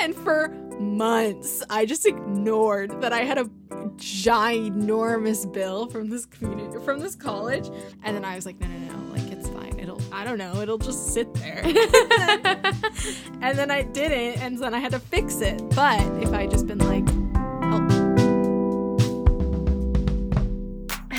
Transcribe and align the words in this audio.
And 0.00 0.14
for 0.14 0.48
months, 0.78 1.62
I 1.68 1.84
just 1.84 2.06
ignored 2.06 3.00
that 3.00 3.12
I 3.12 3.20
had 3.20 3.38
a 3.38 3.44
ginormous 3.96 5.50
bill 5.52 5.88
from 5.88 6.08
this 6.08 6.24
community 6.26 6.78
from 6.84 7.00
this 7.00 7.14
college. 7.14 7.68
And 8.04 8.16
then 8.16 8.24
I 8.24 8.36
was 8.36 8.46
like, 8.46 8.60
no, 8.60 8.68
no, 8.68 8.78
no, 8.94 9.12
like 9.12 9.30
it's 9.32 9.48
fine. 9.48 9.78
It'll 9.78 10.00
I 10.12 10.24
don't 10.24 10.38
know, 10.38 10.60
it'll 10.60 10.78
just 10.78 11.12
sit 11.12 11.32
there. 11.34 11.62
and 13.42 13.58
then 13.58 13.70
I 13.70 13.82
didn't, 13.82 14.40
and 14.42 14.58
then 14.58 14.72
I 14.74 14.78
had 14.78 14.92
to 14.92 15.00
fix 15.00 15.40
it. 15.40 15.60
But 15.74 16.00
if 16.22 16.32
I 16.32 16.46
just 16.46 16.66
been 16.66 16.78
like, 16.78 17.06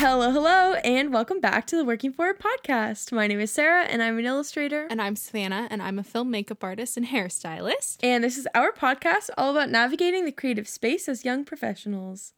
Hello, 0.01 0.31
hello, 0.31 0.75
and 0.75 1.11
welcome 1.11 1.41
back 1.41 1.67
to 1.67 1.75
the 1.75 1.83
Working 1.83 2.13
For 2.13 2.29
It 2.29 2.39
podcast. 2.39 3.11
My 3.11 3.27
name 3.27 3.41
is 3.41 3.51
Sarah, 3.51 3.83
and 3.83 4.01
I'm 4.01 4.17
an 4.17 4.25
illustrator. 4.25 4.87
and 4.89 5.01
I'm 5.01 5.17
Savannah, 5.17 5.67
and 5.69 5.81
I'm 5.81 5.99
a 5.99 6.05
film 6.05 6.31
makeup 6.31 6.63
artist 6.63 6.95
and 6.95 7.05
hairstylist. 7.05 7.97
And 8.01 8.23
this 8.23 8.37
is 8.37 8.47
our 8.55 8.71
podcast 8.71 9.29
all 9.37 9.51
about 9.51 9.69
navigating 9.69 10.23
the 10.23 10.31
creative 10.31 10.69
space 10.69 11.09
as 11.09 11.25
young 11.25 11.43
professionals. 11.43 12.31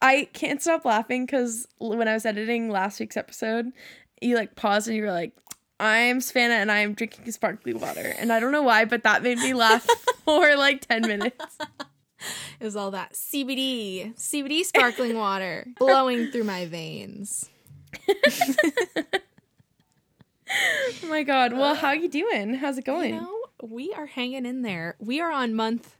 I 0.00 0.28
can't 0.34 0.62
stop 0.62 0.84
laughing 0.84 1.26
because 1.26 1.66
when 1.78 2.06
I 2.06 2.14
was 2.14 2.24
editing 2.24 2.70
last 2.70 3.00
week's 3.00 3.16
episode, 3.16 3.72
you 4.22 4.36
like 4.36 4.54
paused 4.54 4.86
and 4.86 4.96
you 4.96 5.02
were 5.02 5.10
like, 5.10 5.32
I'm 5.80 6.20
Savannah 6.20 6.54
and 6.54 6.70
I'm 6.70 6.94
drinking 6.94 7.28
sparkly 7.32 7.74
water. 7.74 8.14
And 8.20 8.32
I 8.32 8.38
don't 8.38 8.52
know 8.52 8.62
why, 8.62 8.84
but 8.84 9.02
that 9.02 9.24
made 9.24 9.38
me 9.38 9.52
laugh 9.52 9.84
for 10.24 10.54
like 10.54 10.86
10 10.86 11.02
minutes. 11.08 11.58
It 12.60 12.64
was 12.64 12.76
all 12.76 12.90
that 12.92 13.12
CBD, 13.14 14.14
CBD 14.16 14.62
sparkling 14.64 15.16
water 15.16 15.66
blowing 15.78 16.30
through 16.30 16.44
my 16.44 16.66
veins. 16.66 17.50
Oh 21.02 21.08
my 21.08 21.22
god. 21.22 21.52
Well, 21.52 21.74
how 21.74 21.92
you 21.92 22.08
doing? 22.08 22.54
How's 22.54 22.78
it 22.78 22.84
going? 22.84 23.14
You 23.14 23.20
know, 23.22 23.38
we 23.62 23.92
are 23.94 24.06
hanging 24.06 24.46
in 24.46 24.62
there. 24.62 24.94
We 24.98 25.20
are 25.20 25.30
on 25.32 25.54
month 25.54 25.96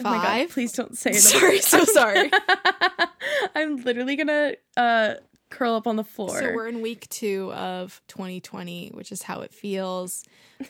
Oh 0.00 0.04
my 0.04 0.16
God, 0.16 0.22
five. 0.24 0.50
please 0.50 0.72
don't 0.72 0.96
say 0.96 1.10
it. 1.10 1.14
sorry, 1.20 1.60
so 1.60 1.84
sorry. 1.84 2.30
I'm 3.54 3.76
literally 3.76 4.16
gonna 4.16 4.52
uh 4.76 5.14
curl 5.50 5.74
up 5.74 5.86
on 5.86 5.96
the 5.96 6.04
floor. 6.04 6.38
So 6.38 6.52
we're 6.54 6.68
in 6.68 6.80
week 6.80 7.08
two 7.08 7.52
of 7.52 8.00
2020, 8.08 8.90
which 8.94 9.12
is 9.12 9.22
how 9.22 9.40
it 9.40 9.52
feels. 9.52 10.24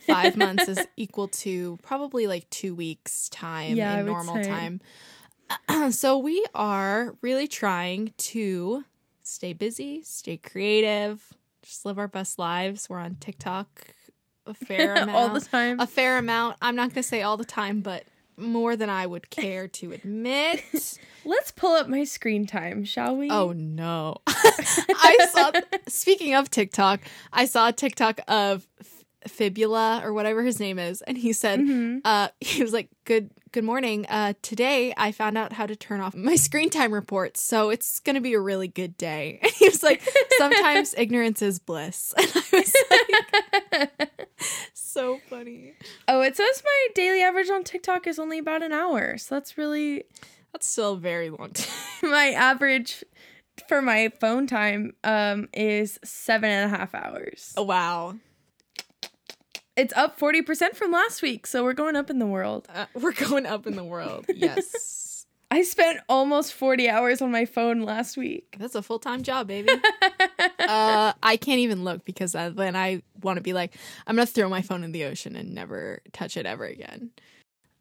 Five 0.07 0.37
months 0.37 0.69
is 0.69 0.79
equal 0.97 1.29
to 1.29 1.79
probably 1.83 2.27
like 2.27 2.49
two 2.51 2.75
weeks 2.75 3.29
time 3.29 3.77
Yeah, 3.77 4.01
in 4.01 4.07
normal 4.07 4.43
time. 4.43 4.81
so 5.91 6.19
we 6.19 6.45
are 6.55 7.15
really 7.23 7.49
trying 7.49 8.13
to 8.19 8.85
stay 9.23 9.53
busy, 9.53 10.03
stay 10.03 10.37
creative, 10.37 11.23
just 11.63 11.85
live 11.85 11.99
our 11.99 12.09
best 12.09 12.39
lives. 12.39 12.89
We're 12.89 12.99
on 12.99 13.17
TikTok 13.17 13.95
a 14.47 14.55
fair 14.55 14.95
amount. 14.95 15.11
all 15.17 15.29
the 15.29 15.41
time. 15.41 15.81
A 15.81 15.87
fair 15.87 16.19
amount. 16.19 16.57
I'm 16.63 16.75
not 16.75 16.89
going 16.89 17.03
to 17.03 17.09
say 17.09 17.23
all 17.23 17.37
the 17.37 17.45
time, 17.45 17.81
but 17.81 18.05
more 18.39 18.77
than 18.77 18.89
I 18.91 19.07
would 19.07 19.31
care 19.31 19.69
to 19.69 19.93
admit. 19.93 20.65
Let's 21.25 21.51
pull 21.51 21.75
up 21.75 21.89
my 21.89 22.05
screen 22.05 22.47
time, 22.47 22.85
shall 22.85 23.17
we? 23.17 23.31
Oh 23.31 23.53
no. 23.53 24.17
I 24.29 25.29
saw 25.33 25.53
speaking 25.89 26.35
of 26.35 26.51
TikTok, 26.51 27.01
I 27.33 27.45
saw 27.45 27.69
a 27.69 27.73
TikTok 27.73 28.21
of 28.29 28.67
F- 28.81 29.05
Fibula 29.33 30.01
or 30.05 30.13
whatever 30.13 30.43
his 30.43 30.59
name 30.61 30.79
is 30.79 31.03
and 31.03 31.19
he 31.19 31.33
said 31.33 31.61
Mhm. 31.61 32.01
uh 32.05 32.29
he 32.41 32.63
was 32.63 32.73
like 32.73 32.89
good 33.05 33.31
good 33.53 33.65
morning. 33.65 34.07
Uh 34.09 34.33
today 34.43 34.95
I 34.97 35.13
found 35.13 35.37
out 35.37 35.53
how 35.53 35.67
to 35.67 35.75
turn 35.77 36.01
off 36.01 36.15
my 36.15 36.37
screen 36.37 36.71
time 36.71 36.95
reports. 36.95 37.43
So 37.43 37.71
it's 37.71 38.01
going 38.01 38.15
to 38.15 38.21
be 38.23 38.35
a 38.35 38.41
really 38.41 38.69
good 38.69 38.97
day. 38.97 39.41
And 39.43 39.53
he 39.53 39.69
was 39.69 39.83
like 39.83 40.03
sometimes 40.39 40.95
ignorance 40.97 41.43
is 41.43 41.59
bliss. 41.59 42.15
And 42.17 42.33
I 42.35 42.45
was 42.53 42.75
like 44.11 44.28
so 44.75 45.19
funny. 45.29 45.75
Oh, 46.07 46.21
it 46.23 46.37
says 46.37 46.63
my 46.65 46.87
daily 46.95 47.23
average 47.23 47.51
on 47.51 47.65
TikTok 47.65 48.07
is 48.07 48.19
only 48.19 48.39
about 48.39 48.63
an 48.63 48.73
hour. 48.73 49.19
So 49.19 49.35
that's 49.35 49.59
really 49.59 50.05
That's 50.53 50.67
still 50.67 50.95
a 50.95 50.99
very 50.99 51.31
long 51.31 51.51
time. 51.55 51.71
my 52.11 52.31
average 52.31 53.05
for 53.69 53.83
my 53.83 54.11
phone 54.21 54.47
time 54.47 54.95
um 55.05 55.49
is 55.53 55.99
seven 56.05 56.51
and 56.51 56.73
a 56.73 56.77
half 56.77 56.95
hours. 56.95 57.53
Oh, 57.57 57.63
wow. 57.65 58.17
It's 59.77 59.95
up 59.95 60.19
40% 60.19 60.75
from 60.75 60.91
last 60.91 61.23
week, 61.23 61.47
so 61.47 61.63
we're 61.63 61.73
going 61.73 61.95
up 61.95 62.11
in 62.11 62.19
the 62.19 62.27
world. 62.27 62.67
Uh, 62.75 62.87
we're 62.95 63.13
going 63.13 63.47
up 63.47 63.65
in 63.65 63.77
the 63.77 63.85
world. 63.85 64.27
Yes. 64.29 64.98
I 65.51 65.63
spent 65.63 66.01
almost 66.09 66.53
40 66.53 66.89
hours 66.91 67.23
on 67.23 67.31
my 67.31 67.47
phone 67.47 67.81
last 67.81 68.17
week. 68.17 68.57
That's 68.59 68.75
a 68.75 68.83
full 68.83 68.99
time 68.99 69.23
job, 69.23 69.49
baby. 69.49 69.71
uh, 70.59 71.13
I 71.23 71.37
can't 71.41 71.61
even 71.61 71.85
look 71.85 72.05
because 72.05 72.33
then 72.33 72.77
I 72.77 73.03
want 73.23 73.39
to 73.39 73.43
be 73.43 73.55
like, 73.55 73.75
I'm 74.07 74.17
gonna 74.17 74.27
throw 74.27 74.49
my 74.49 74.61
phone 74.63 74.85
in 74.85 74.93
the 74.93 75.05
ocean 75.05 75.37
and 75.37 75.55
never 75.55 76.01
touch 76.13 76.37
it 76.37 76.45
ever 76.47 76.65
again. 76.65 77.11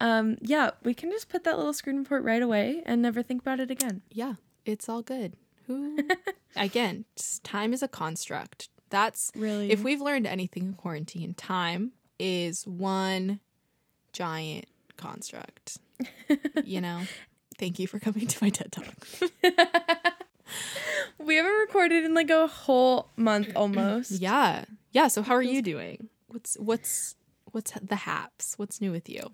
Um 0.00 0.38
yeah, 0.40 0.70
we 0.82 0.94
can 0.94 1.10
just 1.10 1.28
put 1.28 1.44
that 1.44 1.58
little 1.58 1.72
screen 1.72 1.98
report 1.98 2.22
right 2.22 2.40
away 2.40 2.82
and 2.86 3.02
never 3.02 3.22
think 3.22 3.42
about 3.42 3.60
it 3.60 3.70
again. 3.70 4.02
Yeah, 4.10 4.34
it's 4.64 4.88
all 4.88 5.02
good. 5.02 5.34
Who? 5.66 5.98
again, 6.56 7.04
time 7.42 7.72
is 7.72 7.82
a 7.82 7.88
construct. 7.88 8.70
That's 8.90 9.30
Really. 9.34 9.70
if 9.70 9.82
we've 9.82 10.00
learned 10.00 10.26
anything 10.26 10.62
in 10.62 10.74
quarantine, 10.74 11.34
time 11.34 11.92
is 12.18 12.66
one 12.66 13.40
giant 14.12 14.66
construct. 14.96 15.78
you 16.64 16.80
know. 16.80 17.02
Thank 17.58 17.78
you 17.78 17.86
for 17.86 17.98
coming 17.98 18.26
to 18.26 18.44
my 18.44 18.50
TED 18.50 18.72
talk. 18.72 18.84
we 21.18 21.36
haven't 21.36 21.52
recorded 21.52 22.04
in 22.04 22.14
like 22.14 22.30
a 22.30 22.46
whole 22.46 23.10
month 23.16 23.50
almost. 23.56 24.12
Yeah. 24.12 24.64
Yeah, 24.92 25.08
so 25.08 25.22
how 25.22 25.34
are 25.34 25.42
you 25.42 25.60
doing? 25.60 26.08
What's 26.28 26.56
what's 26.58 27.16
what's 27.52 27.72
the 27.72 27.96
haps? 27.96 28.54
What's 28.58 28.80
new 28.80 28.92
with 28.92 29.08
you? 29.08 29.32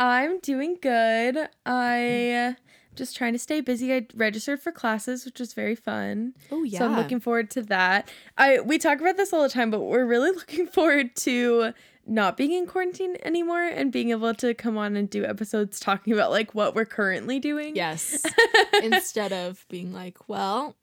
I'm 0.00 0.40
doing 0.40 0.78
good. 0.80 1.48
I 1.66 1.96
mm-hmm. 1.96 2.54
just 2.96 3.16
trying 3.16 3.34
to 3.34 3.38
stay 3.38 3.60
busy. 3.60 3.94
I 3.94 4.06
registered 4.14 4.60
for 4.60 4.72
classes, 4.72 5.24
which 5.24 5.38
was 5.38 5.52
very 5.52 5.76
fun. 5.76 6.34
Oh 6.50 6.64
yeah. 6.64 6.78
So 6.78 6.86
I'm 6.86 6.96
looking 6.96 7.20
forward 7.20 7.50
to 7.52 7.62
that. 7.62 8.10
I 8.38 8.60
we 8.60 8.78
talk 8.78 9.00
about 9.00 9.16
this 9.16 9.32
all 9.32 9.42
the 9.42 9.48
time, 9.48 9.70
but 9.70 9.80
we're 9.80 10.06
really 10.06 10.30
looking 10.34 10.66
forward 10.66 11.14
to 11.16 11.72
not 12.06 12.36
being 12.36 12.52
in 12.52 12.66
quarantine 12.66 13.16
anymore 13.22 13.62
and 13.62 13.92
being 13.92 14.10
able 14.10 14.34
to 14.34 14.54
come 14.54 14.76
on 14.76 14.96
and 14.96 15.08
do 15.08 15.24
episodes 15.24 15.78
talking 15.80 16.12
about 16.12 16.30
like 16.30 16.54
what 16.54 16.74
we're 16.74 16.84
currently 16.84 17.38
doing. 17.38 17.76
Yes. 17.76 18.24
Instead 18.82 19.32
of 19.32 19.64
being 19.68 19.92
like, 19.92 20.16
well, 20.28 20.76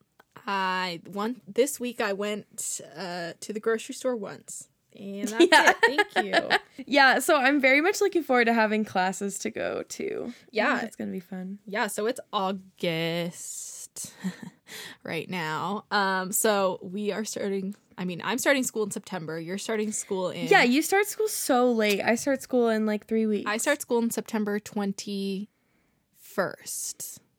I 0.47 1.01
one 1.11 1.41
this 1.47 1.79
week 1.79 1.99
I 2.01 2.13
went 2.13 2.79
uh, 2.97 3.33
to 3.41 3.53
the 3.53 3.59
grocery 3.59 3.93
store 3.95 4.15
once. 4.15 4.69
And 4.97 5.27
that's 5.27 5.45
Yeah. 5.51 5.73
it. 5.83 6.07
Thank 6.13 6.25
you. 6.25 6.49
Yeah, 6.87 7.19
so 7.19 7.35
I'm 7.35 7.59
very 7.59 7.81
much 7.81 7.99
looking 7.99 8.23
forward 8.23 8.45
to 8.45 8.53
having 8.53 8.85
classes 8.85 9.37
to 9.39 9.49
go 9.51 9.83
to. 9.89 10.33
Yeah. 10.49 10.79
it's 10.81 10.95
gonna 10.95 11.11
be 11.11 11.19
fun. 11.19 11.59
Yeah, 11.65 11.87
so 11.87 12.05
it's 12.05 12.21
August 12.31 14.13
right 15.03 15.29
now. 15.29 15.83
Um 15.91 16.31
so 16.31 16.79
we 16.81 17.11
are 17.11 17.25
starting 17.25 17.75
I 17.99 18.05
mean, 18.05 18.21
I'm 18.23 18.37
starting 18.37 18.63
school 18.63 18.83
in 18.83 18.91
September. 18.91 19.37
You're 19.37 19.57
starting 19.57 19.91
school 19.91 20.29
in 20.29 20.47
Yeah, 20.47 20.63
you 20.63 20.81
start 20.81 21.05
school 21.07 21.27
so 21.27 21.69
late. 21.69 22.01
I 22.01 22.15
start 22.15 22.41
school 22.41 22.69
in 22.69 22.85
like 22.85 23.07
three 23.07 23.25
weeks. 23.25 23.43
I 23.45 23.57
start 23.57 23.81
school 23.81 24.01
in 24.01 24.09
September 24.09 24.57
21st. 24.57 25.49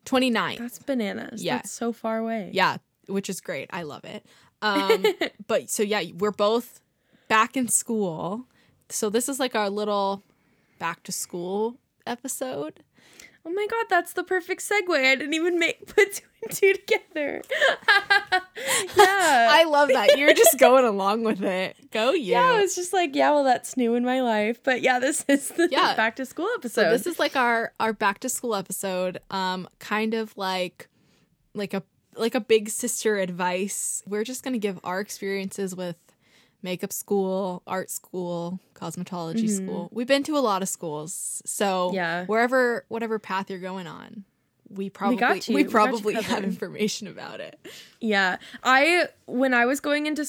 29th. 0.05 0.57
That's 0.59 0.77
bananas. 0.77 1.43
Yeah. 1.43 1.55
That's 1.55 1.71
so 1.71 1.91
far 1.91 2.19
away. 2.19 2.51
Yeah, 2.53 2.77
which 3.07 3.27
is 3.27 3.41
great. 3.41 3.71
I 3.73 3.81
love 3.81 4.05
it. 4.05 4.23
Um, 4.61 5.03
but 5.47 5.71
so 5.71 5.81
yeah, 5.81 6.03
we're 6.15 6.29
both 6.29 6.79
back 7.27 7.57
in 7.57 7.67
school. 7.67 8.45
So 8.89 9.09
this 9.09 9.27
is 9.27 9.39
like 9.39 9.55
our 9.55 9.71
little 9.71 10.23
back 10.77 11.01
to 11.03 11.11
school 11.11 11.77
episode. 12.05 12.83
Oh 13.43 13.49
my 13.51 13.65
god, 13.69 13.85
that's 13.89 14.13
the 14.13 14.23
perfect 14.23 14.61
segue. 14.61 14.95
I 14.95 15.15
didn't 15.15 15.33
even 15.33 15.57
make 15.57 15.87
put 15.95 16.13
two 16.13 16.25
and 16.43 16.55
two 16.55 16.73
together. 16.73 17.41
yeah. 18.97 19.47
I 19.51 19.65
love 19.67 19.89
that. 19.89 20.17
You're 20.17 20.33
just 20.33 20.57
going 20.59 20.85
along 20.85 21.23
with 21.23 21.41
it. 21.41 21.75
Go 21.91 22.11
you. 22.11 22.33
yeah, 22.33 22.43
I 22.43 22.61
was 22.61 22.75
just 22.75 22.93
like, 22.93 23.15
yeah, 23.15 23.31
well, 23.31 23.43
that's 23.43 23.75
new 23.77 23.95
in 23.95 24.05
my 24.05 24.21
life. 24.21 24.61
But 24.63 24.81
yeah, 24.81 24.99
this 24.99 25.25
is 25.27 25.49
the 25.49 25.67
Yeah. 25.71 25.95
back 25.95 26.15
to 26.17 26.25
school 26.25 26.49
episode. 26.55 26.83
so 26.83 26.89
this 26.91 27.07
is 27.07 27.19
like 27.19 27.35
our 27.35 27.73
our 27.79 27.93
back 27.93 28.19
to 28.19 28.29
school 28.29 28.55
episode. 28.55 29.19
Um, 29.31 29.67
kind 29.79 30.13
of 30.13 30.35
like 30.37 30.87
like 31.53 31.73
a 31.73 31.83
like 32.15 32.35
a 32.35 32.41
big 32.41 32.69
sister 32.69 33.17
advice. 33.17 34.03
We're 34.05 34.23
just 34.23 34.43
gonna 34.43 34.57
give 34.59 34.79
our 34.83 34.99
experiences 34.99 35.75
with 35.75 35.95
makeup 36.63 36.93
school, 36.93 37.63
art 37.65 37.89
school, 37.89 38.59
cosmetology 38.75 39.45
Mhm. 39.45 39.55
school. 39.57 39.89
We've 39.91 40.07
been 40.07 40.23
to 40.23 40.37
a 40.37 40.39
lot 40.39 40.61
of 40.61 40.69
schools, 40.69 41.41
so 41.45 41.91
Yeah. 41.93 42.25
wherever 42.25 42.85
whatever 42.87 43.19
path 43.19 43.49
you're 43.49 43.59
going 43.59 43.87
on, 43.87 44.23
we 44.69 44.89
probably 44.89 45.17
got 45.17 45.47
you. 45.49 45.55
we 45.55 45.63
We 45.63 45.63
got 45.63 45.69
you 45.69 45.71
probably 45.71 46.13
have 46.15 46.43
information 46.43 47.07
about 47.07 47.39
it. 47.41 47.59
Yeah. 47.99 48.37
I 48.63 49.07
when 49.25 49.53
I 49.53 49.65
was 49.65 49.79
going 49.79 50.05
into 50.05 50.25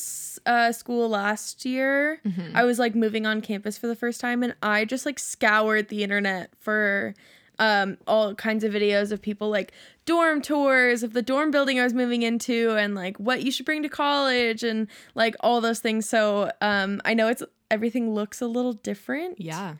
uh, 0.47 0.73
school 0.73 1.09
last 1.09 1.65
year, 1.65 2.21
Mm-hmm. 2.27 2.57
I 2.57 2.65
was 2.65 2.79
like 2.79 2.95
moving 2.95 3.25
on 3.27 3.41
campus 3.41 3.79
for 3.79 3.87
the 3.87 3.95
first 3.97 4.21
time 4.21 4.43
and 4.43 4.55
I 4.63 4.85
just 4.85 5.07
like 5.07 5.19
scoured 5.19 5.89
the 5.89 6.03
internet 6.03 6.51
for 6.59 7.15
um 7.63 7.97
all 8.09 8.35
kinds 8.35 8.65
of 8.65 8.73
videos 8.73 9.13
of 9.13 9.23
people 9.23 9.49
like 9.49 9.73
dorm 10.05 10.43
tours 10.43 11.05
of 11.05 11.13
the 11.13 11.23
dorm 11.23 11.51
building 11.53 11.79
I 11.79 11.85
was 11.85 11.95
moving 11.95 12.23
into 12.23 12.77
and 12.77 12.95
like 12.97 13.17
what 13.19 13.43
you 13.45 13.53
should 13.53 13.65
bring 13.65 13.85
to 13.85 13.89
college 13.89 14.65
and 14.65 14.89
like 15.15 15.37
all 15.41 15.61
those 15.61 15.79
things. 15.79 16.09
So 16.09 16.51
um 16.61 17.01
I 17.05 17.15
know 17.15 17.29
it's 17.29 17.43
everything 17.71 18.15
looks 18.15 18.41
a 18.41 18.47
little 18.47 18.73
different. 18.73 19.41
Yeah. 19.41 19.77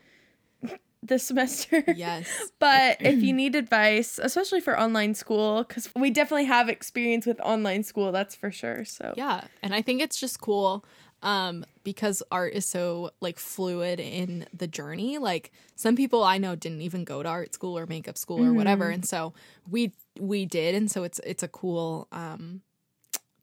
this 1.03 1.23
semester. 1.23 1.83
Yes. 1.95 2.51
But 2.59 3.01
if 3.01 3.21
you 3.21 3.33
need 3.33 3.55
advice, 3.55 4.17
especially 4.23 4.61
for 4.61 4.79
online 4.79 5.15
school, 5.15 5.65
because 5.67 5.89
we 5.97 6.09
definitely 6.09 6.45
have 6.45 6.69
experience 6.69 7.25
with 7.25 7.41
online 7.41 7.83
school, 7.83 8.13
that's 8.13 8.35
for 8.35 8.51
sure. 8.51 8.85
So 8.85 9.13
Yeah, 9.17 9.41
and 9.61 9.75
I 9.75 9.81
think 9.81 10.01
it's 10.01 10.17
just 10.17 10.39
cool 10.39 10.85
um 11.23 11.65
because 11.83 12.21
art 12.31 12.53
is 12.53 12.65
so 12.65 13.11
like 13.19 13.39
fluid 13.39 13.99
in 13.99 14.45
the 14.53 14.67
journey. 14.67 15.17
Like 15.17 15.51
some 15.75 15.95
people 15.95 16.23
I 16.23 16.37
know 16.37 16.55
didn't 16.55 16.81
even 16.81 17.03
go 17.03 17.23
to 17.23 17.29
art 17.29 17.53
school 17.53 17.77
or 17.77 17.87
makeup 17.87 18.17
school 18.17 18.43
or 18.43 18.53
whatever, 18.53 18.89
and 18.89 19.05
so 19.05 19.33
we 19.69 19.93
we 20.19 20.45
did, 20.45 20.75
and 20.75 20.91
so 20.91 21.03
it's 21.03 21.19
it's 21.25 21.41
a 21.43 21.47
cool 21.47 22.07
um 22.11 22.61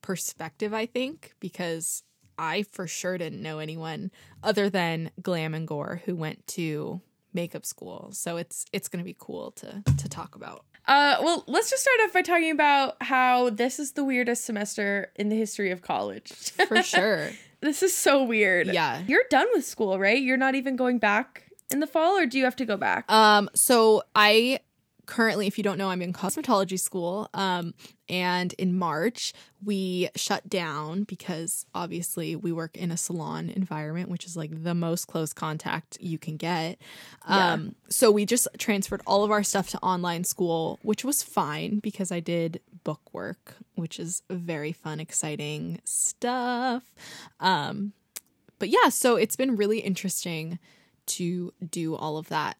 perspective 0.02 0.72
I 0.72 0.86
think 0.86 1.34
because 1.40 2.04
I 2.38 2.62
for 2.62 2.86
sure 2.86 3.18
didn't 3.18 3.42
know 3.42 3.58
anyone 3.58 4.10
other 4.42 4.70
than 4.70 5.10
Glam 5.20 5.54
and 5.54 5.68
Gore 5.68 6.00
who 6.04 6.14
went 6.14 6.46
to 6.48 7.00
makeup 7.32 7.66
school. 7.66 8.10
So 8.12 8.36
it's 8.36 8.64
it's 8.72 8.88
going 8.88 8.98
to 8.98 9.04
be 9.04 9.16
cool 9.18 9.50
to 9.52 9.82
to 9.96 10.08
talk 10.08 10.34
about. 10.34 10.64
Uh, 10.86 11.18
well, 11.22 11.44
let's 11.46 11.70
just 11.70 11.82
start 11.82 11.98
off 12.04 12.12
by 12.12 12.22
talking 12.22 12.50
about 12.50 12.96
how 13.02 13.50
this 13.50 13.78
is 13.78 13.92
the 13.92 14.02
weirdest 14.02 14.44
semester 14.44 15.12
in 15.14 15.28
the 15.28 15.36
history 15.36 15.70
of 15.70 15.82
college. 15.82 16.32
For 16.66 16.82
sure. 16.82 17.30
This 17.60 17.82
is 17.82 17.94
so 17.94 18.24
weird. 18.24 18.68
Yeah. 18.68 19.02
You're 19.06 19.24
done 19.30 19.46
with 19.52 19.64
school, 19.64 19.98
right? 19.98 20.20
You're 20.20 20.36
not 20.36 20.54
even 20.54 20.76
going 20.76 20.98
back 20.98 21.44
in 21.70 21.80
the 21.80 21.86
fall, 21.86 22.18
or 22.18 22.26
do 22.26 22.38
you 22.38 22.44
have 22.44 22.56
to 22.56 22.64
go 22.64 22.76
back? 22.76 23.10
Um, 23.10 23.48
so 23.54 24.02
I 24.14 24.60
currently, 25.10 25.48
if 25.48 25.58
you 25.58 25.64
don't 25.64 25.76
know, 25.76 25.90
I'm 25.90 26.02
in 26.02 26.12
cosmetology 26.12 26.78
school. 26.78 27.28
Um, 27.34 27.74
and 28.08 28.52
in 28.54 28.78
March, 28.78 29.32
we 29.62 30.08
shut 30.14 30.48
down 30.48 31.02
because 31.02 31.66
obviously 31.74 32.36
we 32.36 32.52
work 32.52 32.76
in 32.76 32.92
a 32.92 32.96
salon 32.96 33.50
environment, 33.50 34.08
which 34.08 34.24
is 34.24 34.36
like 34.36 34.62
the 34.62 34.74
most 34.74 35.08
close 35.08 35.32
contact 35.32 35.98
you 36.00 36.16
can 36.16 36.36
get. 36.36 36.78
Um, 37.26 37.74
so 37.88 38.12
we 38.12 38.24
just 38.24 38.46
transferred 38.56 39.02
all 39.04 39.24
of 39.24 39.32
our 39.32 39.42
stuff 39.42 39.68
to 39.70 39.78
online 39.78 40.22
school, 40.22 40.78
which 40.82 41.04
was 41.04 41.24
fine 41.24 41.80
because 41.80 42.12
I 42.12 42.20
did 42.20 42.60
book 42.84 43.12
work, 43.12 43.56
which 43.74 43.98
is 43.98 44.22
very 44.30 44.70
fun, 44.70 45.00
exciting 45.00 45.80
stuff. 45.84 46.84
Um, 47.40 47.94
but 48.60 48.68
yeah, 48.68 48.90
so 48.90 49.16
it's 49.16 49.34
been 49.34 49.56
really 49.56 49.80
interesting 49.80 50.60
to 51.06 51.52
do 51.68 51.96
all 51.96 52.16
of 52.16 52.28
that 52.28 52.56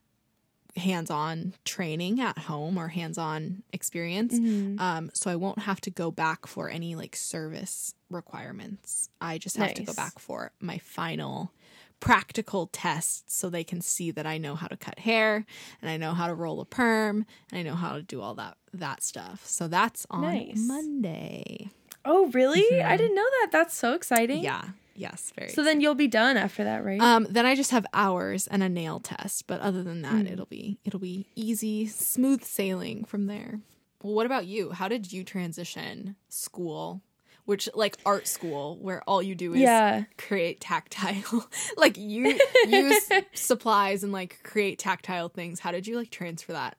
hands-on 0.76 1.52
training 1.64 2.20
at 2.20 2.38
home 2.38 2.78
or 2.78 2.88
hands-on 2.88 3.62
experience 3.72 4.38
Mm-hmm. 4.38 4.78
um, 4.80 5.10
so 5.14 5.30
i 5.30 5.36
won't 5.36 5.60
have 5.60 5.80
to 5.82 5.90
go 5.90 6.10
back 6.10 6.46
for 6.46 6.68
any 6.68 6.94
like 6.94 7.16
service 7.16 7.94
requirements 8.10 9.08
i 9.20 9.38
just 9.38 9.56
have 9.56 9.74
to 9.74 9.82
go 9.82 9.92
back 9.92 10.18
for 10.18 10.52
my 10.60 10.78
final 10.78 11.52
practical 12.00 12.66
tests 12.72 13.34
so 13.36 13.50
they 13.50 13.62
can 13.64 13.80
see 13.80 14.10
that 14.10 14.26
i 14.26 14.38
know 14.38 14.54
how 14.54 14.66
to 14.66 14.76
cut 14.76 15.00
hair 15.00 15.44
and 15.82 15.90
i 15.90 15.96
know 15.96 16.12
how 16.14 16.26
to 16.26 16.34
roll 16.34 16.60
a 16.60 16.64
perm 16.64 17.26
and 17.52 17.58
i 17.58 17.62
know 17.62 17.74
how 17.74 17.94
to 17.94 18.02
do 18.02 18.20
all 18.22 18.34
that 18.34 18.56
that 18.72 19.02
stuff 19.02 19.44
so 19.46 19.68
that's 19.68 20.06
on 20.10 20.22
Nice. 20.22 20.56
monday 20.56 21.70
Oh, 22.02 22.28
really? 22.28 22.64
I 22.80 22.96
didn't 22.96 23.14
know 23.14 23.28
that. 23.42 23.48
That's 23.52 23.74
so 23.76 23.92
exciting. 23.92 24.38
Mm-hmm. 24.38 24.44
yeah 24.44 24.62
yes 24.94 25.32
very 25.36 25.50
So 25.50 25.62
then 25.62 25.80
you'll 25.80 25.94
be 25.94 26.08
done 26.08 26.36
after 26.36 26.64
that, 26.64 26.84
right? 26.84 27.00
Um, 27.00 27.26
then 27.30 27.46
I 27.46 27.54
just 27.54 27.70
have 27.70 27.86
hours 27.92 28.46
and 28.46 28.62
a 28.62 28.68
nail 28.68 29.00
test, 29.00 29.46
but 29.46 29.60
other 29.60 29.82
than 29.82 30.02
that, 30.02 30.26
it'll 30.26 30.46
be 30.46 30.78
it'll 30.84 31.00
be 31.00 31.26
easy, 31.34 31.86
smooth 31.86 32.42
sailing 32.44 33.04
from 33.04 33.26
there. 33.26 33.60
Well, 34.02 34.14
what 34.14 34.26
about 34.26 34.46
you? 34.46 34.70
How 34.70 34.88
did 34.88 35.12
you 35.12 35.24
transition 35.24 36.16
school, 36.28 37.02
which 37.44 37.68
like 37.74 37.98
art 38.06 38.26
school, 38.26 38.78
where 38.80 39.02
all 39.06 39.22
you 39.22 39.34
do 39.34 39.52
is 39.54 39.60
yeah. 39.60 40.04
create 40.16 40.60
tactile, 40.60 41.48
like 41.76 41.98
you 41.98 42.38
use 42.66 43.08
supplies 43.34 44.02
and 44.02 44.12
like 44.12 44.42
create 44.42 44.78
tactile 44.78 45.28
things. 45.28 45.60
How 45.60 45.70
did 45.70 45.86
you 45.86 45.96
like 45.96 46.10
transfer 46.10 46.52
that? 46.52 46.76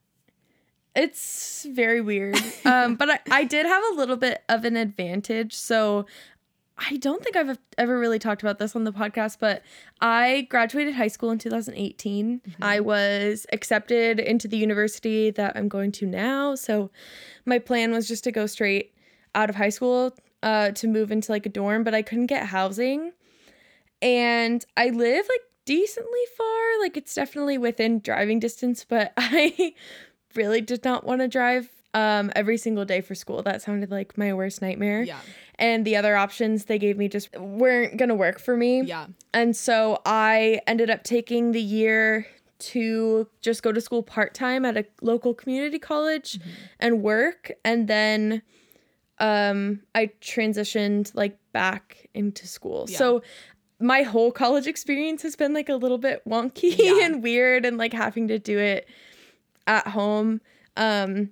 It's 0.96 1.66
very 1.70 2.02
weird. 2.02 2.38
Um, 2.64 2.96
but 2.96 3.10
I, 3.10 3.20
I 3.32 3.44
did 3.44 3.66
have 3.66 3.84
a 3.92 3.96
little 3.96 4.18
bit 4.18 4.44
of 4.48 4.66
an 4.66 4.78
advantage. 4.78 5.56
So 5.56 6.06
I 6.90 6.98
don't 6.98 7.24
think 7.24 7.36
I've 7.36 7.58
ever 7.78 8.00
really 8.00 8.18
talked 8.20 8.42
about 8.42 8.58
this 8.58 8.76
on 8.76 8.86
the 8.86 8.92
podcast, 8.92 9.38
but 9.40 9.62
I 10.00 10.48
graduated 10.50 10.96
high 10.96 11.10
school 11.10 11.30
in 11.30 11.38
2018. 11.38 12.42
I 12.62 12.80
was 12.80 13.46
accepted 13.54 14.20
into 14.20 14.48
the 14.48 14.58
university 14.58 15.30
that 15.32 15.56
I'm 15.56 15.68
going 15.68 15.92
to 15.94 16.08
now. 16.08 16.56
So 16.56 16.90
my 17.46 17.60
plan 17.60 17.92
was 17.92 18.08
just 18.08 18.24
to 18.24 18.32
go 18.32 18.48
straight 18.48 18.94
out 19.36 19.50
of 19.50 19.56
high 19.56 19.70
school 19.70 20.16
uh, 20.44 20.72
to 20.72 20.88
move 20.88 21.12
into 21.12 21.32
like 21.32 21.46
a 21.46 21.50
dorm, 21.50 21.84
but 21.84 21.94
I 21.94 22.02
couldn't 22.02 22.28
get 22.28 22.48
housing. 22.48 23.12
And 24.02 24.66
I 24.76 24.90
live 24.90 25.26
like 25.30 25.42
decently 25.66 26.26
far. 26.38 26.80
Like 26.82 26.98
it's 26.98 27.14
definitely 27.14 27.58
within 27.58 28.00
driving 28.00 28.40
distance, 28.40 28.84
but 28.88 29.14
I 29.18 29.76
really 30.36 30.62
did 30.62 30.84
not 30.84 31.06
want 31.06 31.22
to 31.22 31.28
drive 31.28 31.70
um, 31.94 32.32
every 32.36 32.58
single 32.58 32.86
day 32.86 33.02
for 33.02 33.16
school. 33.16 33.44
That 33.44 33.62
sounded 33.62 33.92
like 33.92 34.18
my 34.18 34.34
worst 34.34 34.62
nightmare. 34.62 35.04
Yeah, 35.04 35.20
And 35.62 35.86
the 35.86 35.96
other 35.96 36.18
options 36.18 36.66
they 36.66 36.78
gave 36.80 36.98
me 36.98 37.08
just 37.08 37.34
weren't 37.38 37.96
going 37.98 38.10
to 38.10 38.16
work 38.16 38.40
for 38.40 38.58
me. 38.58 38.82
yeah, 38.82 39.06
And 39.34 39.56
so 39.56 40.02
I 40.06 40.60
ended 40.68 40.90
up 40.90 41.04
taking 41.04 41.52
the 41.54 41.62
year 41.62 42.26
to 42.72 43.28
just 43.42 43.64
go 43.64 43.72
to 43.72 43.80
school 43.80 44.04
part 44.04 44.34
time 44.34 44.66
at 44.66 44.76
a 44.76 44.86
local 45.02 45.34
community 45.36 45.80
college 45.80 46.40
Mm-hmm. 46.40 46.50
and 46.80 47.02
work. 47.04 47.52
And 47.64 47.88
then 47.88 48.42
um, 49.20 49.82
I 49.94 50.08
transitioned 50.20 51.14
like 51.14 51.38
back 51.54 52.08
into 52.14 52.48
school. 52.48 52.88
Yeah. 52.90 52.98
So 52.98 53.22
my 53.80 54.02
whole 54.04 54.32
college 54.32 54.68
experience 54.68 55.22
has 55.24 55.36
been 55.36 55.54
like 55.54 55.70
a 55.70 55.76
little 55.76 55.98
bit 56.00 56.22
wonky 56.28 56.76
Yeah. 56.78 57.06
and 57.06 57.22
weird 57.24 57.66
and 57.66 57.78
like 57.78 57.94
having 57.94 58.28
to 58.30 58.40
do 58.40 58.58
it 58.58 58.88
at 59.68 59.88
home. 59.88 60.42
Um, 60.76 61.30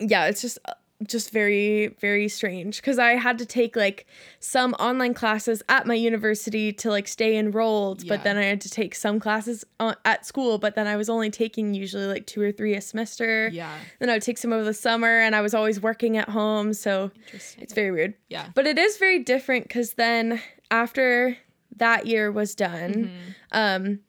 yeah, 0.00 0.26
it's 0.26 0.40
just 0.42 0.58
just 1.06 1.30
very 1.30 1.88
very 2.00 2.28
strange 2.28 2.76
because 2.76 2.98
I 2.98 3.12
had 3.12 3.38
to 3.38 3.46
take 3.46 3.76
like 3.76 4.06
some 4.40 4.74
online 4.74 5.14
classes 5.14 5.62
at 5.68 5.86
my 5.86 5.94
university 5.94 6.72
to 6.74 6.90
like 6.90 7.08
stay 7.08 7.36
enrolled, 7.36 8.02
Yeah. 8.02 8.14
but 8.16 8.24
then 8.24 8.36
I 8.36 8.44
had 8.44 8.60
to 8.62 8.70
take 8.70 8.94
some 8.94 9.20
classes 9.20 9.64
uh, 9.80 9.94
at 10.04 10.26
school, 10.26 10.58
but 10.58 10.74
then 10.74 10.86
I 10.86 10.96
was 10.96 11.08
only 11.08 11.30
taking 11.30 11.74
usually 11.74 12.06
like 12.06 12.26
two 12.26 12.40
or 12.42 12.52
three 12.52 12.74
a 12.74 12.80
semester. 12.80 13.48
yeah. 13.52 13.76
Then 13.98 14.10
I 14.10 14.14
would 14.14 14.22
take 14.22 14.38
some 14.38 14.52
over 14.52 14.64
the 14.64 14.74
summer, 14.74 15.18
and 15.20 15.34
I 15.34 15.40
was 15.40 15.54
always 15.54 15.80
working 15.80 16.16
at 16.16 16.28
home, 16.28 16.72
so 16.74 17.10
it's 17.58 17.72
very 17.72 17.90
weird. 17.90 18.14
Yeah, 18.28 18.48
But 18.54 18.66
it 18.66 18.78
is 18.78 18.96
very 18.98 19.18
different 19.20 19.68
because 19.68 19.94
then 19.94 20.40
after 20.70 21.36
that 21.76 22.06
year 22.06 22.30
was 22.30 22.54
done, 22.54 22.92
Mm-hmm. 22.92 23.12
um, 23.52 24.00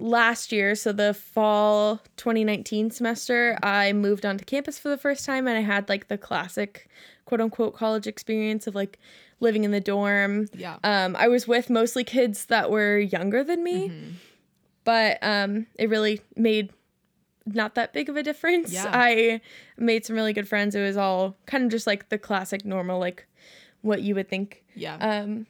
last 0.00 0.50
year, 0.52 0.74
so 0.74 0.92
the 0.92 1.14
fall 1.14 2.00
2019 2.16 2.90
semester, 2.90 3.58
I 3.62 3.92
moved 3.92 4.24
onto 4.26 4.44
campus 4.44 4.78
for 4.78 4.88
the 4.88 4.96
first 4.98 5.24
time 5.26 5.46
and 5.46 5.56
I 5.56 5.60
had 5.62 5.88
like 5.88 6.08
the 6.08 6.18
classic 6.18 6.88
quote 7.26 7.40
unquote 7.40 7.74
college 7.76 8.06
experience 8.06 8.66
of 8.66 8.74
like 8.74 8.98
living 9.40 9.64
in 9.64 9.70
the 9.70 9.80
dorm. 9.80 10.48
yeah. 10.54 10.78
Um, 10.84 11.16
I 11.16 11.28
was 11.28 11.46
with 11.46 11.70
mostly 11.70 12.04
kids 12.04 12.46
that 12.46 12.70
were 12.70 12.98
younger 12.98 13.42
than 13.44 13.62
me, 13.64 13.88
Mhm. 13.88 14.12
but 14.84 15.18
um, 15.22 15.66
it 15.78 15.88
really 15.88 16.20
made 16.36 16.72
not 17.46 17.74
that 17.74 17.92
big 17.92 18.08
of 18.08 18.16
a 18.16 18.22
difference. 18.22 18.72
Yeah. 18.72 18.90
I 18.92 19.40
made 19.78 20.04
some 20.04 20.14
really 20.16 20.32
good 20.32 20.46
friends. 20.48 20.74
It 20.74 20.82
was 20.82 20.96
all 20.96 21.36
kind 21.46 21.64
of 21.64 21.70
just 21.70 21.86
like 21.86 22.08
the 22.10 22.18
classic 22.18 22.64
normal, 22.64 22.98
like 23.00 23.26
what 23.82 24.02
you 24.02 24.14
would 24.14 24.28
think. 24.28 24.62
Yeah. 24.74 24.96
Um, 24.96 25.46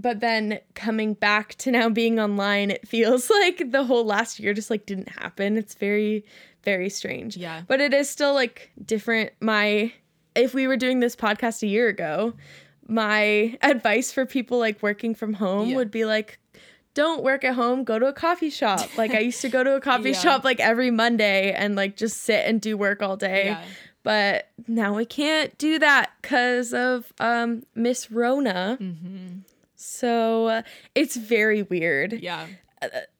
but 0.00 0.20
then 0.20 0.60
coming 0.74 1.14
back 1.14 1.54
to 1.56 1.70
now 1.70 1.88
being 1.88 2.18
online, 2.20 2.70
it 2.70 2.86
feels 2.88 3.28
like 3.40 3.70
the 3.70 3.84
whole 3.84 4.04
last 4.04 4.38
year 4.40 4.54
just 4.54 4.70
like 4.70 4.86
didn't 4.86 5.08
happen. 5.10 5.56
It's 5.56 5.74
very, 5.74 6.24
very 6.62 6.88
strange. 6.88 7.36
yeah. 7.36 7.62
But 7.66 7.80
it 7.80 7.92
is 7.92 8.08
still 8.08 8.34
like 8.34 8.70
different. 8.84 9.32
My, 9.40 9.92
if 10.34 10.54
we 10.54 10.66
were 10.66 10.76
doing 10.76 11.00
this 11.00 11.16
podcast 11.16 11.62
a 11.62 11.66
year 11.66 11.88
ago, 11.88 12.34
my 12.88 13.56
advice 13.62 14.12
for 14.12 14.26
people 14.26 14.58
like 14.58 14.82
working 14.82 15.14
from 15.14 15.34
home 15.34 15.68
Yeah. 15.70 15.76
would 15.76 15.90
be 15.90 16.04
like, 16.04 16.38
don't 16.94 17.22
work 17.22 17.44
at 17.44 17.54
home, 17.54 17.84
go 17.84 17.98
to 17.98 18.06
a 18.06 18.12
coffee 18.12 18.50
shop. 18.50 18.80
Like 18.98 19.12
I 19.14 19.20
used 19.20 19.40
to 19.42 19.48
go 19.48 19.62
to 19.62 19.76
a 19.76 19.80
coffee 19.80 20.10
Yeah. 20.10 20.18
shop 20.18 20.44
like 20.44 20.58
every 20.60 20.90
Monday 20.90 21.52
and 21.52 21.76
like 21.76 21.96
just 21.96 22.22
sit 22.22 22.44
and 22.46 22.60
do 22.60 22.76
work 22.76 23.00
all 23.02 23.16
day. 23.16 23.44
Yeah. 23.46 23.64
But 24.02 24.48
now 24.66 24.94
we 24.96 25.04
can't 25.04 25.56
do 25.58 25.78
that 25.78 26.10
because 26.22 26.72
of 26.72 27.12
um 27.20 27.64
Miss 27.74 28.10
Rona. 28.10 28.78
Mm-hmm. 28.80 29.39
So 29.80 30.46
uh, 30.46 30.62
it's 30.94 31.16
very 31.16 31.62
weird. 31.62 32.12
Yeah. 32.12 32.46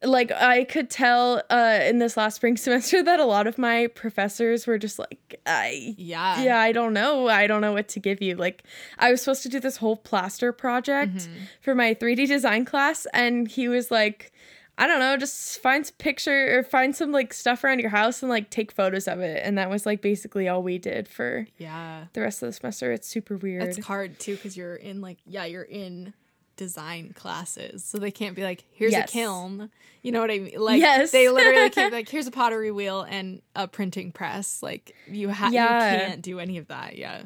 Like 0.02 0.33
I 0.33 0.64
could 0.64 0.88
tell 0.88 1.43
uh 1.50 1.81
in 1.83 1.99
this 1.99 2.17
last 2.17 2.37
spring 2.37 2.57
semester 2.67 3.02
that 3.02 3.21
a 3.21 3.26
lot 3.26 3.47
of 3.47 3.59
my 3.59 3.88
professors 3.88 4.67
were 4.67 4.79
just 4.79 4.99
like 4.99 5.38
I 5.45 5.95
Yeah. 5.99 6.43
yeah, 6.43 6.59
I 6.59 6.73
don't 6.73 6.95
know. 6.95 7.29
I 7.29 7.47
don't 7.47 7.61
know 7.61 7.73
what 7.73 7.88
to 7.88 8.00
give 8.00 8.23
you. 8.23 8.37
Like 8.37 8.62
I 8.99 9.11
was 9.11 9.21
supposed 9.21 9.43
to 9.43 9.50
do 9.50 9.61
this 9.61 9.76
whole 9.76 9.97
plaster 9.97 10.52
project 10.52 11.12
Mm-hmm. 11.17 11.35
for 11.61 11.75
my 11.75 11.95
3D 11.95 12.26
design 12.26 12.64
class 12.64 13.07
and 13.12 13.49
he 13.49 13.69
was 13.69 13.90
like 13.90 14.33
I 14.79 14.87
don't 14.87 14.99
know, 15.00 15.19
just 15.19 15.61
find 15.61 15.85
some 15.85 15.97
picture 15.99 16.59
or 16.59 16.62
find 16.62 16.97
some 16.97 17.12
like 17.12 17.35
stuff 17.35 17.62
around 17.62 17.81
your 17.81 17.90
house 17.90 18.23
and 18.23 18.31
like 18.31 18.49
take 18.49 18.73
photos 18.73 19.07
of 19.09 19.21
it. 19.21 19.43
And 19.45 19.59
that 19.59 19.69
was 19.69 19.85
like 19.85 20.00
basically 20.00 20.49
all 20.49 20.62
we 20.62 20.79
did 20.79 21.07
for 21.07 21.47
Yeah. 21.59 22.07
the 22.14 22.23
rest 22.23 22.43
of 22.43 22.47
the 22.49 22.55
semester. 22.55 22.90
It's 22.93 23.07
super 23.07 23.37
weird. 23.37 23.64
It's 23.64 23.85
hard 23.85 24.19
too 24.19 24.37
because 24.37 24.57
you're 24.57 24.76
in 24.76 25.02
like 25.02 25.19
yeah 25.26 25.45
you're 25.45 25.64
in 25.64 26.14
design 26.57 27.12
classes, 27.14 27.85
so 27.85 27.99
they 27.99 28.11
can't 28.11 28.37
be 28.37 28.42
like, 28.42 28.64
"Here's 28.71 28.92
Yes. 28.92 29.09
a 29.11 29.12
kiln." 29.12 29.71
You 30.02 30.12
know 30.12 30.21
what 30.21 30.30
I 30.30 30.38
mean? 30.38 30.59
Like, 30.59 30.80
Yes. 30.80 31.11
they 31.11 31.28
literally 31.28 31.71
can't 31.71 31.90
be 31.90 31.97
like, 31.99 32.09
"Here's 32.09 32.26
a 32.26 32.30
pottery 32.30 32.71
wheel 32.71 33.02
and 33.02 33.42
a 33.57 33.66
printing 33.69 34.12
press." 34.12 34.62
Like, 34.62 34.95
you 35.07 35.28
have 35.28 35.52
Yeah. 35.52 35.92
you 35.92 35.99
can't 35.99 36.23
do 36.23 36.38
any 36.40 36.59
of 36.59 36.69
that. 36.69 36.97
Yeah, 36.97 37.23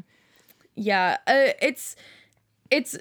yeah 0.74 1.18
uh, 1.26 1.52
it's 1.62 1.96
it's 2.70 2.96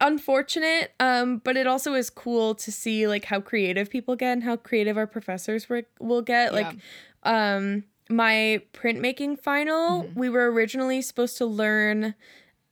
unfortunate 0.00 0.92
um 1.00 1.38
but 1.38 1.56
it 1.56 1.66
also 1.66 1.94
is 1.94 2.08
cool 2.08 2.54
to 2.54 2.70
see 2.70 3.08
like 3.08 3.24
how 3.24 3.40
creative 3.40 3.90
people 3.90 4.14
get 4.14 4.32
and 4.32 4.44
how 4.44 4.54
creative 4.56 4.96
our 4.96 5.08
professors 5.08 5.68
were, 5.68 5.82
will 5.98 6.22
get 6.22 6.54
like 6.54 6.76
um 7.24 7.82
my 8.08 8.62
printmaking 8.72 9.38
final 9.38 10.04
Mm-hmm. 10.04 10.20
we 10.20 10.28
were 10.30 10.50
originally 10.52 11.02
supposed 11.02 11.36
to 11.36 11.44
learn 11.46 12.14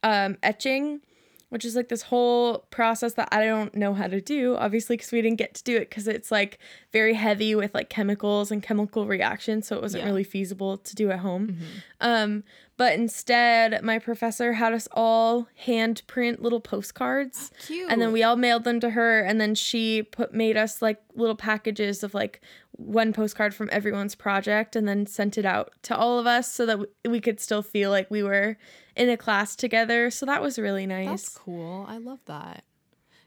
um 0.04 0.36
etching 0.42 1.00
which 1.48 1.64
is 1.64 1.76
like 1.76 1.88
this 1.88 2.02
whole 2.02 2.66
process 2.70 3.14
that 3.14 3.28
I 3.32 3.44
don't 3.44 3.74
know 3.74 3.94
how 3.94 4.08
to 4.08 4.20
do, 4.20 4.56
obviously, 4.56 4.96
because 4.96 5.12
we 5.12 5.22
didn't 5.22 5.38
get 5.38 5.54
to 5.54 5.64
do 5.64 5.76
it 5.76 5.88
because 5.88 6.08
it's 6.08 6.30
like 6.32 6.58
very 6.92 7.14
heavy 7.14 7.54
with 7.54 7.72
like 7.74 7.88
chemicals 7.88 8.50
and 8.50 8.62
chemical 8.62 9.06
reactions. 9.06 9.66
So 9.68 9.76
it 9.76 9.82
wasn't 9.82 10.00
Yeah. 10.00 10.06
Mm-hmm. 10.06 10.10
really 10.14 10.24
feasible 10.24 10.76
to 10.78 10.94
do 10.94 11.10
at 11.10 11.20
home. 11.20 11.56
Um, 12.00 12.42
but 12.78 12.92
instead, 12.92 13.82
my 13.82 13.98
professor 13.98 14.52
had 14.54 14.74
us 14.74 14.86
all 14.92 15.48
hand 15.56 16.02
print 16.06 16.42
little 16.42 16.60
postcards. 16.60 17.50
cute. 17.66 17.90
And 17.90 18.02
then 18.02 18.12
we 18.12 18.22
all 18.22 18.36
mailed 18.36 18.64
them 18.64 18.80
to 18.80 18.90
her, 18.90 19.20
and 19.20 19.40
then 19.40 19.54
she 19.54 20.02
put 20.02 20.34
made 20.34 20.56
us 20.58 20.82
like 20.82 21.00
little 21.14 21.36
packages 21.36 22.02
of 22.02 22.12
like 22.12 22.42
one 22.76 23.12
postcard 23.12 23.54
from 23.54 23.68
everyone's 23.72 24.14
project, 24.14 24.76
and 24.76 24.86
then 24.86 25.06
sent 25.06 25.38
it 25.38 25.44
out 25.44 25.72
to 25.82 25.96
all 25.96 26.18
of 26.18 26.26
us 26.26 26.50
so 26.52 26.66
that 26.66 26.78
we 27.08 27.20
could 27.20 27.40
still 27.40 27.62
feel 27.62 27.90
like 27.90 28.10
we 28.10 28.22
were 28.22 28.56
in 28.94 29.08
a 29.08 29.16
class 29.16 29.56
together. 29.56 30.10
So 30.10 30.26
that 30.26 30.42
was 30.42 30.58
really 30.58 30.86
nice. 30.86 31.08
that's 31.08 31.38
cool. 31.38 31.84
I 31.88 31.98
love 31.98 32.20
that. 32.26 32.64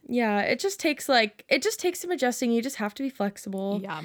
Yeah, 0.07 0.41
it 0.41 0.59
just 0.59 0.79
takes 0.79 1.07
like 1.09 1.45
it 1.49 1.61
just 1.61 1.79
takes 1.79 1.99
some 1.99 2.11
adjusting. 2.11 2.51
You 2.51 2.61
just 2.61 2.77
have 2.77 2.93
to 2.95 3.03
be 3.03 3.09
flexible. 3.09 3.79
Yeah, 3.83 4.01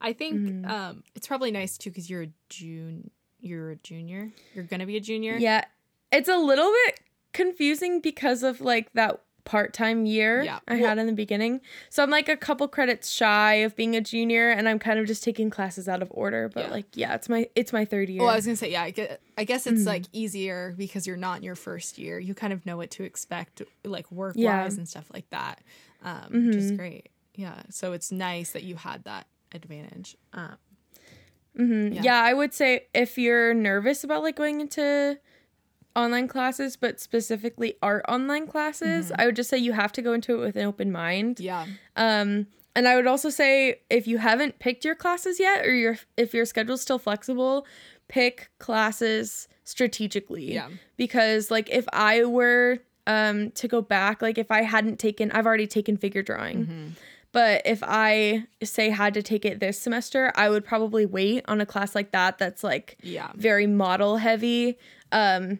I 0.00 0.12
think 0.12 0.34
Mm-hmm. 0.40 0.70
um, 0.70 1.02
it's 1.14 1.26
probably 1.26 1.50
nice 1.50 1.76
too 1.78 1.90
because 1.90 2.08
you're 2.10 2.22
a 2.22 2.28
June. 2.48 3.10
You're 3.40 3.70
a 3.70 3.76
junior. 3.76 4.30
You're 4.54 4.64
gonna 4.64 4.86
be 4.86 4.96
a 4.96 5.00
junior. 5.00 5.36
Yeah. 5.36 5.64
It's 6.12 6.28
a 6.28 6.36
little 6.36 6.70
bit 6.86 7.00
confusing 7.32 8.00
because 8.00 8.42
of 8.42 8.60
like 8.60 8.92
that 8.92 9.20
part-time 9.44 10.06
year 10.06 10.42
Yeah. 10.42 10.60
I 10.68 10.74
Well- 10.76 10.88
had 10.88 10.98
in 10.98 11.06
the 11.06 11.12
beginning. 11.12 11.60
So 11.90 12.02
I'm 12.02 12.10
like 12.10 12.28
a 12.28 12.36
couple 12.36 12.68
credits 12.68 13.10
shy 13.10 13.54
of 13.54 13.74
being 13.74 13.96
a 13.96 14.00
junior 14.00 14.50
and 14.50 14.68
I'm 14.68 14.78
kind 14.78 14.98
of 15.00 15.06
just 15.06 15.24
taking 15.24 15.50
classes 15.50 15.88
out 15.88 16.00
of 16.02 16.08
order, 16.12 16.48
but 16.48 16.66
Yeah. 16.66 16.70
like 16.70 16.86
yeah, 16.94 17.14
it's 17.14 17.28
my 17.28 17.48
it's 17.54 17.72
my 17.72 17.84
third 17.84 18.08
year. 18.08 18.20
Well, 18.20 18.30
I 18.30 18.36
was 18.36 18.44
gonna 18.46 18.56
say, 18.56 18.70
yeah. 18.70 18.82
I 18.82 18.90
guess, 18.90 19.18
I 19.36 19.44
guess 19.44 19.66
it's 19.66 19.80
Mm-hmm. 19.80 19.88
like 19.88 20.04
easier 20.12 20.74
because 20.78 21.06
you're 21.06 21.16
not 21.16 21.38
in 21.38 21.42
your 21.42 21.54
first 21.56 21.98
year. 21.98 22.18
You 22.18 22.34
kind 22.34 22.52
of 22.52 22.64
know 22.66 22.76
what 22.76 22.90
to 22.92 23.02
expect, 23.04 23.62
like 23.84 24.10
work 24.12 24.36
wise 24.36 24.42
Yeah. 24.44 24.64
and 24.66 24.88
stuff 24.88 25.10
like 25.12 25.28
that, 25.30 25.60
um, 26.02 26.46
which 26.46 26.56
is 26.56 26.72
Mhm. 26.72 26.76
great. 26.76 27.08
Yeah. 27.34 27.62
So 27.70 27.92
it's 27.92 28.12
nice 28.12 28.52
that 28.52 28.62
you 28.62 28.76
had 28.76 29.04
that 29.04 29.26
advantage. 29.52 30.16
Um, 30.32 30.56
Mhm. 31.58 31.94
Yeah. 31.96 32.02
Yeah. 32.02 32.20
I 32.22 32.32
would 32.32 32.54
say 32.54 32.86
if 32.94 33.18
you're 33.18 33.52
nervous 33.54 34.04
about 34.04 34.22
like 34.22 34.36
going 34.36 34.60
into 34.60 35.18
online 35.94 36.28
classes, 36.28 36.76
but 36.76 37.00
specifically 37.00 37.74
art 37.82 38.04
online 38.08 38.46
classes, 38.46 39.10
Mm-hmm. 39.10 39.20
I 39.20 39.26
would 39.26 39.36
just 39.36 39.50
say 39.50 39.58
you 39.58 39.72
have 39.72 39.92
to 39.92 40.02
go 40.02 40.12
into 40.12 40.34
it 40.36 40.40
with 40.40 40.56
an 40.56 40.64
open 40.66 40.90
mind. 40.92 41.40
yeah. 41.40 41.66
Um, 41.96 42.46
and 42.74 42.88
I 42.88 42.96
would 42.96 43.06
also 43.06 43.28
say 43.28 43.80
if 43.90 44.06
you 44.06 44.16
haven't 44.18 44.58
picked 44.58 44.84
your 44.84 44.94
classes 44.94 45.38
yet, 45.38 45.66
or 45.66 45.74
your 45.74 45.98
if 46.16 46.32
your 46.32 46.46
schedule's 46.46 46.80
still 46.80 46.98
flexible, 46.98 47.66
pick 48.08 48.50
classes 48.58 49.46
strategically. 49.64 50.54
Yeah. 50.54 50.68
Because 50.96 51.50
like 51.50 51.68
if 51.70 51.84
I 51.92 52.24
were 52.24 52.78
um 53.06 53.50
to 53.52 53.68
go 53.68 53.82
back, 53.82 54.22
like 54.22 54.38
if 54.38 54.50
I 54.50 54.62
hadn't 54.62 54.98
taken, 54.98 55.30
I've 55.32 55.44
already 55.46 55.66
taken 55.66 55.96
figure 55.98 56.22
drawing. 56.22 56.58
Mm-hmm. 56.66 56.86
But 57.32 57.62
if 57.66 57.82
I 57.82 58.44
say 58.62 58.90
had 58.90 59.14
to 59.14 59.22
take 59.22 59.44
it 59.44 59.58
this 59.60 59.78
semester, 59.78 60.32
I 60.34 60.48
would 60.50 60.64
probably 60.64 61.04
wait 61.06 61.44
on 61.48 61.60
a 61.60 61.66
class 61.66 61.94
like 61.94 62.12
that 62.12 62.38
that's 62.38 62.62
like 62.64 62.96
Yeah. 63.02 63.32
very 63.34 63.66
model 63.66 64.16
heavy 64.16 64.78
um 65.12 65.58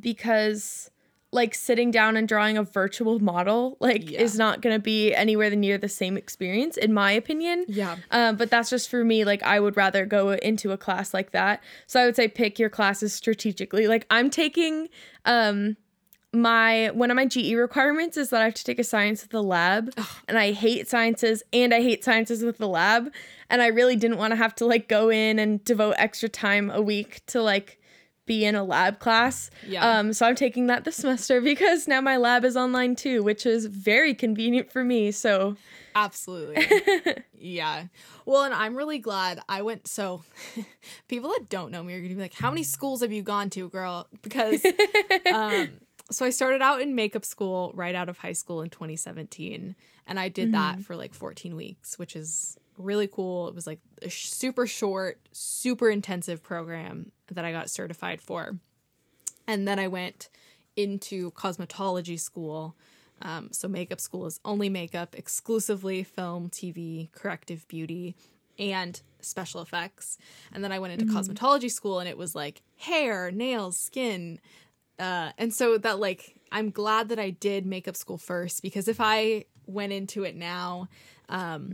because 0.00 0.88
like 1.34 1.54
sitting 1.54 1.90
down 1.90 2.14
and 2.16 2.28
drawing 2.28 2.58
a 2.58 2.62
virtual 2.62 3.18
model 3.18 3.76
like 3.80 4.10
Yeah. 4.10 4.20
is 4.20 4.36
not 4.36 4.60
going 4.60 4.76
to 4.76 4.82
be 4.82 5.14
anywhere 5.14 5.48
near 5.56 5.78
the 5.78 5.88
same 5.88 6.18
experience 6.18 6.76
in 6.76 6.92
my 6.92 7.10
opinion 7.12 7.64
Yeah. 7.68 7.96
um, 8.10 8.36
but 8.36 8.50
that's 8.50 8.68
just 8.68 8.90
for 8.90 9.02
me 9.02 9.24
like 9.24 9.42
i 9.42 9.58
would 9.58 9.76
rather 9.76 10.04
go 10.04 10.32
into 10.32 10.72
a 10.72 10.76
class 10.76 11.14
like 11.14 11.30
that 11.32 11.62
so 11.86 12.00
i 12.02 12.04
would 12.04 12.16
say 12.16 12.28
pick 12.28 12.58
your 12.58 12.68
classes 12.68 13.14
strategically 13.14 13.86
like 13.88 14.06
i'm 14.10 14.28
taking 14.28 14.88
um 15.24 15.76
my 16.34 16.90
one 16.94 17.10
of 17.10 17.14
my 17.14 17.26
GE 17.26 17.52
requirements 17.52 18.16
is 18.16 18.30
that 18.30 18.40
I 18.40 18.44
have 18.46 18.54
to 18.54 18.64
take 18.64 18.78
a 18.78 18.84
science 18.84 19.20
with 19.20 19.32
the 19.32 19.42
lab 19.42 19.92
and 20.26 20.38
I 20.38 20.52
hate 20.52 20.88
sciences 20.88 21.42
and 21.52 21.74
I 21.74 21.82
hate 21.82 22.02
sciences 22.02 22.42
with 22.42 22.56
the 22.56 22.68
lab 22.68 23.12
and 23.50 23.60
I 23.60 23.66
really 23.66 23.96
didn't 23.96 24.16
want 24.16 24.30
to 24.32 24.36
have 24.36 24.54
to 24.54 24.64
like 24.64 24.88
go 24.88 25.10
in 25.10 25.38
and 25.38 25.62
devote 25.62 25.94
extra 25.98 26.30
time 26.30 26.70
a 26.70 26.80
week 26.80 27.20
to 27.26 27.42
like 27.42 27.78
be 28.26 28.44
in 28.44 28.54
a 28.54 28.64
lab 28.64 28.98
class. 28.98 29.50
Yeah. 29.66 29.98
Um 29.98 30.12
so 30.12 30.26
I'm 30.26 30.34
taking 30.34 30.66
that 30.68 30.84
this 30.84 30.96
semester 31.02 31.40
because 31.40 31.88
now 31.88 32.00
my 32.00 32.16
lab 32.16 32.44
is 32.44 32.56
online 32.56 32.96
too, 32.96 33.22
which 33.22 33.46
is 33.46 33.66
very 33.66 34.14
convenient 34.14 34.70
for 34.70 34.84
me. 34.84 35.10
So 35.10 35.56
Absolutely. 35.94 36.66
yeah. 37.38 37.86
Well, 38.24 38.44
and 38.44 38.54
I'm 38.54 38.76
really 38.76 38.98
glad 38.98 39.40
I 39.48 39.62
went. 39.62 39.86
So, 39.86 40.22
people 41.08 41.30
that 41.30 41.48
don't 41.48 41.70
know 41.70 41.82
me 41.82 41.94
are 41.94 41.98
going 41.98 42.10
to 42.10 42.14
be 42.14 42.20
like, 42.20 42.34
how 42.34 42.50
many 42.50 42.62
schools 42.62 43.02
have 43.02 43.12
you 43.12 43.22
gone 43.22 43.50
to, 43.50 43.68
girl? 43.68 44.08
Because, 44.22 44.64
um, 45.32 45.68
so 46.10 46.24
I 46.24 46.30
started 46.30 46.62
out 46.62 46.80
in 46.80 46.94
makeup 46.94 47.24
school 47.24 47.72
right 47.74 47.94
out 47.94 48.08
of 48.08 48.18
high 48.18 48.32
school 48.32 48.62
in 48.62 48.70
2017. 48.70 49.74
And 50.06 50.20
I 50.20 50.28
did 50.28 50.52
that 50.52 50.80
for 50.80 50.96
like 50.96 51.14
14 51.14 51.54
weeks, 51.54 51.98
which 51.98 52.16
is 52.16 52.58
really 52.76 53.06
cool. 53.06 53.48
It 53.48 53.54
was 53.54 53.66
like 53.66 53.80
a 54.02 54.08
sh- 54.08 54.30
super 54.30 54.66
short, 54.66 55.20
super 55.32 55.88
intensive 55.88 56.42
program 56.42 57.12
that 57.32 57.44
I 57.44 57.52
got 57.52 57.70
certified 57.70 58.20
for. 58.20 58.56
And 59.46 59.66
then 59.66 59.78
I 59.78 59.88
went 59.88 60.28
into 60.76 61.30
cosmetology 61.32 62.18
school. 62.18 62.74
Um, 63.20 63.50
so 63.52 63.68
makeup 63.68 64.00
school 64.00 64.26
is 64.26 64.40
only 64.44 64.68
makeup, 64.68 65.14
exclusively 65.14 66.02
film, 66.02 66.48
TV, 66.48 67.10
corrective 67.12 67.66
beauty, 67.68 68.16
and 68.58 69.00
special 69.20 69.62
effects. 69.62 70.18
And 70.52 70.62
then 70.62 70.72
I 70.72 70.78
went 70.78 70.94
into 71.00 71.12
cosmetology 71.12 71.70
school, 71.70 72.00
and 72.00 72.08
it 72.08 72.18
was 72.18 72.34
like 72.34 72.62
hair, 72.78 73.30
nails, 73.30 73.78
skin, 73.78 74.40
uh, 74.98 75.32
and 75.38 75.52
so 75.52 75.78
that 75.78 75.98
like 75.98 76.36
I'm 76.52 76.70
glad 76.70 77.08
that 77.08 77.18
I 77.18 77.30
did 77.30 77.66
makeup 77.66 77.96
school 77.96 78.18
first 78.18 78.62
because 78.62 78.88
if 78.88 79.00
I 79.00 79.46
went 79.66 79.92
into 79.92 80.22
it 80.24 80.36
now, 80.36 80.88
um, 81.28 81.70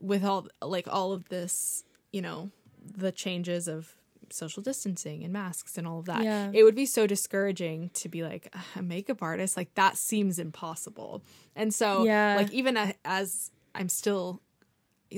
with 0.00 0.24
all 0.24 0.46
like 0.60 0.86
all 0.88 1.12
of 1.12 1.28
this, 1.28 1.84
you 2.12 2.22
know, 2.22 2.50
the 2.84 3.12
changes 3.12 3.68
of 3.68 3.94
social 4.32 4.62
distancing 4.62 5.22
and 5.24 5.32
masks 5.32 5.76
and 5.78 5.86
all 5.86 5.98
of 6.00 6.06
that, 6.06 6.22
Yeah. 6.24 6.50
it 6.52 6.64
would 6.64 6.74
be 6.74 6.86
so 6.86 7.06
discouraging 7.06 7.90
to 7.94 8.08
be 8.08 8.22
like 8.22 8.54
a 8.76 8.82
makeup 8.82 9.22
artist. 9.22 9.56
Like 9.56 9.74
that 9.74 9.96
seems 9.96 10.38
impossible. 10.38 11.22
And 11.54 11.72
so, 11.74 12.04
Yeah. 12.04 12.36
like 12.36 12.52
even 12.52 12.76
as 13.04 13.50
I'm 13.74 13.88
still 13.88 14.40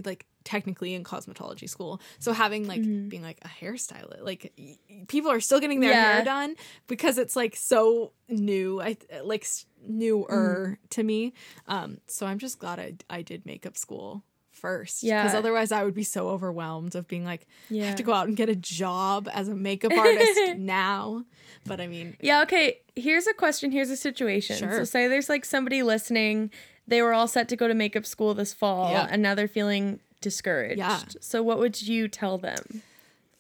like 0.05 0.27
technically 0.43 0.93
in 0.93 1.05
cosmetology 1.05 1.69
school, 1.69 2.01
so 2.19 2.33
having 2.33 2.67
like 2.69 2.83
being 2.83 3.23
like 3.23 3.39
a 3.43 3.49
hairstylist, 3.49 4.23
like 4.23 4.53
y- 4.59 4.77
people 5.09 5.31
are 5.31 5.41
still 5.41 5.61
getting 5.61 5.81
their 5.81 5.91
Yeah. 5.93 6.15
hair 6.17 6.25
done 6.25 6.57
because 6.87 7.17
it's 7.17 7.35
like 7.37 7.57
so 7.57 8.13
new. 8.29 8.81
I 8.83 8.97
like 9.23 9.47
newer 9.87 10.79
to 10.91 11.03
me. 11.03 11.33
Um, 11.67 11.99
so 12.07 12.27
I'm 12.27 12.39
just 12.39 12.59
glad 12.59 12.79
I 12.79 12.95
I 13.09 13.23
did 13.23 13.47
makeup 13.47 13.77
school 13.79 14.23
first. 14.65 15.03
Yeah. 15.03 15.23
Because 15.23 15.35
otherwise 15.37 15.71
I 15.73 15.85
would 15.85 15.95
be 15.95 16.05
so 16.05 16.29
overwhelmed 16.31 16.95
of 16.95 17.07
being 17.07 17.25
like, 17.25 17.47
I 17.71 17.77
have 17.85 17.97
to 17.97 18.03
go 18.03 18.15
out 18.15 18.29
and 18.29 18.37
get 18.37 18.49
a 18.49 18.57
job 18.57 19.29
as 19.33 19.49
a 19.49 19.55
makeup 19.55 19.93
artist 19.93 20.41
now. 20.57 21.25
But 21.67 21.81
I 21.83 21.87
mean, 21.87 22.17
Yeah, 22.21 22.43
okay. 22.43 22.79
Here's 22.97 23.27
a 23.27 23.35
question. 23.35 23.71
Here's 23.73 23.91
a 23.91 23.97
situation. 23.97 24.57
So, 24.59 24.85
say 24.85 25.07
there's 25.09 25.29
like 25.29 25.45
somebody 25.45 25.83
listening. 25.83 26.51
They 26.89 27.03
were 27.03 27.13
all 27.13 27.29
set 27.29 27.49
to 27.51 27.57
go 27.57 27.69
to 27.69 27.75
makeup 27.75 28.07
school 28.07 28.33
this 28.35 28.55
fall, 28.55 28.91
Yeah. 28.91 29.07
and 29.11 29.21
now 29.23 29.35
they're 29.35 29.49
feeling 29.49 30.01
discouraged. 30.21 30.79
Yeah. 30.79 31.01
So, 31.21 31.43
what 31.43 31.59
would 31.59 31.81
you 31.83 32.09
tell 32.09 32.39
them? 32.39 32.83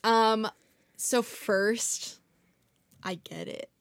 um, 0.03 0.47
so 0.97 1.23
first, 1.23 2.19
I 3.03 3.15
get 3.17 3.49
it. 3.49 3.71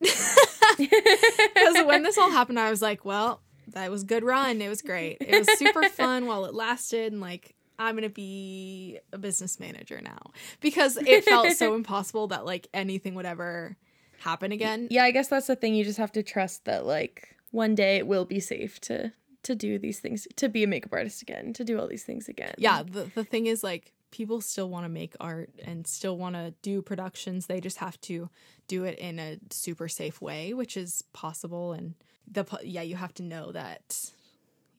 Because 0.78 1.84
when 1.86 2.02
this 2.02 2.18
all 2.18 2.30
happened, 2.30 2.58
I 2.58 2.70
was 2.70 2.82
like, 2.82 3.04
well, 3.04 3.40
that 3.68 3.90
was 3.90 4.04
good 4.04 4.24
run. 4.24 4.60
It 4.60 4.68
was 4.68 4.82
great. 4.82 5.18
It 5.20 5.38
was 5.38 5.58
super 5.58 5.88
fun 5.88 6.26
while 6.26 6.44
it 6.44 6.54
lasted. 6.54 7.12
And 7.12 7.20
like, 7.20 7.54
I'm 7.78 7.94
going 7.94 8.02
to 8.08 8.08
be 8.14 8.98
a 9.12 9.18
business 9.18 9.58
manager 9.58 10.00
now 10.02 10.30
because 10.60 10.96
it 10.96 11.24
felt 11.24 11.50
so 11.52 11.74
impossible 11.80 12.28
that 12.28 12.44
like 12.44 12.68
anything 12.72 13.14
would 13.14 13.26
ever 13.26 13.76
happen 14.18 14.52
again. 14.52 14.88
Yeah, 14.90 15.04
I 15.04 15.10
guess 15.10 15.28
that's 15.28 15.46
the 15.48 15.56
thing. 15.56 15.74
You 15.74 15.84
just 15.84 15.98
have 15.98 16.12
to 16.12 16.22
trust 16.22 16.64
that 16.66 16.86
like 16.86 17.36
one 17.50 17.74
day 17.74 17.96
it 17.96 18.06
will 18.06 18.24
be 18.24 18.40
safe 18.40 18.80
to 18.82 19.12
to 19.42 19.54
do 19.54 19.78
these 19.78 20.00
things, 20.00 20.26
to 20.36 20.48
be 20.48 20.64
a 20.64 20.66
makeup 20.66 20.92
artist 20.94 21.20
again, 21.20 21.52
to 21.52 21.64
do 21.64 21.78
all 21.78 21.86
these 21.86 22.02
things 22.04 22.28
again. 22.30 22.54
yeah 22.56 22.82
the, 22.82 23.10
the 23.14 23.24
thing 23.24 23.46
is 23.46 23.62
like 23.62 23.92
people 24.10 24.40
still 24.40 24.70
want 24.70 24.86
to 24.86 24.88
make 24.88 25.14
art 25.20 25.50
and 25.66 25.86
still 25.86 26.16
want 26.16 26.34
to 26.34 26.54
do 26.62 26.80
productions 26.80 27.46
they 27.46 27.60
just 27.60 27.76
have 27.78 28.00
to 28.00 28.30
do 28.68 28.84
it 28.84 28.96
in 28.98 29.18
a 29.18 29.36
super 29.50 29.88
safe 29.88 30.22
way 30.22 30.54
which 30.54 30.76
is 30.76 31.02
possible 31.12 31.72
and 31.72 31.94
the 32.30 32.44
yeah, 32.62 32.82
you 32.82 32.96
have 32.96 33.14
to 33.14 33.22
know 33.22 33.52
that 33.52 34.10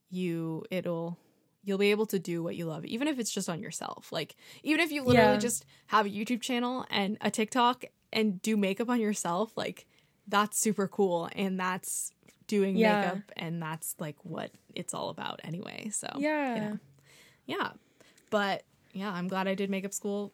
you 0.10 0.64
it'll 0.72 1.18
you'll 1.64 1.78
be 1.80 1.92
able 1.92 2.06
to 2.06 2.20
do 2.20 2.44
what 2.44 2.56
you 2.56 2.66
love 2.66 2.86
even 2.86 3.08
if 3.08 3.18
it's 3.20 3.32
just 3.32 3.50
on 3.50 3.62
yourself. 3.62 4.12
Like 4.12 4.36
even 4.64 4.80
if 4.82 4.92
you 4.92 5.04
literally 5.04 5.34
Yeah. 5.36 5.40
just 5.40 5.66
have 5.88 6.06
a 6.06 6.10
YouTube 6.10 6.42
channel 6.42 6.86
and 6.90 7.18
a 7.22 7.32
TikTok 7.32 7.86
and 8.14 8.42
do 8.42 8.56
makeup 8.56 8.90
on 8.90 9.00
yourself, 9.02 9.52
like 9.58 9.88
that's 10.28 10.60
super 10.60 10.88
cool 10.88 11.30
and 11.36 11.60
that's 11.60 12.12
doing 12.48 12.78
Yeah. 12.78 12.96
makeup 13.02 13.32
and 13.36 13.62
that's 13.62 13.96
like 14.00 14.16
what 14.24 14.52
it's 14.76 14.94
all 14.94 15.10
about 15.10 15.40
anyway. 15.44 15.90
So 15.90 16.08
Yeah. 16.18 16.56
you 16.56 16.62
know. 16.62 16.80
Yeah. 17.48 17.72
But 18.30 18.64
yeah, 18.94 19.12
I'm 19.12 19.28
glad 19.28 19.48
I 19.48 19.56
did 19.56 19.70
makeup 19.70 19.94
school 19.94 20.34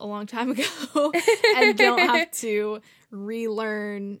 a 0.00 0.06
long 0.06 0.26
time 0.26 0.50
ago 0.58 1.12
and 1.56 1.76
don't 1.78 2.08
have 2.08 2.30
to 2.42 2.80
relearn 3.10 4.20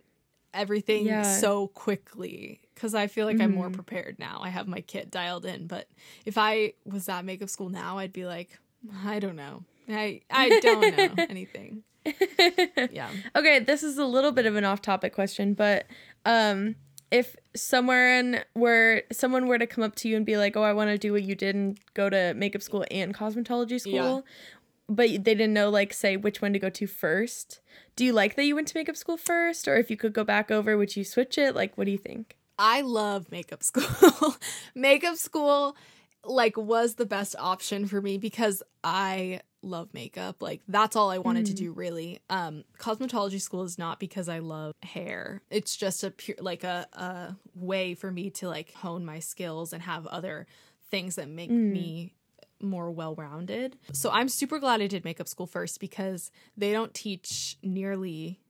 everything 0.54 1.06
Yeah. 1.06 1.22
so 1.38 1.68
quickly 1.68 2.60
because 2.74 2.94
I 2.94 3.06
feel 3.06 3.26
like 3.26 3.40
I'm 3.40 3.52
more 3.52 3.68
Mhm. 3.70 3.74
prepared 3.74 4.18
now. 4.18 4.40
I 4.42 4.48
have 4.48 4.66
my 4.66 4.80
kit 4.80 5.10
dialed 5.10 5.44
in, 5.46 5.66
but 5.66 5.88
if 6.24 6.36
I 6.38 6.72
was 6.84 7.08
at 7.08 7.24
makeup 7.24 7.48
school 7.50 7.68
now, 7.68 7.98
I'd 7.98 8.12
be 8.12 8.26
like, 8.26 8.58
I 9.04 9.18
don't 9.18 9.36
know. 9.36 9.64
I 9.88 10.22
I 10.30 10.58
don't 10.60 10.90
know 10.90 11.14
anything. 11.28 11.82
Yeah. 12.90 13.10
Okay, 13.36 13.58
this 13.60 13.82
is 13.82 13.98
a 13.98 14.04
little 14.04 14.32
bit 14.32 14.46
of 14.46 14.56
an 14.56 14.64
off-topic 14.64 15.12
question, 15.14 15.54
but 15.54 15.86
um 16.24 16.76
if 17.10 17.34
someone 17.56 18.40
were 18.54 19.02
someone 19.12 19.48
were 19.48 19.58
to 19.58 19.66
come 19.66 19.82
up 19.82 19.96
to 19.96 20.08
you 20.08 20.16
and 20.16 20.24
be 20.24 20.36
like, 20.36 20.56
"Oh, 20.56 20.62
I 20.62 20.72
want 20.72 20.90
to 20.90 20.98
do 20.98 21.12
what 21.12 21.24
you 21.24 21.34
did 21.34 21.56
and 21.56 21.76
go 21.94 22.08
to 22.08 22.34
makeup 22.34 22.62
school 22.62 22.84
and 22.90 23.12
cosmetology 23.14 23.80
school," 23.80 24.24
but 24.90 25.08
they 25.08 25.18
didn't 25.18 25.54
know 25.54 25.70
like 25.70 25.94
say 25.94 26.16
which 26.16 26.42
one 26.42 26.52
to 26.52 26.58
go 26.58 26.68
to 26.68 26.86
first. 26.86 27.60
Do 27.96 28.04
you 28.04 28.12
like 28.12 28.34
that 28.36 28.44
you 28.44 28.54
went 28.56 28.68
to 28.68 28.76
makeup 28.76 28.96
school 28.96 29.16
first 29.16 29.68
or 29.68 29.76
if 29.76 29.90
you 29.90 29.96
could 29.96 30.12
go 30.12 30.24
back 30.24 30.50
over, 30.50 30.76
would 30.76 30.96
you 30.96 31.04
switch 31.04 31.38
it? 31.38 31.54
Like 31.54 31.78
what 31.78 31.84
do 31.84 31.92
you 31.92 31.98
think? 31.98 32.36
I 32.58 32.82
love 32.82 33.30
makeup 33.30 33.62
school. 33.70 34.34
makeup 34.74 35.16
school 35.16 35.76
like 36.24 36.56
was 36.58 36.96
the 36.96 37.06
best 37.06 37.34
option 37.38 37.86
for 37.86 38.02
me 38.02 38.18
because 38.18 38.62
I 38.84 39.40
love 39.62 39.88
makeup. 39.94 40.42
Like 40.42 40.60
that's 40.68 40.96
all 40.96 41.10
I 41.10 41.18
wanted 41.18 41.46
to 41.46 41.52
Mhm. 41.52 41.56
do 41.56 41.72
really. 41.72 42.18
Um 42.28 42.64
cosmetology 42.78 43.40
school 43.40 43.62
is 43.62 43.78
not 43.78 43.98
because 44.00 44.28
I 44.28 44.40
love 44.40 44.74
hair. 44.82 45.42
It's 45.50 45.76
just 45.76 46.02
a 46.04 46.10
pure 46.10 46.36
like 46.40 46.64
a 46.64 46.86
a 46.92 47.36
way 47.54 47.94
for 47.94 48.10
me 48.10 48.30
to 48.30 48.48
like 48.48 48.72
hone 48.74 49.04
my 49.04 49.20
skills 49.20 49.72
and 49.72 49.82
have 49.82 50.06
other 50.08 50.46
things 50.90 51.14
that 51.14 51.28
make 51.28 51.50
Mm. 51.50 51.70
me 51.72 52.14
more 52.60 52.90
well-rounded. 52.90 53.76
So 53.92 54.10
I'm 54.10 54.28
super 54.28 54.58
glad 54.58 54.80
I 54.80 54.86
did 54.86 55.04
makeup 55.04 55.28
school 55.28 55.46
first 55.46 55.80
because 55.80 56.30
they 56.56 56.72
don't 56.72 56.94
teach 56.94 57.58
nearly 57.62 58.40